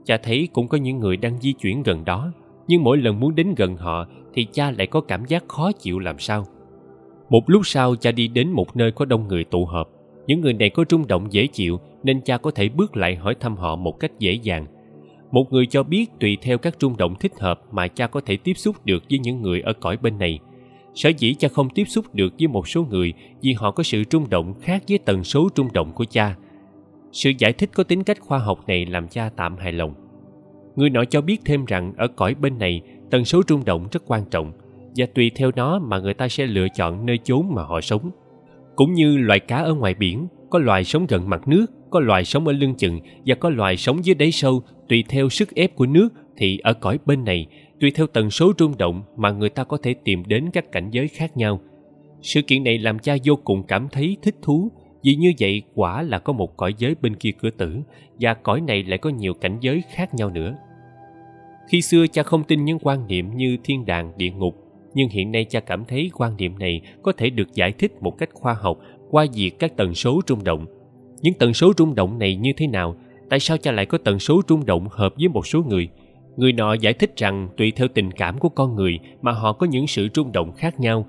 Cha 0.05 0.17
thấy 0.23 0.49
cũng 0.53 0.69
có 0.69 0.79
những 0.79 0.99
người 0.99 1.17
đang 1.17 1.39
di 1.41 1.53
chuyển 1.53 1.83
gần 1.83 2.05
đó, 2.05 2.33
nhưng 2.69 2.83
mỗi 2.83 2.99
lần 2.99 3.21
muốn 3.21 3.35
đến 3.35 3.55
gần 3.57 3.77
họ 3.77 4.07
thì 4.35 4.47
cha 4.53 4.71
lại 4.71 4.87
có 4.87 5.01
cảm 5.01 5.25
giác 5.25 5.49
khó 5.49 5.73
chịu 5.73 5.99
làm 5.99 6.19
sao. 6.19 6.47
Một 7.31 7.51
lúc 7.51 7.67
sau, 7.67 7.97
cha 7.97 8.13
đi 8.13 8.29
đến 8.29 8.51
một 8.51 8.77
nơi 8.77 8.93
có 8.93 9.05
đông 9.05 9.29
người 9.29 9.45
tụ 9.45 9.65
họp. 9.65 9.91
Những 10.27 10.41
người 10.41 10.53
này 10.53 10.71
có 10.71 10.85
rung 10.91 11.07
động 11.07 11.27
dễ 11.31 11.47
chịu, 11.47 11.81
nên 12.03 12.21
cha 12.21 12.39
có 12.39 12.51
thể 12.51 12.69
bước 12.69 12.97
lại 12.97 13.17
hỏi 13.17 13.35
thăm 13.41 13.57
họ 13.57 13.77
một 13.77 14.01
cách 14.01 14.19
dễ 14.19 14.33
dàng. 14.33 14.67
Một 15.31 15.53
người 15.53 15.67
cho 15.67 15.83
biết 15.83 16.11
tùy 16.21 16.39
theo 16.43 16.59
các 16.59 16.77
rung 16.81 16.97
động 16.97 17.15
thích 17.21 17.33
hợp 17.41 17.61
mà 17.71 17.89
cha 17.89 18.07
có 18.07 18.21
thể 18.21 18.37
tiếp 18.37 18.55
xúc 18.55 18.77
được 18.85 19.03
với 19.11 19.19
những 19.19 19.43
người 19.43 19.61
ở 19.61 19.73
cõi 19.73 19.97
bên 19.97 20.19
này 20.19 20.39
sở 20.95 21.11
dĩ 21.19 21.35
cha 21.35 21.49
không 21.49 21.71
tiếp 21.71 21.85
xúc 21.85 22.15
được 22.15 22.35
với 22.39 22.49
một 22.49 22.69
số 22.69 22.85
người 22.91 23.13
vì 23.43 23.53
họ 23.53 23.71
có 23.71 23.83
sự 23.83 24.03
rung 24.11 24.31
động 24.31 24.55
khác 24.61 24.83
với 24.89 24.99
tần 24.99 25.25
số 25.25 25.49
rung 25.57 25.73
động 25.73 25.93
của 25.93 26.05
cha. 26.05 26.37
Sự 27.13 27.33
giải 27.39 27.53
thích 27.53 27.71
có 27.75 27.85
tính 27.85 28.03
cách 28.03 28.21
khoa 28.21 28.39
học 28.39 28.59
này 28.67 28.87
làm 28.87 29.09
cha 29.09 29.31
tạm 29.37 29.57
hài 29.57 29.73
lòng. 29.73 29.95
Người 30.77 30.91
nọ 30.91 31.05
cho 31.05 31.21
biết 31.21 31.41
thêm 31.45 31.65
rằng 31.65 31.93
ở 31.97 32.09
cõi 32.09 32.35
bên 32.35 32.59
này, 32.59 32.81
tần 33.11 33.25
số 33.25 33.43
rung 33.49 33.65
động 33.65 33.89
rất 33.93 34.03
quan 34.07 34.25
trọng 34.31 34.53
và 34.97 35.07
tùy 35.15 35.31
theo 35.35 35.51
nó 35.57 35.79
mà 35.79 35.99
người 35.99 36.15
ta 36.15 36.29
sẽ 36.29 36.47
lựa 36.47 36.67
chọn 36.75 37.07
nơi 37.07 37.19
chốn 37.25 37.47
mà 37.55 37.63
họ 37.63 37.81
sống. 37.81 38.11
Cũng 38.77 38.93
như 38.93 39.17
loài 39.17 39.41
cá 39.41 39.57
ở 39.57 39.75
ngoài 39.75 39.95
biển, 39.95 40.29
có 40.51 40.59
loài 40.59 40.85
sống 40.85 41.07
gần 41.09 41.29
mặt 41.29 41.49
nước, 41.49 41.67
có 41.91 42.01
loài 42.01 42.25
sống 42.25 42.47
ở 42.47 42.53
lưng 42.53 42.75
chừng 42.75 43.01
và 43.27 43.35
có 43.35 43.51
loài 43.51 43.77
sống 43.77 44.05
dưới 44.05 44.15
đáy 44.15 44.33
sâu, 44.33 44.63
tùy 44.89 45.05
theo 45.09 45.29
sức 45.29 45.55
ép 45.55 45.77
của 45.77 45.87
nước 45.87 46.09
thì 46.37 46.59
ở 46.59 46.73
cõi 46.73 46.99
bên 47.07 47.25
này 47.25 47.47
tùy 47.81 47.91
theo 47.91 48.07
tần 48.07 48.31
số 48.31 48.53
rung 48.59 48.79
động 48.79 49.03
mà 49.17 49.31
người 49.31 49.51
ta 49.51 49.65
có 49.65 49.77
thể 49.83 49.95
tìm 50.05 50.23
đến 50.27 50.51
các 50.53 50.73
cảnh 50.73 50.91
giới 50.91 51.09
khác 51.09 51.37
nhau, 51.37 51.61
sự 52.23 52.43
kiện 52.43 52.65
này 52.65 52.79
làm 52.79 52.99
cha 52.99 53.17
vô 53.25 53.37
cùng 53.45 53.63
cảm 53.63 53.89
thấy 53.89 54.17
thích 54.23 54.37
thú. 54.43 54.71
Vì 55.03 55.15
như 55.15 55.33
vậy, 55.41 55.63
quả 55.75 56.03
là 56.03 56.19
có 56.19 56.33
một 56.33 56.57
cõi 56.57 56.75
giới 56.79 56.95
bên 57.03 57.17
kia 57.17 57.31
cửa 57.41 57.51
tử, 57.51 57.81
và 58.21 58.35
cõi 58.35 58.61
này 58.61 58.83
lại 58.83 58.99
có 58.99 59.11
nhiều 59.11 59.35
cảnh 59.35 59.59
giới 59.61 59.83
khác 59.95 60.15
nhau 60.15 60.31
nữa. 60.31 60.57
Khi 61.71 61.83
xưa 61.83 62.07
cha 62.07 62.23
không 62.23 62.45
tin 62.45 62.65
những 62.65 62.79
quan 62.79 63.07
niệm 63.07 63.37
như 63.37 63.57
thiên 63.65 63.87
đàng, 63.87 64.13
địa 64.17 64.31
ngục, 64.31 64.55
nhưng 64.95 65.09
hiện 65.09 65.33
nay 65.33 65.45
cha 65.45 65.61
cảm 65.61 65.85
thấy 65.85 66.11
quan 66.15 66.37
niệm 66.37 66.59
này 66.59 66.81
có 67.03 67.13
thể 67.13 67.31
được 67.31 67.55
giải 67.55 67.73
thích 67.73 67.93
một 68.03 68.19
cách 68.19 68.31
khoa 68.33 68.55
học 68.55 68.79
qua 69.11 69.27
việc 69.35 69.51
các 69.59 69.77
tần 69.77 69.95
số 69.95 70.21
rung 70.29 70.45
động. 70.45 70.67
Những 71.23 71.35
tần 71.39 71.55
số 71.55 71.73
rung 71.79 71.95
động 71.95 72.19
này 72.19 72.37
như 72.37 72.51
thế 72.57 72.67
nào? 72.67 72.97
Tại 73.31 73.41
sao 73.41 73.57
cha 73.57 73.73
lại 73.73 73.87
có 73.87 73.99
tần 73.99 74.19
số 74.19 74.43
rung 74.49 74.67
động 74.67 74.89
hợp 74.91 75.15
với 75.19 75.29
một 75.29 75.47
số 75.47 75.63
người? 75.63 75.89
Người 76.37 76.53
nọ 76.53 76.75
giải 76.75 76.93
thích 76.93 77.17
rằng 77.17 77.49
tùy 77.57 77.73
theo 77.77 77.89
tình 77.89 78.11
cảm 78.11 78.39
của 78.39 78.49
con 78.49 78.75
người 78.75 78.99
mà 79.23 79.33
họ 79.33 79.53
có 79.53 79.67
những 79.67 79.87
sự 79.87 80.09
rung 80.15 80.33
động 80.33 80.53
khác 80.53 80.81
nhau. 80.81 81.07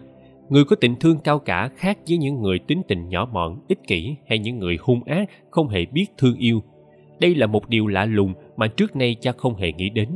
Người 0.49 0.65
có 0.65 0.75
tình 0.75 0.95
thương 0.95 1.17
cao 1.17 1.39
cả 1.39 1.69
khác 1.75 1.97
với 2.07 2.17
những 2.17 2.41
người 2.41 2.59
tính 2.59 2.81
tình 2.87 3.09
nhỏ 3.09 3.27
mọn, 3.31 3.59
ích 3.67 3.79
kỷ 3.87 4.15
hay 4.27 4.39
những 4.39 4.59
người 4.59 4.77
hung 4.81 5.03
ác 5.03 5.29
không 5.49 5.67
hề 5.69 5.85
biết 5.85 6.05
thương 6.17 6.37
yêu. 6.37 6.63
Đây 7.19 7.35
là 7.35 7.47
một 7.47 7.69
điều 7.69 7.87
lạ 7.87 8.05
lùng 8.05 8.33
mà 8.57 8.67
trước 8.67 8.95
nay 8.95 9.15
cha 9.21 9.31
không 9.31 9.55
hề 9.55 9.71
nghĩ 9.71 9.89
đến. 9.89 10.09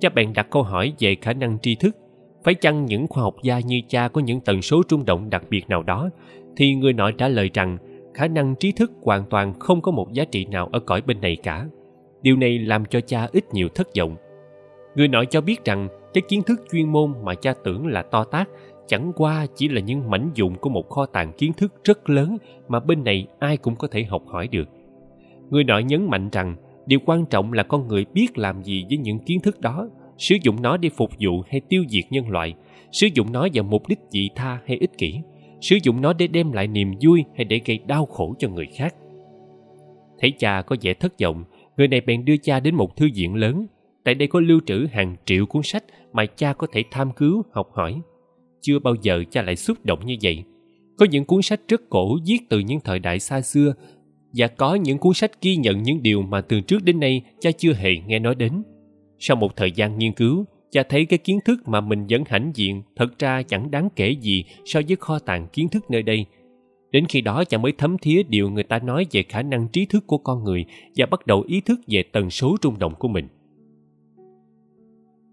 Cha 0.00 0.08
bèn 0.08 0.32
đặt 0.32 0.50
câu 0.50 0.62
hỏi 0.62 0.92
về 0.98 1.14
khả 1.14 1.32
năng 1.32 1.58
tri 1.58 1.74
thức. 1.74 1.96
Phải 2.44 2.54
chăng 2.54 2.86
những 2.86 3.06
khoa 3.06 3.22
học 3.22 3.34
gia 3.42 3.58
như 3.58 3.80
cha 3.88 4.08
có 4.08 4.20
những 4.20 4.40
tần 4.40 4.62
số 4.62 4.82
rung 4.90 5.04
động 5.04 5.30
đặc 5.30 5.44
biệt 5.50 5.68
nào 5.68 5.82
đó? 5.82 6.10
Thì 6.56 6.74
người 6.74 6.92
nọ 6.92 7.10
trả 7.10 7.28
lời 7.28 7.50
rằng 7.54 7.78
khả 8.14 8.28
năng 8.28 8.54
trí 8.54 8.72
thức 8.72 8.92
hoàn 9.02 9.24
toàn 9.30 9.54
không 9.58 9.80
có 9.80 9.92
một 9.92 10.12
giá 10.12 10.24
trị 10.24 10.44
nào 10.44 10.68
ở 10.72 10.80
cõi 10.80 11.02
bên 11.06 11.20
này 11.20 11.36
cả 11.36 11.66
điều 12.24 12.36
này 12.36 12.58
làm 12.58 12.84
cho 12.84 13.00
cha 13.00 13.28
ít 13.32 13.44
nhiều 13.52 13.68
thất 13.74 13.88
vọng. 13.98 14.16
Người 14.94 15.08
nọ 15.08 15.24
cho 15.24 15.40
biết 15.40 15.64
rằng 15.64 15.88
cái 16.14 16.22
kiến 16.28 16.42
thức 16.42 16.60
chuyên 16.72 16.92
môn 16.92 17.14
mà 17.24 17.34
cha 17.34 17.54
tưởng 17.64 17.86
là 17.86 18.02
to 18.02 18.24
tát 18.24 18.48
chẳng 18.86 19.12
qua 19.16 19.46
chỉ 19.54 19.68
là 19.68 19.80
những 19.80 20.10
mảnh 20.10 20.30
dụng 20.34 20.54
của 20.54 20.70
một 20.70 20.88
kho 20.88 21.06
tàng 21.06 21.32
kiến 21.32 21.52
thức 21.52 21.84
rất 21.84 22.10
lớn 22.10 22.36
mà 22.68 22.80
bên 22.80 23.04
này 23.04 23.26
ai 23.38 23.56
cũng 23.56 23.76
có 23.76 23.88
thể 23.88 24.04
học 24.04 24.22
hỏi 24.26 24.48
được. 24.48 24.68
Người 25.50 25.64
nọ 25.64 25.78
nhấn 25.78 26.10
mạnh 26.10 26.28
rằng 26.32 26.56
điều 26.86 26.98
quan 27.06 27.26
trọng 27.26 27.52
là 27.52 27.62
con 27.62 27.88
người 27.88 28.06
biết 28.14 28.38
làm 28.38 28.62
gì 28.62 28.84
với 28.88 28.98
những 28.98 29.18
kiến 29.18 29.40
thức 29.40 29.60
đó, 29.60 29.88
sử 30.18 30.36
dụng 30.42 30.62
nó 30.62 30.76
để 30.76 30.88
phục 30.88 31.10
vụ 31.20 31.42
hay 31.50 31.60
tiêu 31.68 31.84
diệt 31.88 32.04
nhân 32.10 32.30
loại, 32.30 32.54
sử 32.92 33.06
dụng 33.14 33.32
nó 33.32 33.48
vào 33.54 33.64
mục 33.64 33.88
đích 33.88 33.98
dị 34.08 34.28
tha 34.36 34.60
hay 34.66 34.76
ích 34.76 34.98
kỷ, 34.98 35.20
sử 35.60 35.76
dụng 35.82 36.00
nó 36.00 36.12
để 36.12 36.26
đem 36.26 36.52
lại 36.52 36.66
niềm 36.66 36.92
vui 37.00 37.24
hay 37.36 37.44
để 37.44 37.60
gây 37.66 37.78
đau 37.86 38.06
khổ 38.06 38.34
cho 38.38 38.48
người 38.48 38.66
khác. 38.76 38.94
Thấy 40.18 40.32
cha 40.38 40.62
có 40.62 40.76
vẻ 40.82 40.94
thất 40.94 41.12
vọng 41.22 41.44
người 41.76 41.88
này 41.88 42.00
bèn 42.00 42.24
đưa 42.24 42.36
cha 42.36 42.60
đến 42.60 42.74
một 42.74 42.96
thư 42.96 43.08
viện 43.14 43.34
lớn. 43.34 43.66
Tại 44.04 44.14
đây 44.14 44.28
có 44.28 44.40
lưu 44.40 44.60
trữ 44.66 44.86
hàng 44.92 45.16
triệu 45.24 45.46
cuốn 45.46 45.62
sách 45.62 45.84
mà 46.12 46.26
cha 46.26 46.52
có 46.52 46.66
thể 46.72 46.84
tham 46.90 47.10
cứu, 47.12 47.42
học 47.52 47.70
hỏi. 47.72 48.00
Chưa 48.60 48.78
bao 48.78 48.94
giờ 49.02 49.24
cha 49.30 49.42
lại 49.42 49.56
xúc 49.56 49.78
động 49.84 50.06
như 50.06 50.16
vậy. 50.22 50.44
Có 50.98 51.06
những 51.10 51.24
cuốn 51.24 51.42
sách 51.42 51.60
rất 51.68 51.90
cổ 51.90 52.18
viết 52.26 52.38
từ 52.48 52.58
những 52.58 52.80
thời 52.84 52.98
đại 52.98 53.20
xa 53.20 53.40
xưa 53.40 53.74
và 54.32 54.46
có 54.46 54.74
những 54.74 54.98
cuốn 54.98 55.14
sách 55.14 55.42
ghi 55.42 55.56
nhận 55.56 55.82
những 55.82 56.02
điều 56.02 56.22
mà 56.22 56.40
từ 56.40 56.60
trước 56.60 56.84
đến 56.84 57.00
nay 57.00 57.22
cha 57.40 57.50
chưa 57.58 57.72
hề 57.72 57.96
nghe 58.06 58.18
nói 58.18 58.34
đến. 58.34 58.62
Sau 59.18 59.36
một 59.36 59.56
thời 59.56 59.72
gian 59.72 59.98
nghiên 59.98 60.12
cứu, 60.12 60.44
cha 60.70 60.82
thấy 60.82 61.04
cái 61.04 61.18
kiến 61.18 61.38
thức 61.44 61.68
mà 61.68 61.80
mình 61.80 62.06
vẫn 62.08 62.22
hãnh 62.26 62.52
diện 62.54 62.82
thật 62.96 63.18
ra 63.18 63.42
chẳng 63.42 63.70
đáng 63.70 63.88
kể 63.96 64.10
gì 64.10 64.44
so 64.64 64.80
với 64.88 64.96
kho 64.96 65.18
tàng 65.18 65.48
kiến 65.52 65.68
thức 65.68 65.90
nơi 65.90 66.02
đây 66.02 66.26
đến 66.94 67.06
khi 67.08 67.20
đó 67.20 67.44
chàng 67.44 67.62
mới 67.62 67.72
thấm 67.72 67.98
thía 67.98 68.22
điều 68.22 68.50
người 68.50 68.62
ta 68.62 68.78
nói 68.78 69.06
về 69.12 69.22
khả 69.22 69.42
năng 69.42 69.68
trí 69.68 69.86
thức 69.86 70.04
của 70.06 70.18
con 70.18 70.44
người 70.44 70.64
và 70.96 71.06
bắt 71.06 71.26
đầu 71.26 71.44
ý 71.46 71.60
thức 71.60 71.80
về 71.86 72.02
tần 72.12 72.30
số 72.30 72.56
rung 72.62 72.78
động 72.78 72.94
của 72.98 73.08
mình. 73.08 73.28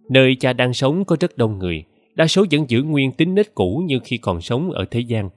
Nơi 0.09 0.35
cha 0.35 0.53
đang 0.53 0.73
sống 0.73 1.05
có 1.05 1.15
rất 1.19 1.37
đông 1.37 1.59
người, 1.59 1.83
đa 2.15 2.27
số 2.27 2.45
vẫn 2.51 2.65
giữ 2.67 2.83
nguyên 2.83 3.11
tính 3.11 3.35
nết 3.35 3.55
cũ 3.55 3.83
như 3.85 3.99
khi 4.03 4.17
còn 4.17 4.41
sống 4.41 4.71
ở 4.71 4.85
thế 4.91 4.99
gian. 4.99 5.29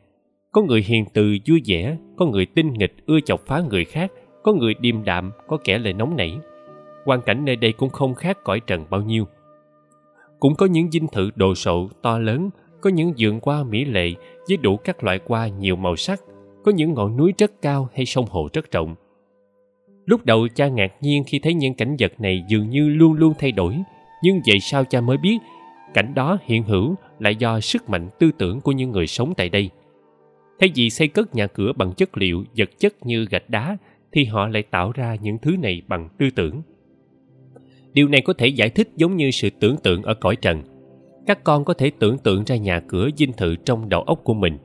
Có 0.52 0.62
người 0.62 0.82
hiền 0.82 1.04
từ, 1.12 1.36
vui 1.48 1.62
vẻ, 1.66 1.96
có 2.16 2.26
người 2.26 2.46
tinh 2.46 2.72
nghịch, 2.72 2.94
ưa 3.06 3.20
chọc 3.20 3.46
phá 3.46 3.62
người 3.70 3.84
khác, 3.84 4.12
có 4.42 4.52
người 4.52 4.74
điềm 4.80 5.04
đạm, 5.04 5.30
có 5.46 5.58
kẻ 5.64 5.78
lại 5.78 5.92
nóng 5.92 6.16
nảy. 6.16 6.36
Hoàn 7.04 7.22
cảnh 7.22 7.44
nơi 7.44 7.56
đây 7.56 7.72
cũng 7.72 7.90
không 7.90 8.14
khác 8.14 8.38
cõi 8.44 8.60
trần 8.60 8.84
bao 8.90 9.02
nhiêu. 9.02 9.24
Cũng 10.38 10.54
có 10.54 10.66
những 10.66 10.90
dinh 10.90 11.06
thự 11.12 11.30
đồ 11.34 11.54
sộ 11.54 11.88
to 12.02 12.18
lớn 12.18 12.50
có 12.84 12.90
những 12.90 13.12
vườn 13.18 13.40
hoa 13.42 13.64
mỹ 13.64 13.84
lệ 13.84 14.12
với 14.48 14.56
đủ 14.56 14.76
các 14.76 15.04
loại 15.04 15.20
hoa 15.26 15.48
nhiều 15.48 15.76
màu 15.76 15.96
sắc, 15.96 16.20
có 16.64 16.72
những 16.72 16.94
ngọn 16.94 17.16
núi 17.16 17.32
rất 17.38 17.62
cao 17.62 17.88
hay 17.94 18.06
sông 18.06 18.26
hồ 18.30 18.48
rất 18.52 18.70
rộng. 18.70 18.94
Lúc 20.06 20.24
đầu 20.24 20.48
cha 20.54 20.68
ngạc 20.68 20.92
nhiên 21.00 21.24
khi 21.26 21.38
thấy 21.38 21.54
những 21.54 21.74
cảnh 21.74 21.96
vật 21.98 22.20
này 22.20 22.44
dường 22.48 22.70
như 22.70 22.88
luôn 22.88 23.12
luôn 23.12 23.32
thay 23.38 23.52
đổi, 23.52 23.76
nhưng 24.22 24.40
vậy 24.46 24.60
sao 24.60 24.84
cha 24.84 25.00
mới 25.00 25.16
biết, 25.16 25.38
cảnh 25.94 26.14
đó 26.14 26.38
hiện 26.44 26.62
hữu 26.62 26.94
là 27.18 27.30
do 27.30 27.60
sức 27.60 27.88
mạnh 27.90 28.08
tư 28.18 28.30
tưởng 28.38 28.60
của 28.60 28.72
những 28.72 28.90
người 28.90 29.06
sống 29.06 29.34
tại 29.36 29.48
đây. 29.48 29.70
Thay 30.60 30.70
vì 30.74 30.90
xây 30.90 31.08
cất 31.08 31.34
nhà 31.34 31.46
cửa 31.46 31.72
bằng 31.76 31.92
chất 31.92 32.18
liệu, 32.18 32.44
vật 32.56 32.70
chất 32.78 33.06
như 33.06 33.26
gạch 33.30 33.50
đá, 33.50 33.76
thì 34.12 34.24
họ 34.24 34.48
lại 34.48 34.62
tạo 34.62 34.92
ra 34.92 35.16
những 35.22 35.38
thứ 35.38 35.56
này 35.62 35.82
bằng 35.88 36.08
tư 36.18 36.26
tưởng. 36.34 36.62
Điều 37.92 38.08
này 38.08 38.20
có 38.20 38.32
thể 38.32 38.46
giải 38.46 38.70
thích 38.70 38.88
giống 38.96 39.16
như 39.16 39.30
sự 39.30 39.50
tưởng 39.60 39.76
tượng 39.82 40.02
ở 40.02 40.14
cõi 40.14 40.36
trần 40.36 40.62
các 41.26 41.44
con 41.44 41.64
có 41.64 41.74
thể 41.74 41.90
tưởng 41.98 42.18
tượng 42.18 42.44
ra 42.44 42.56
nhà 42.56 42.80
cửa 42.80 43.08
dinh 43.16 43.32
thự 43.32 43.56
trong 43.56 43.88
đầu 43.88 44.02
óc 44.02 44.20
của 44.24 44.34
mình. 44.34 44.58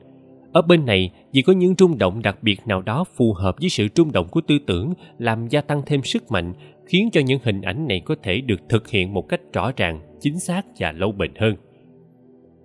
Ở 0.52 0.62
bên 0.62 0.86
này, 0.86 1.10
vì 1.32 1.42
có 1.42 1.52
những 1.52 1.74
rung 1.78 1.98
động 1.98 2.22
đặc 2.22 2.42
biệt 2.42 2.60
nào 2.66 2.82
đó 2.82 3.04
phù 3.16 3.32
hợp 3.32 3.56
với 3.60 3.68
sự 3.68 3.88
rung 3.96 4.12
động 4.12 4.28
của 4.28 4.40
tư 4.40 4.58
tưởng, 4.66 4.94
làm 5.18 5.48
gia 5.48 5.60
tăng 5.60 5.82
thêm 5.86 6.02
sức 6.02 6.30
mạnh, 6.30 6.52
khiến 6.86 7.08
cho 7.12 7.20
những 7.20 7.40
hình 7.42 7.60
ảnh 7.60 7.88
này 7.88 8.00
có 8.00 8.14
thể 8.22 8.40
được 8.40 8.60
thực 8.68 8.88
hiện 8.88 9.14
một 9.14 9.28
cách 9.28 9.40
rõ 9.52 9.72
ràng, 9.76 10.00
chính 10.20 10.38
xác 10.38 10.66
và 10.78 10.92
lâu 10.92 11.12
bền 11.12 11.30
hơn. 11.38 11.54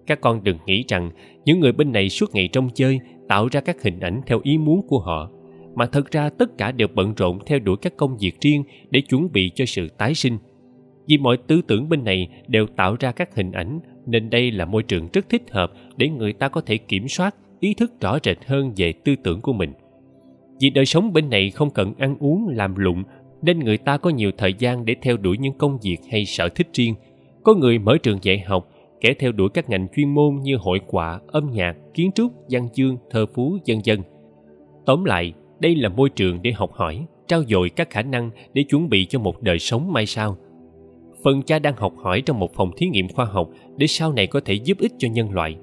Các 0.08 0.22
con 0.22 0.43
đừng 0.43 0.58
nghĩ 0.66 0.84
rằng 0.88 1.12
những 1.46 1.60
người 1.60 1.72
bên 1.72 1.91
này 1.91 2.10
suốt 2.10 2.36
ngày 2.36 2.50
trong 2.54 2.70
chơi, 2.74 3.00
tạo 3.28 3.48
ra 3.52 3.62
các 3.62 3.84
hình 3.84 4.00
ảnh 4.00 4.22
theo 4.26 4.39
ý 4.43 4.58
muốn 4.58 4.88
của 4.88 5.00
họ, 5.00 5.30
mà 5.76 5.86
thật 5.86 6.12
ra 6.12 6.30
tất 6.30 6.58
cả 6.58 6.72
đều 6.72 6.88
bận 6.96 7.14
rộn 7.18 7.39
theo 7.46 7.60
đuổi 7.60 7.78
các 7.82 7.98
công 7.98 8.18
việc 8.18 8.41
riêng 8.41 8.64
để 8.89 9.02
chuẩn 9.02 9.32
bị 9.32 9.52
cho 9.56 9.66
sự 9.66 9.88
tái 9.98 10.14
sinh 10.16 10.38
vì 11.08 11.18
mọi 11.18 11.38
tư 11.38 11.62
tưởng 11.68 11.89
bên 11.89 12.03
này 12.03 12.28
đều 12.47 12.68
tạo 12.68 12.95
ra 12.99 13.12
các 13.12 13.36
hình 13.36 13.51
ảnh, 13.51 13.80
nên 14.06 14.30
đây 14.30 14.51
là 14.51 14.66
môi 14.66 14.84
trường 14.84 15.08
rất 15.14 15.30
thích 15.30 15.51
hợp 15.51 15.72
để 15.97 16.10
người 16.10 16.34
ta 16.34 16.47
có 16.47 16.62
thể 16.62 16.78
kiểm 16.78 17.08
soát, 17.08 17.36
ý 17.60 17.74
thức 17.74 18.01
rõ 18.01 18.18
rệt 18.24 18.38
hơn 18.45 18.74
về 18.78 18.93
tư 19.03 19.16
tưởng 19.24 19.41
của 19.41 19.53
mình. 19.53 19.74
Vì 20.60 20.70
đời 20.70 20.86
sống 20.86 21.14
bên 21.14 21.30
này 21.30 21.49
không 21.49 21.70
cần 21.70 21.93
ăn 21.97 22.18
uống, 22.20 22.47
làm 22.47 22.76
lụng, 22.76 23.03
nên 23.41 23.60
người 23.60 23.78
ta 23.78 23.97
có 23.97 24.10
nhiều 24.10 24.32
thời 24.38 24.53
gian 24.53 24.86
để 24.86 24.95
theo 25.01 25.18
đuổi 25.18 25.38
những 25.38 25.58
công 25.58 25.78
việc 25.84 25.97
hay 26.12 26.26
sở 26.26 26.49
thích 26.49 26.68
riêng. 26.74 26.95
Có 27.43 27.53
người 27.53 27.80
mở 27.80 27.97
trường 28.03 28.20
dạy 28.22 28.39
học, 28.39 28.70
kẻ 29.01 29.14
theo 29.20 29.32
đuổi 29.32 29.49
các 29.53 29.70
ngành 29.70 29.88
chuyên 29.95 30.14
môn 30.14 30.36
như 30.41 30.58
hội 30.58 30.80
họa, 30.88 31.20
âm 31.28 31.51
nhạc, 31.51 31.76
kiến 31.93 32.12
trúc, 32.16 32.34
văn 32.49 32.70
chương, 32.74 32.97
thơ 33.10 33.26
phú, 33.34 33.58
vân 33.68 33.78
vân. 33.86 33.99
Tóm 34.86 35.03
lại, 35.03 35.34
đây 35.60 35.76
là 35.76 35.89
môi 35.89 36.10
trường 36.10 36.41
để 36.41 36.51
học 36.51 36.72
hỏi 36.74 37.06
trao 37.28 37.43
dồi 37.43 37.70
các 37.70 37.89
khả 37.89 38.01
năng 38.01 38.32
để 38.53 38.64
chuẩn 38.64 38.89
bị 38.89 39.06
cho 39.06 39.20
một 39.20 39.41
đời 39.41 39.60
sống 39.60 39.93
mai 39.93 40.06
sau 40.06 40.38
phần 41.26 41.41
cha 41.41 41.59
đang 41.59 41.76
học 41.78 41.93
hỏi 41.97 42.21
trong 42.21 42.39
một 42.39 42.53
phòng 42.53 42.71
thí 42.78 42.88
nghiệm 42.88 43.07
khoa 43.07 43.26
học 43.26 43.49
để 43.78 43.88
sau 43.88 44.13
này 44.13 44.28
có 44.28 44.39
thể 44.45 44.53
giúp 44.53 44.78
ích 44.78 44.91
cho 44.97 45.07
nhân 45.07 45.32
loại. 45.32 45.55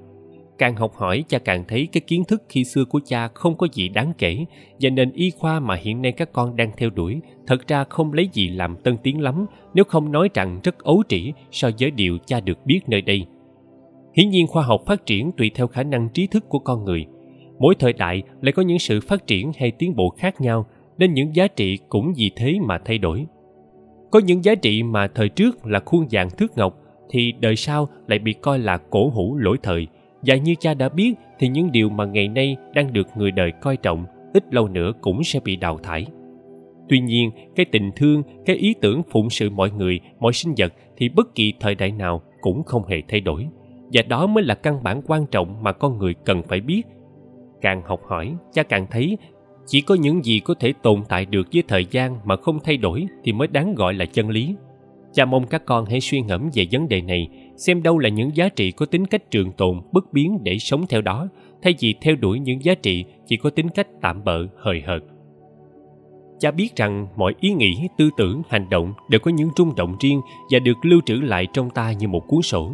Càng 0.59 0.77
học 0.77 0.93
hỏi, 0.95 1.25
cha 1.29 1.39
càng 1.39 1.65
thấy 1.69 1.89
cái 1.93 2.01
kiến 2.01 2.25
thức 2.25 2.43
khi 2.49 2.65
xưa 2.65 2.85
của 2.85 3.01
cha 3.05 3.29
không 3.29 3.57
có 3.57 3.67
gì 3.73 3.89
đáng 3.89 4.13
kể, 4.19 4.45
và 4.81 4.91
nền 4.91 5.13
y 5.13 5.31
khoa 5.31 5.61
mà 5.61 5.75
hiện 5.75 6.03
nay 6.03 6.13
các 6.13 6.33
con 6.33 6.57
đang 6.57 6.71
theo 6.77 6.91
đuổi 6.91 7.21
thật 7.47 7.69
ra 7.69 7.85
không 7.85 8.13
lấy 8.13 8.29
gì 8.33 8.49
làm 8.49 8.77
tân 8.77 8.97
tiến 9.03 9.21
lắm, 9.21 9.47
nếu 9.75 9.85
không 9.85 10.13
nói 10.13 10.29
rằng 10.35 10.61
rất 10.65 10.79
ấu 10.79 11.03
trĩ 11.09 11.33
so 11.51 11.71
với 11.79 11.91
điều 11.91 12.19
cha 12.27 12.41
được 12.41 12.59
biết 12.67 12.81
nơi 12.87 13.03
đây. 13.03 13.27
Hiển 14.17 14.31
nhiên 14.31 14.47
khoa 14.47 14.63
học 14.63 14.83
phát 14.87 15.07
triển 15.07 15.33
tùy 15.33 15.51
theo 15.55 15.67
khả 15.67 15.83
năng 15.83 16.09
trí 16.09 16.27
thức 16.27 16.49
của 16.49 16.59
con 16.59 16.85
người. 16.85 17.07
Mỗi 17.59 17.75
thời 17.79 17.93
đại 17.93 18.23
lại 18.41 18.53
có 18.53 18.63
những 18.63 18.79
sự 18.79 19.01
phát 19.01 19.27
triển 19.27 19.53
hay 19.59 19.71
tiến 19.71 19.97
bộ 19.97 20.09
khác 20.09 20.41
nhau, 20.41 20.67
nên 20.99 21.15
những 21.15 21.37
giá 21.37 21.47
trị 21.47 21.79
cũng 21.89 22.13
vì 22.17 22.31
thế 22.37 22.59
mà 22.67 22.79
thay 22.85 22.99
đổi 22.99 23.27
có 24.13 24.21
những 24.25 24.45
giá 24.45 24.55
trị 24.55 24.83
mà 24.83 25.09
thời 25.15 25.29
trước 25.29 25.67
là 25.67 25.81
khuôn 25.85 26.07
vàng 26.11 26.31
thước 26.31 26.57
ngọc, 26.57 26.79
thì 27.11 27.33
đời 27.41 27.57
sau 27.57 27.89
lại 28.07 28.19
bị 28.19 28.33
coi 28.33 28.59
là 28.59 28.77
cổ 28.77 29.09
hủ 29.09 29.37
lỗi 29.37 29.57
thời. 29.63 29.87
Và 30.23 30.37
như 30.37 30.55
cha 30.61 30.75
đã 30.75 30.89
biết, 30.89 31.15
thì 31.39 31.49
những 31.49 31.73
điều 31.73 31.89
mà 31.91 32.05
ngày 32.05 32.29
nay 32.29 32.57
đang 32.75 32.93
được 32.93 33.07
người 33.17 33.31
đời 33.31 33.53
coi 33.63 33.77
trọng, 33.77 34.07
ít 34.35 34.55
lâu 34.55 34.69
nữa 34.69 34.93
cũng 35.01 35.25
sẽ 35.25 35.41
bị 35.45 35.57
đào 35.57 35.79
thải. 35.83 36.07
Tuy 36.89 37.01
nhiên, 37.01 37.31
cái 37.57 37.67
tình 37.73 37.91
thương, 37.97 38.23
cái 38.47 38.57
ý 38.57 38.75
tưởng 38.81 39.03
phụng 39.11 39.31
sự 39.31 39.51
mọi 39.51 39.71
người, 39.71 40.01
mọi 40.21 40.33
sinh 40.33 40.55
vật 40.57 40.73
thì 40.97 41.09
bất 41.09 41.35
kỳ 41.35 41.53
thời 41.61 41.75
đại 41.75 41.93
nào 41.93 42.23
cũng 42.41 42.63
không 42.65 42.87
hề 42.87 43.03
thay 43.09 43.21
đổi. 43.21 43.49
Và 43.93 44.03
đó 44.09 44.27
mới 44.27 44.45
là 44.45 44.55
căn 44.55 44.83
bản 44.83 45.03
quan 45.07 45.27
trọng 45.27 45.63
mà 45.63 45.73
con 45.73 45.99
người 45.99 46.15
cần 46.15 46.43
phải 46.43 46.61
biết. 46.61 46.83
Càng 47.61 47.83
học 47.85 48.01
hỏi, 48.09 48.35
cha 48.53 48.63
càng 48.63 48.87
thấy 48.91 49.19
chỉ 49.67 49.81
có 49.81 49.95
những 49.95 50.25
gì 50.25 50.41
có 50.41 50.55
thể 50.55 50.73
tồn 50.83 51.03
tại 51.09 51.27
được 51.27 51.49
với 51.53 51.63
thời 51.69 51.87
gian 51.91 52.19
mà 52.25 52.37
không 52.37 52.59
thay 52.65 52.77
đổi 52.77 53.07
thì 53.25 53.33
mới 53.33 53.49
đáng 53.49 53.75
gọi 53.75 53.95
là 53.95 54.05
chân 54.05 54.29
lý. 54.29 54.55
Cha 55.13 55.25
mong 55.25 55.47
các 55.47 55.65
con 55.67 55.87
hãy 55.87 56.01
suy 56.01 56.21
ngẫm 56.21 56.51
về 56.55 56.67
vấn 56.73 56.89
đề 56.89 57.03
này, 57.03 57.29
xem 57.57 57.83
đâu 57.83 57.99
là 57.99 58.09
những 58.09 58.37
giá 58.37 58.49
trị 58.49 58.71
có 58.71 58.87
tính 58.87 59.07
cách 59.07 59.31
trường 59.31 59.53
tồn, 59.53 59.81
bất 59.93 60.13
biến 60.13 60.39
để 60.43 60.59
sống 60.59 60.87
theo 60.89 61.01
đó, 61.01 61.29
thay 61.63 61.75
vì 61.81 61.95
theo 62.01 62.17
đuổi 62.17 62.41
những 62.41 62.65
giá 62.65 62.75
trị 62.75 63.05
chỉ 63.27 63.37
có 63.37 63.51
tính 63.51 63.69
cách 63.69 63.87
tạm 64.01 64.25
bợ, 64.25 64.47
hời 64.57 64.81
hợt. 64.87 65.03
Cha 66.39 66.51
biết 66.51 66.77
rằng 66.77 67.07
mọi 67.17 67.35
ý 67.41 67.53
nghĩ, 67.53 67.89
tư 67.99 68.11
tưởng, 68.17 68.43
hành 68.49 68.69
động 68.71 68.93
đều 69.11 69.21
có 69.21 69.31
những 69.31 69.51
rung 69.57 69.75
động 69.77 69.97
riêng 70.01 70.21
và 70.51 70.59
được 70.59 70.77
lưu 70.83 71.01
trữ 71.07 71.15
lại 71.15 71.47
trong 71.53 71.71
ta 71.71 71.93
như 71.93 72.09
một 72.09 72.27
cuốn 72.29 72.43
sổ. 72.43 72.73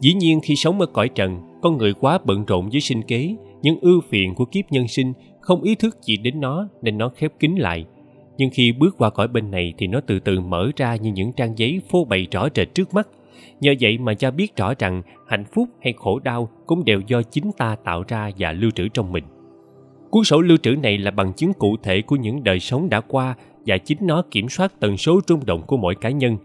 Dĩ 0.00 0.14
nhiên 0.14 0.40
khi 0.42 0.56
sống 0.56 0.80
ở 0.80 0.86
cõi 0.86 1.08
trần, 1.08 1.40
con 1.62 1.78
người 1.78 1.94
quá 1.94 2.18
bận 2.24 2.44
rộn 2.44 2.68
với 2.68 2.80
sinh 2.80 3.02
kế, 3.02 3.36
những 3.62 3.78
ưu 3.80 4.00
phiền 4.08 4.34
của 4.34 4.44
kiếp 4.44 4.64
nhân 4.72 4.88
sinh 4.88 5.12
không 5.42 5.62
ý 5.62 5.74
thức 5.74 6.02
gì 6.02 6.16
đến 6.16 6.40
nó, 6.40 6.68
nên 6.82 6.98
nó 6.98 7.08
khép 7.08 7.32
kín 7.38 7.54
lại. 7.56 7.84
Nhưng 8.38 8.50
khi 8.52 8.72
bước 8.72 8.98
qua 8.98 9.10
cõi 9.10 9.28
bên 9.28 9.50
này 9.50 9.74
thì 9.78 9.86
nó 9.86 10.00
từ 10.06 10.20
từ 10.20 10.40
mở 10.40 10.70
ra 10.76 10.96
như 10.96 11.12
những 11.12 11.32
trang 11.32 11.58
giấy 11.58 11.80
phô 11.90 12.04
bày 12.04 12.26
rõ 12.30 12.48
rệt 12.54 12.74
trước 12.74 12.94
mắt. 12.94 13.08
Nhờ 13.60 13.74
vậy 13.80 13.98
mà 13.98 14.14
cha 14.14 14.30
biết 14.30 14.56
rõ 14.56 14.74
rằng 14.78 15.02
hạnh 15.28 15.44
phúc 15.54 15.68
hay 15.82 15.94
khổ 15.96 16.18
đau 16.18 16.48
cũng 16.66 16.84
đều 16.84 17.00
do 17.06 17.22
chính 17.22 17.50
ta 17.58 17.76
tạo 17.84 18.04
ra 18.08 18.30
và 18.38 18.52
lưu 18.52 18.70
trữ 18.70 18.88
trong 18.88 19.12
mình. 19.12 19.24
Cuốn 20.10 20.24
sổ 20.24 20.40
lưu 20.40 20.56
trữ 20.56 20.70
này 20.70 20.98
là 20.98 21.10
bằng 21.10 21.32
chứng 21.32 21.52
cụ 21.52 21.76
thể 21.82 22.02
của 22.02 22.16
những 22.16 22.44
đời 22.44 22.60
sống 22.60 22.88
đã 22.88 23.00
qua 23.00 23.34
và 23.66 23.78
chính 23.78 23.98
nó 24.00 24.22
kiểm 24.30 24.48
soát 24.48 24.72
tần 24.80 24.96
số 24.96 25.20
rung 25.28 25.46
động 25.46 25.62
của 25.66 25.76
mỗi 25.76 25.94
cá 25.94 26.10
nhân. 26.10 26.36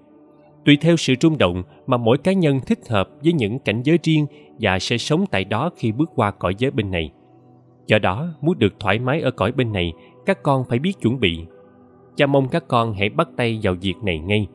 Tùy 0.66 0.78
theo 0.82 0.98
sự 0.98 1.14
rung 1.22 1.38
động 1.38 1.64
mà 1.88 1.98
mỗi 1.98 2.18
cá 2.18 2.34
nhân 2.34 2.60
thích 2.68 2.80
hợp 2.90 3.10
với 3.24 3.34
những 3.34 3.60
cảnh 3.60 3.82
giới 3.84 4.00
riêng 4.04 4.26
và 4.60 4.80
sẽ 4.80 4.98
sống 4.98 5.26
tại 5.32 5.44
đó 5.44 5.70
khi 5.78 5.92
bước 5.92 6.10
qua 6.16 6.32
cõi 6.32 6.56
giới 6.58 6.72
bên 6.72 6.92
này 6.92 7.12
do 7.88 8.00
đó, 8.00 8.28
muốn 8.42 8.60
được 8.60 8.80
thoải 8.80 9.00
mái 9.00 9.22
ở 9.22 9.32
cõi 9.32 9.52
bên 9.52 9.72
này, 9.72 9.94
các 10.26 10.44
con 10.44 10.64
phải 10.70 10.80
biết 10.80 10.94
chuẩn 11.02 11.20
bị. 11.20 11.46
Cha 12.16 12.26
mong 12.26 12.48
các 12.48 12.68
con 12.68 12.94
hãy 12.94 13.10
bắt 13.10 13.30
tay 13.38 13.60
vào 13.64 13.76
việc 13.82 13.96
này 14.04 14.20
ngay. 14.20 14.48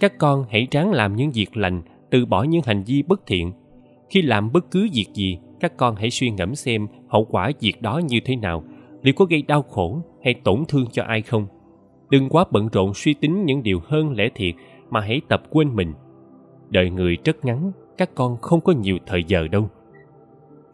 Các 0.00 0.18
con 0.18 0.44
hãy 0.50 0.68
ráng 0.70 0.92
làm 0.92 1.16
những 1.16 1.30
việc 1.30 1.56
lành, 1.56 1.82
từ 2.10 2.26
bỏ 2.26 2.42
những 2.42 2.62
hành 2.64 2.82
vi 2.86 3.02
bất 3.02 3.26
thiện. 3.26 3.52
Khi 4.10 4.22
làm 4.22 4.52
bất 4.52 4.70
cứ 4.70 4.88
việc 4.92 5.06
gì, 5.14 5.38
các 5.60 5.76
con 5.76 5.96
hãy 5.96 6.10
suy 6.10 6.30
ngẫm 6.30 6.54
xem 6.54 6.86
hậu 7.08 7.24
quả 7.24 7.50
việc 7.60 7.82
đó 7.82 8.00
như 8.08 8.20
thế 8.24 8.36
nào. 8.36 8.64
Liệu 9.02 9.14
có 9.16 9.24
gây 9.24 9.42
đau 9.42 9.62
khổ 9.62 10.00
hay 10.24 10.34
tổn 10.34 10.64
thương 10.68 10.86
cho 10.92 11.02
ai 11.02 11.22
không? 11.22 11.46
Đừng 12.10 12.28
quá 12.28 12.44
bận 12.50 12.68
rộn 12.72 12.94
suy 12.94 13.14
tính 13.14 13.44
những 13.44 13.62
điều 13.62 13.80
hơn 13.84 14.12
lẽ 14.16 14.28
thiệt 14.34 14.54
mà 14.90 15.00
hãy 15.00 15.20
tập 15.28 15.42
quên 15.50 15.74
mình. 15.74 15.92
Đời 16.68 16.90
người 16.90 17.16
rất 17.24 17.44
ngắn, 17.44 17.72
các 17.98 18.10
con 18.14 18.36
không 18.36 18.60
có 18.60 18.72
nhiều 18.72 18.98
thời 19.06 19.24
giờ 19.24 19.48
đâu 19.48 19.68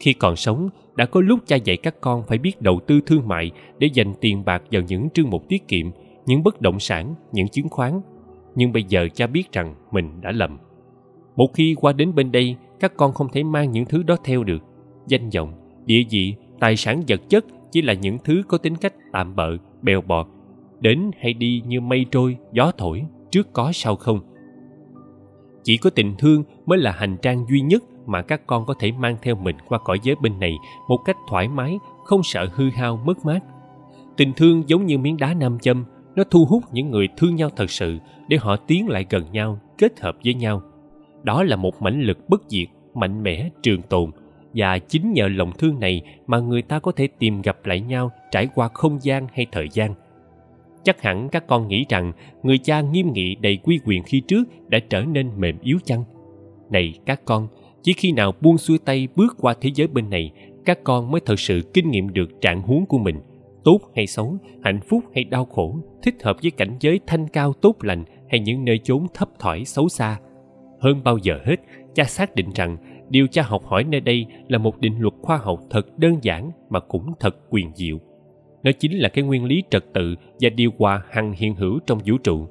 khi 0.02 0.12
còn 0.12 0.36
sống, 0.36 0.68
đã 0.96 1.06
có 1.06 1.20
lúc 1.20 1.40
cha 1.46 1.56
dạy 1.56 1.76
các 1.76 2.00
con 2.00 2.22
phải 2.22 2.38
biết 2.38 2.62
đầu 2.62 2.80
tư 2.86 3.00
thương 3.06 3.28
mại 3.28 3.50
để 3.78 3.88
dành 3.94 4.14
tiền 4.20 4.44
bạc 4.44 4.62
vào 4.70 4.82
những 4.88 5.08
trương 5.14 5.30
mục 5.30 5.48
tiết 5.48 5.68
kiệm, 5.68 5.86
những 6.26 6.42
bất 6.42 6.60
động 6.60 6.80
sản, 6.80 7.14
những 7.32 7.48
chứng 7.48 7.68
khoán. 7.68 8.00
Nhưng 8.54 8.72
bây 8.72 8.82
giờ 8.82 9.08
cha 9.14 9.26
biết 9.26 9.52
rằng 9.52 9.74
mình 9.92 10.20
đã 10.20 10.32
lầm. 10.32 10.58
Một 11.36 11.46
khi 11.54 11.74
qua 11.80 11.92
đến 11.92 12.14
bên 12.14 12.32
đây, 12.32 12.56
các 12.80 12.96
con 12.96 13.12
không 13.12 13.28
thể 13.32 13.42
mang 13.42 13.70
những 13.70 13.84
thứ 13.84 14.02
đó 14.02 14.16
theo 14.24 14.44
được. 14.44 14.62
Danh 15.06 15.30
vọng, 15.30 15.52
địa 15.86 16.02
vị, 16.10 16.34
tài 16.60 16.76
sản 16.76 17.02
vật 17.08 17.20
chất 17.28 17.44
chỉ 17.70 17.82
là 17.82 17.92
những 17.92 18.18
thứ 18.24 18.42
có 18.48 18.58
tính 18.58 18.76
cách 18.76 18.94
tạm 19.12 19.36
bợ, 19.36 19.56
bèo 19.82 20.00
bọt. 20.00 20.26
Đến 20.80 21.10
hay 21.18 21.32
đi 21.32 21.62
như 21.66 21.80
mây 21.80 22.06
trôi, 22.10 22.36
gió 22.52 22.72
thổi, 22.78 23.02
trước 23.30 23.52
có 23.52 23.72
sau 23.72 23.96
không. 23.96 24.20
Chỉ 25.64 25.76
có 25.76 25.90
tình 25.90 26.14
thương 26.18 26.44
mới 26.66 26.78
là 26.78 26.92
hành 26.92 27.16
trang 27.22 27.44
duy 27.50 27.60
nhất 27.60 27.82
mà 28.06 28.22
các 28.22 28.46
con 28.46 28.66
có 28.66 28.74
thể 28.78 28.92
mang 28.92 29.16
theo 29.22 29.34
mình 29.34 29.56
qua 29.68 29.78
cõi 29.84 29.98
giới 30.02 30.16
bên 30.22 30.40
này 30.40 30.52
một 30.88 30.98
cách 31.04 31.16
thoải 31.28 31.48
mái, 31.48 31.78
không 32.04 32.22
sợ 32.22 32.46
hư 32.54 32.70
hao, 32.70 32.96
mất 32.96 33.24
mát. 33.24 33.40
Tình 34.16 34.32
thương 34.32 34.62
giống 34.66 34.86
như 34.86 34.98
miếng 34.98 35.16
đá 35.16 35.34
nam 35.34 35.58
châm, 35.58 35.84
nó 36.16 36.24
thu 36.30 36.44
hút 36.44 36.62
những 36.72 36.90
người 36.90 37.08
thương 37.16 37.36
nhau 37.36 37.50
thật 37.56 37.70
sự 37.70 37.98
để 38.28 38.36
họ 38.36 38.56
tiến 38.56 38.88
lại 38.88 39.06
gần 39.10 39.32
nhau, 39.32 39.58
kết 39.78 40.00
hợp 40.00 40.16
với 40.24 40.34
nhau. 40.34 40.62
Đó 41.22 41.42
là 41.42 41.56
một 41.56 41.82
mãnh 41.82 42.02
lực 42.02 42.28
bất 42.28 42.42
diệt, 42.48 42.68
mạnh 42.94 43.22
mẽ, 43.22 43.48
trường 43.62 43.82
tồn, 43.82 44.10
và 44.54 44.78
chính 44.78 45.12
nhờ 45.12 45.28
lòng 45.28 45.52
thương 45.58 45.80
này 45.80 46.02
mà 46.26 46.38
người 46.38 46.62
ta 46.62 46.78
có 46.78 46.92
thể 46.92 47.08
tìm 47.18 47.42
gặp 47.42 47.66
lại 47.66 47.80
nhau 47.80 48.10
trải 48.30 48.48
qua 48.54 48.68
không 48.74 48.98
gian 49.02 49.26
hay 49.32 49.46
thời 49.52 49.68
gian. 49.72 49.94
Chắc 50.84 51.02
hẳn 51.02 51.28
các 51.28 51.46
con 51.46 51.68
nghĩ 51.68 51.86
rằng 51.88 52.12
người 52.42 52.58
cha 52.58 52.80
nghiêm 52.80 53.12
nghị 53.12 53.34
đầy 53.34 53.56
quy 53.56 53.80
quyền 53.84 54.02
khi 54.02 54.20
trước 54.20 54.48
đã 54.68 54.78
trở 54.78 55.02
nên 55.02 55.30
mềm 55.36 55.58
yếu 55.62 55.78
chăng? 55.84 56.04
Này 56.70 56.94
các 57.06 57.20
con 57.24 57.48
chỉ 57.82 57.92
khi 57.92 58.12
nào 58.12 58.32
buông 58.40 58.58
xuôi 58.58 58.78
tay 58.78 59.08
bước 59.16 59.36
qua 59.40 59.54
thế 59.60 59.70
giới 59.74 59.86
bên 59.86 60.10
này, 60.10 60.30
các 60.64 60.78
con 60.84 61.10
mới 61.10 61.20
thật 61.26 61.40
sự 61.40 61.70
kinh 61.74 61.90
nghiệm 61.90 62.12
được 62.12 62.40
trạng 62.40 62.62
huống 62.62 62.86
của 62.86 62.98
mình. 62.98 63.16
Tốt 63.64 63.80
hay 63.96 64.06
xấu, 64.06 64.36
hạnh 64.62 64.80
phúc 64.80 65.04
hay 65.14 65.24
đau 65.24 65.44
khổ, 65.44 65.76
thích 66.02 66.14
hợp 66.22 66.36
với 66.42 66.50
cảnh 66.50 66.76
giới 66.80 67.00
thanh 67.06 67.28
cao 67.28 67.52
tốt 67.52 67.76
lành 67.80 68.04
hay 68.30 68.40
những 68.40 68.64
nơi 68.64 68.80
chốn 68.84 69.06
thấp 69.14 69.28
thỏi 69.38 69.64
xấu 69.64 69.88
xa. 69.88 70.18
Hơn 70.80 71.00
bao 71.04 71.18
giờ 71.18 71.38
hết, 71.44 71.56
cha 71.94 72.04
xác 72.04 72.34
định 72.34 72.50
rằng 72.54 72.76
điều 73.08 73.26
cha 73.26 73.42
học 73.42 73.64
hỏi 73.64 73.84
nơi 73.84 74.00
đây 74.00 74.26
là 74.48 74.58
một 74.58 74.80
định 74.80 75.00
luật 75.00 75.14
khoa 75.22 75.36
học 75.36 75.60
thật 75.70 75.98
đơn 75.98 76.18
giản 76.22 76.50
mà 76.70 76.80
cũng 76.80 77.12
thật 77.20 77.36
quyền 77.50 77.70
diệu. 77.74 77.98
Nó 78.62 78.70
chính 78.78 78.98
là 78.98 79.08
cái 79.08 79.24
nguyên 79.24 79.44
lý 79.44 79.62
trật 79.70 79.84
tự 79.94 80.14
và 80.40 80.50
điều 80.50 80.70
hòa 80.78 81.02
hằng 81.10 81.32
hiện 81.32 81.54
hữu 81.54 81.78
trong 81.86 81.98
vũ 82.06 82.18
trụ 82.18 82.46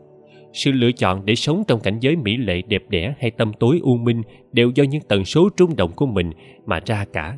sự 0.53 0.71
lựa 0.71 0.91
chọn 0.91 1.25
để 1.25 1.35
sống 1.35 1.63
trong 1.67 1.79
cảnh 1.79 1.97
giới 1.99 2.15
mỹ 2.15 2.37
lệ, 2.37 2.61
đẹp 2.61 2.83
đẽ 2.89 3.13
hay 3.19 3.31
tâm 3.31 3.51
tối 3.59 3.79
u 3.83 3.97
minh 3.97 4.21
đều 4.51 4.71
do 4.75 4.83
những 4.83 5.01
tần 5.07 5.25
số 5.25 5.49
rung 5.57 5.75
động 5.75 5.91
của 5.95 6.05
mình 6.05 6.31
mà 6.65 6.79
ra 6.85 7.05
cả. 7.13 7.37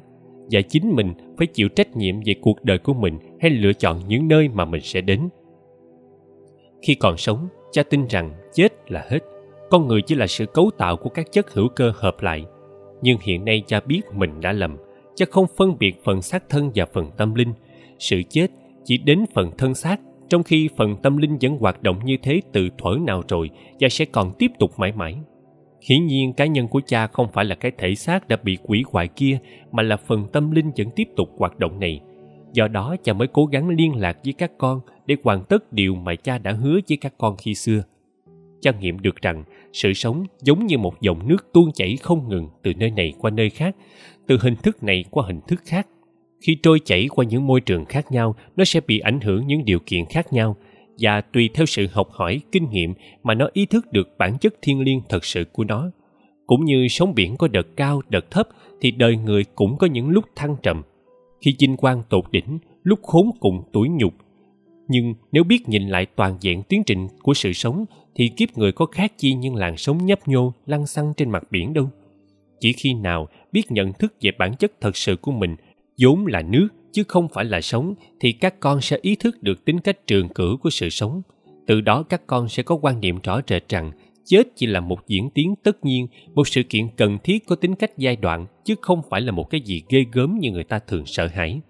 Và 0.51 0.61
chính 0.61 0.95
mình 0.95 1.13
phải 1.37 1.47
chịu 1.47 1.69
trách 1.69 1.95
nhiệm 1.95 2.15
về 2.25 2.35
cuộc 2.41 2.63
đời 2.63 2.77
của 2.77 2.93
mình 2.93 3.17
hay 3.41 3.51
lựa 3.51 3.73
chọn 3.73 3.99
những 4.07 4.27
nơi 4.27 4.49
mà 4.49 4.65
mình 4.65 4.81
sẽ 4.81 5.01
đến. 5.01 5.29
Khi 6.81 6.95
còn 6.95 7.17
sống, 7.17 7.47
cha 7.71 7.83
tin 7.83 8.07
rằng 8.07 8.31
chết 8.53 8.91
là 8.91 9.05
hết. 9.09 9.19
Con 9.69 9.87
người 9.87 10.01
chỉ 10.01 10.15
là 10.15 10.27
sự 10.27 10.45
cấu 10.45 10.71
tạo 10.77 10.97
của 10.97 11.09
các 11.09 11.31
chất 11.31 11.53
hữu 11.53 11.67
cơ 11.67 11.93
hợp 11.95 12.21
lại. 12.21 12.45
Nhưng 13.01 13.17
hiện 13.21 13.45
nay 13.45 13.63
cha 13.67 13.79
biết 13.79 14.01
mình 14.13 14.41
đã 14.41 14.51
lầm, 14.51 14.77
cha 15.15 15.25
không 15.31 15.45
phân 15.57 15.77
biệt 15.79 16.03
phần 16.03 16.21
xác 16.21 16.49
thân 16.49 16.71
và 16.75 16.85
phần 16.93 17.11
tâm 17.17 17.35
linh. 17.35 17.53
Sự 17.99 18.21
chết 18.29 18.47
chỉ 18.83 18.97
đến 18.97 19.25
phần 19.33 19.51
thân 19.57 19.75
xác 19.75 19.99
trong 20.33 20.43
khi 20.43 20.69
phần 20.77 20.95
tâm 21.03 21.17
linh 21.17 21.37
vẫn 21.41 21.57
hoạt 21.57 21.83
động 21.83 21.99
như 22.05 22.17
thế 22.23 22.41
từ 22.51 22.69
thuở 22.77 22.97
nào 23.01 23.21
rồi, 23.27 23.49
và 23.79 23.89
sẽ 23.89 24.05
còn 24.05 24.31
tiếp 24.39 24.51
tục 24.59 24.71
mãi 24.77 24.91
mãi. 24.91 25.15
Hiển 25.89 26.05
nhiên, 26.05 26.33
cá 26.33 26.45
nhân 26.45 26.67
của 26.67 26.81
cha 26.85 27.07
không 27.07 27.27
phải 27.33 27.45
là 27.45 27.55
cái 27.55 27.71
thể 27.77 27.95
xác 27.95 28.27
đã 28.27 28.37
bị 28.43 28.57
quỷ 28.63 28.83
hoại 28.91 29.07
kia, 29.07 29.39
mà 29.71 29.83
là 29.83 29.97
phần 29.97 30.27
tâm 30.33 30.51
linh 30.51 30.71
vẫn 30.77 30.87
tiếp 30.95 31.07
tục 31.15 31.29
hoạt 31.37 31.59
động 31.59 31.79
này. 31.79 32.01
Do 32.53 32.67
đó, 32.67 32.95
cha 33.03 33.13
mới 33.13 33.27
cố 33.27 33.45
gắng 33.45 33.69
liên 33.69 33.95
lạc 33.95 34.17
với 34.23 34.33
các 34.33 34.51
con 34.57 34.79
để 35.05 35.15
hoàn 35.23 35.43
tất 35.43 35.73
điều 35.73 35.95
mà 35.95 36.15
cha 36.15 36.37
đã 36.37 36.51
hứa 36.51 36.79
với 36.89 36.97
các 37.01 37.13
con 37.17 37.37
khi 37.37 37.55
xưa. 37.55 37.83
Cha 38.61 38.71
nghiệm 38.79 38.99
được 38.99 39.21
rằng, 39.21 39.43
sự 39.73 39.93
sống 39.93 40.23
giống 40.41 40.65
như 40.65 40.77
một 40.77 41.01
dòng 41.01 41.27
nước 41.27 41.47
tuôn 41.53 41.71
chảy 41.71 41.97
không 42.01 42.29
ngừng 42.29 42.47
từ 42.63 42.73
nơi 42.73 42.91
này 42.91 43.13
qua 43.19 43.31
nơi 43.31 43.49
khác, 43.49 43.75
từ 44.27 44.37
hình 44.41 44.55
thức 44.55 44.83
này 44.83 45.05
qua 45.11 45.23
hình 45.27 45.39
thức 45.47 45.61
khác 45.65 45.87
khi 46.43 46.57
trôi 46.63 46.79
chảy 46.85 47.07
qua 47.07 47.25
những 47.25 47.47
môi 47.47 47.61
trường 47.61 47.85
khác 47.85 48.11
nhau, 48.11 48.35
nó 48.55 48.63
sẽ 48.65 48.81
bị 48.87 48.99
ảnh 48.99 49.21
hưởng 49.21 49.47
những 49.47 49.65
điều 49.65 49.79
kiện 49.85 50.05
khác 50.05 50.33
nhau. 50.33 50.55
Và 50.99 51.21
tùy 51.21 51.49
theo 51.53 51.65
sự 51.65 51.87
học 51.91 52.09
hỏi, 52.11 52.41
kinh 52.51 52.69
nghiệm 52.69 52.93
mà 53.23 53.33
nó 53.33 53.47
ý 53.53 53.65
thức 53.65 53.91
được 53.91 54.17
bản 54.17 54.37
chất 54.37 54.53
thiên 54.61 54.81
liêng 54.81 55.01
thật 55.09 55.25
sự 55.25 55.45
của 55.51 55.63
nó. 55.63 55.91
Cũng 56.47 56.65
như 56.65 56.87
sóng 56.89 57.15
biển 57.15 57.35
có 57.37 57.47
đợt 57.47 57.67
cao, 57.75 58.01
đợt 58.09 58.31
thấp, 58.31 58.47
thì 58.81 58.91
đời 58.91 59.17
người 59.17 59.45
cũng 59.55 59.77
có 59.77 59.87
những 59.87 60.09
lúc 60.09 60.25
thăng 60.35 60.55
trầm. 60.63 60.81
Khi 61.41 61.55
vinh 61.59 61.77
quang 61.77 62.03
tột 62.09 62.23
đỉnh, 62.31 62.59
lúc 62.83 62.99
khốn 63.03 63.29
cùng 63.39 63.63
tuổi 63.73 63.89
nhục. 63.89 64.13
Nhưng 64.87 65.13
nếu 65.31 65.43
biết 65.43 65.69
nhìn 65.69 65.89
lại 65.89 66.05
toàn 66.15 66.37
diện 66.41 66.63
tiến 66.63 66.83
trình 66.85 67.07
của 67.21 67.33
sự 67.33 67.53
sống, 67.53 67.85
thì 68.15 68.27
kiếp 68.27 68.57
người 68.57 68.71
có 68.71 68.85
khác 68.85 69.13
chi 69.17 69.33
những 69.33 69.55
làn 69.55 69.77
sóng 69.77 70.05
nhấp 70.05 70.27
nhô 70.27 70.53
lăn 70.65 70.87
xăng 70.87 71.13
trên 71.17 71.29
mặt 71.29 71.43
biển 71.51 71.73
đâu. 71.73 71.89
Chỉ 72.59 72.73
khi 72.73 72.93
nào 72.93 73.27
biết 73.51 73.71
nhận 73.71 73.93
thức 73.93 74.13
về 74.21 74.31
bản 74.39 74.55
chất 74.55 74.71
thật 74.81 74.97
sự 74.97 75.15
của 75.15 75.31
mình 75.31 75.55
vốn 75.97 76.27
là 76.27 76.41
nước, 76.41 76.67
chứ 76.91 77.03
không 77.07 77.27
phải 77.33 77.45
là 77.45 77.61
sống, 77.61 77.93
thì 78.19 78.31
các 78.31 78.59
con 78.59 78.81
sẽ 78.81 78.97
ý 79.01 79.15
thức 79.15 79.43
được 79.43 79.65
tính 79.65 79.79
cách 79.79 80.07
trường 80.07 80.29
cử 80.29 80.57
của 80.61 80.69
sự 80.69 80.89
sống. 80.89 81.21
Từ 81.67 81.81
đó 81.81 82.03
các 82.03 82.27
con 82.27 82.49
sẽ 82.49 82.63
có 82.63 82.75
quan 82.75 82.99
niệm 82.99 83.19
rõ 83.23 83.41
rệt 83.47 83.69
rằng 83.69 83.91
chết 84.25 84.47
chỉ 84.55 84.65
là 84.65 84.79
một 84.79 85.07
diễn 85.07 85.29
tiến 85.29 85.55
tất 85.63 85.85
nhiên, 85.85 86.07
một 86.33 86.47
sự 86.47 86.63
kiện 86.63 86.87
cần 86.97 87.17
thiết 87.23 87.47
có 87.47 87.55
tính 87.55 87.75
cách 87.75 87.97
giai 87.97 88.15
đoạn, 88.15 88.45
chứ 88.63 88.75
không 88.81 89.01
phải 89.09 89.21
là 89.21 89.31
một 89.31 89.49
cái 89.49 89.61
gì 89.61 89.83
ghê 89.89 90.05
gớm 90.11 90.39
như 90.39 90.51
người 90.51 90.63
ta 90.63 90.79
thường 90.79 91.05
sợ 91.05 91.27
hãi. 91.27 91.61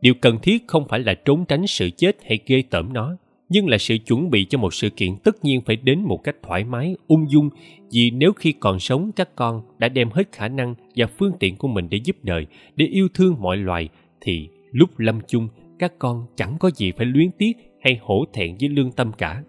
Điều 0.00 0.14
cần 0.14 0.38
thiết 0.42 0.66
không 0.66 0.88
phải 0.88 1.00
là 1.00 1.14
trốn 1.14 1.44
tránh 1.44 1.66
sự 1.66 1.90
chết 1.90 2.16
hay 2.24 2.38
ghê 2.46 2.62
tởm 2.70 2.92
nó 2.92 3.16
nhưng 3.54 3.68
là 3.68 3.78
sự 3.78 3.96
chuẩn 4.06 4.30
bị 4.30 4.44
cho 4.44 4.58
một 4.58 4.74
sự 4.74 4.90
kiện 4.90 5.16
tất 5.16 5.44
nhiên 5.44 5.60
phải 5.60 5.76
đến 5.76 6.02
một 6.02 6.20
cách 6.24 6.36
thoải 6.42 6.64
mái, 6.64 6.96
ung 7.06 7.30
dung. 7.30 7.48
Vì 7.92 8.10
nếu 8.10 8.32
khi 8.32 8.52
còn 8.52 8.78
sống, 8.78 9.10
các 9.16 9.36
con 9.36 9.62
đã 9.78 9.88
đem 9.88 10.08
hết 10.10 10.32
khả 10.32 10.48
năng 10.48 10.74
và 10.96 11.06
phương 11.06 11.32
tiện 11.40 11.56
của 11.56 11.68
mình 11.68 11.88
để 11.90 11.98
giúp 12.04 12.16
đời 12.22 12.46
để 12.76 12.86
yêu 12.86 13.08
thương 13.14 13.36
mọi 13.40 13.56
loài. 13.56 13.88
Thì 14.20 14.48
lúc 14.72 14.98
lâm 14.98 15.20
chung, 15.28 15.48
các 15.78 15.92
con 15.98 16.26
chẳng 16.36 16.56
có 16.60 16.70
gì 16.70 16.92
phải 16.92 17.06
luyến 17.06 17.30
tiếc 17.38 17.52
hay 17.80 17.98
hổ 18.02 18.24
thẹn 18.32 18.56
với 18.60 18.68
lương 18.68 18.92
tâm 18.92 19.12
cả. 19.18 19.42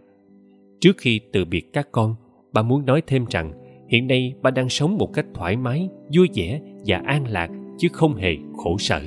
Trước 0.82 0.97
khi 0.97 1.20
từ 1.34 1.45
biệt 1.45 1.74
các 1.74 1.88
con, 1.91 2.16
bà 2.53 2.62
muốn 2.62 2.86
nói 2.86 3.01
thêm 3.08 3.26
rằng, 3.30 3.51
hiện 3.89 4.08
nay 4.08 4.34
bà 4.41 4.51
đang 4.51 4.70
sống 4.70 4.97
một 4.97 5.10
cách 5.14 5.26
thoải 5.34 5.58
mái, 5.58 5.89
vui 6.16 6.30
vẻ 6.36 6.62
và 6.86 7.01
an 7.06 7.28
lạc, 7.28 7.49
chứ 7.78 7.88
không 7.91 8.16
hề 8.16 8.36
khổ 8.58 8.78
sở. 8.78 9.01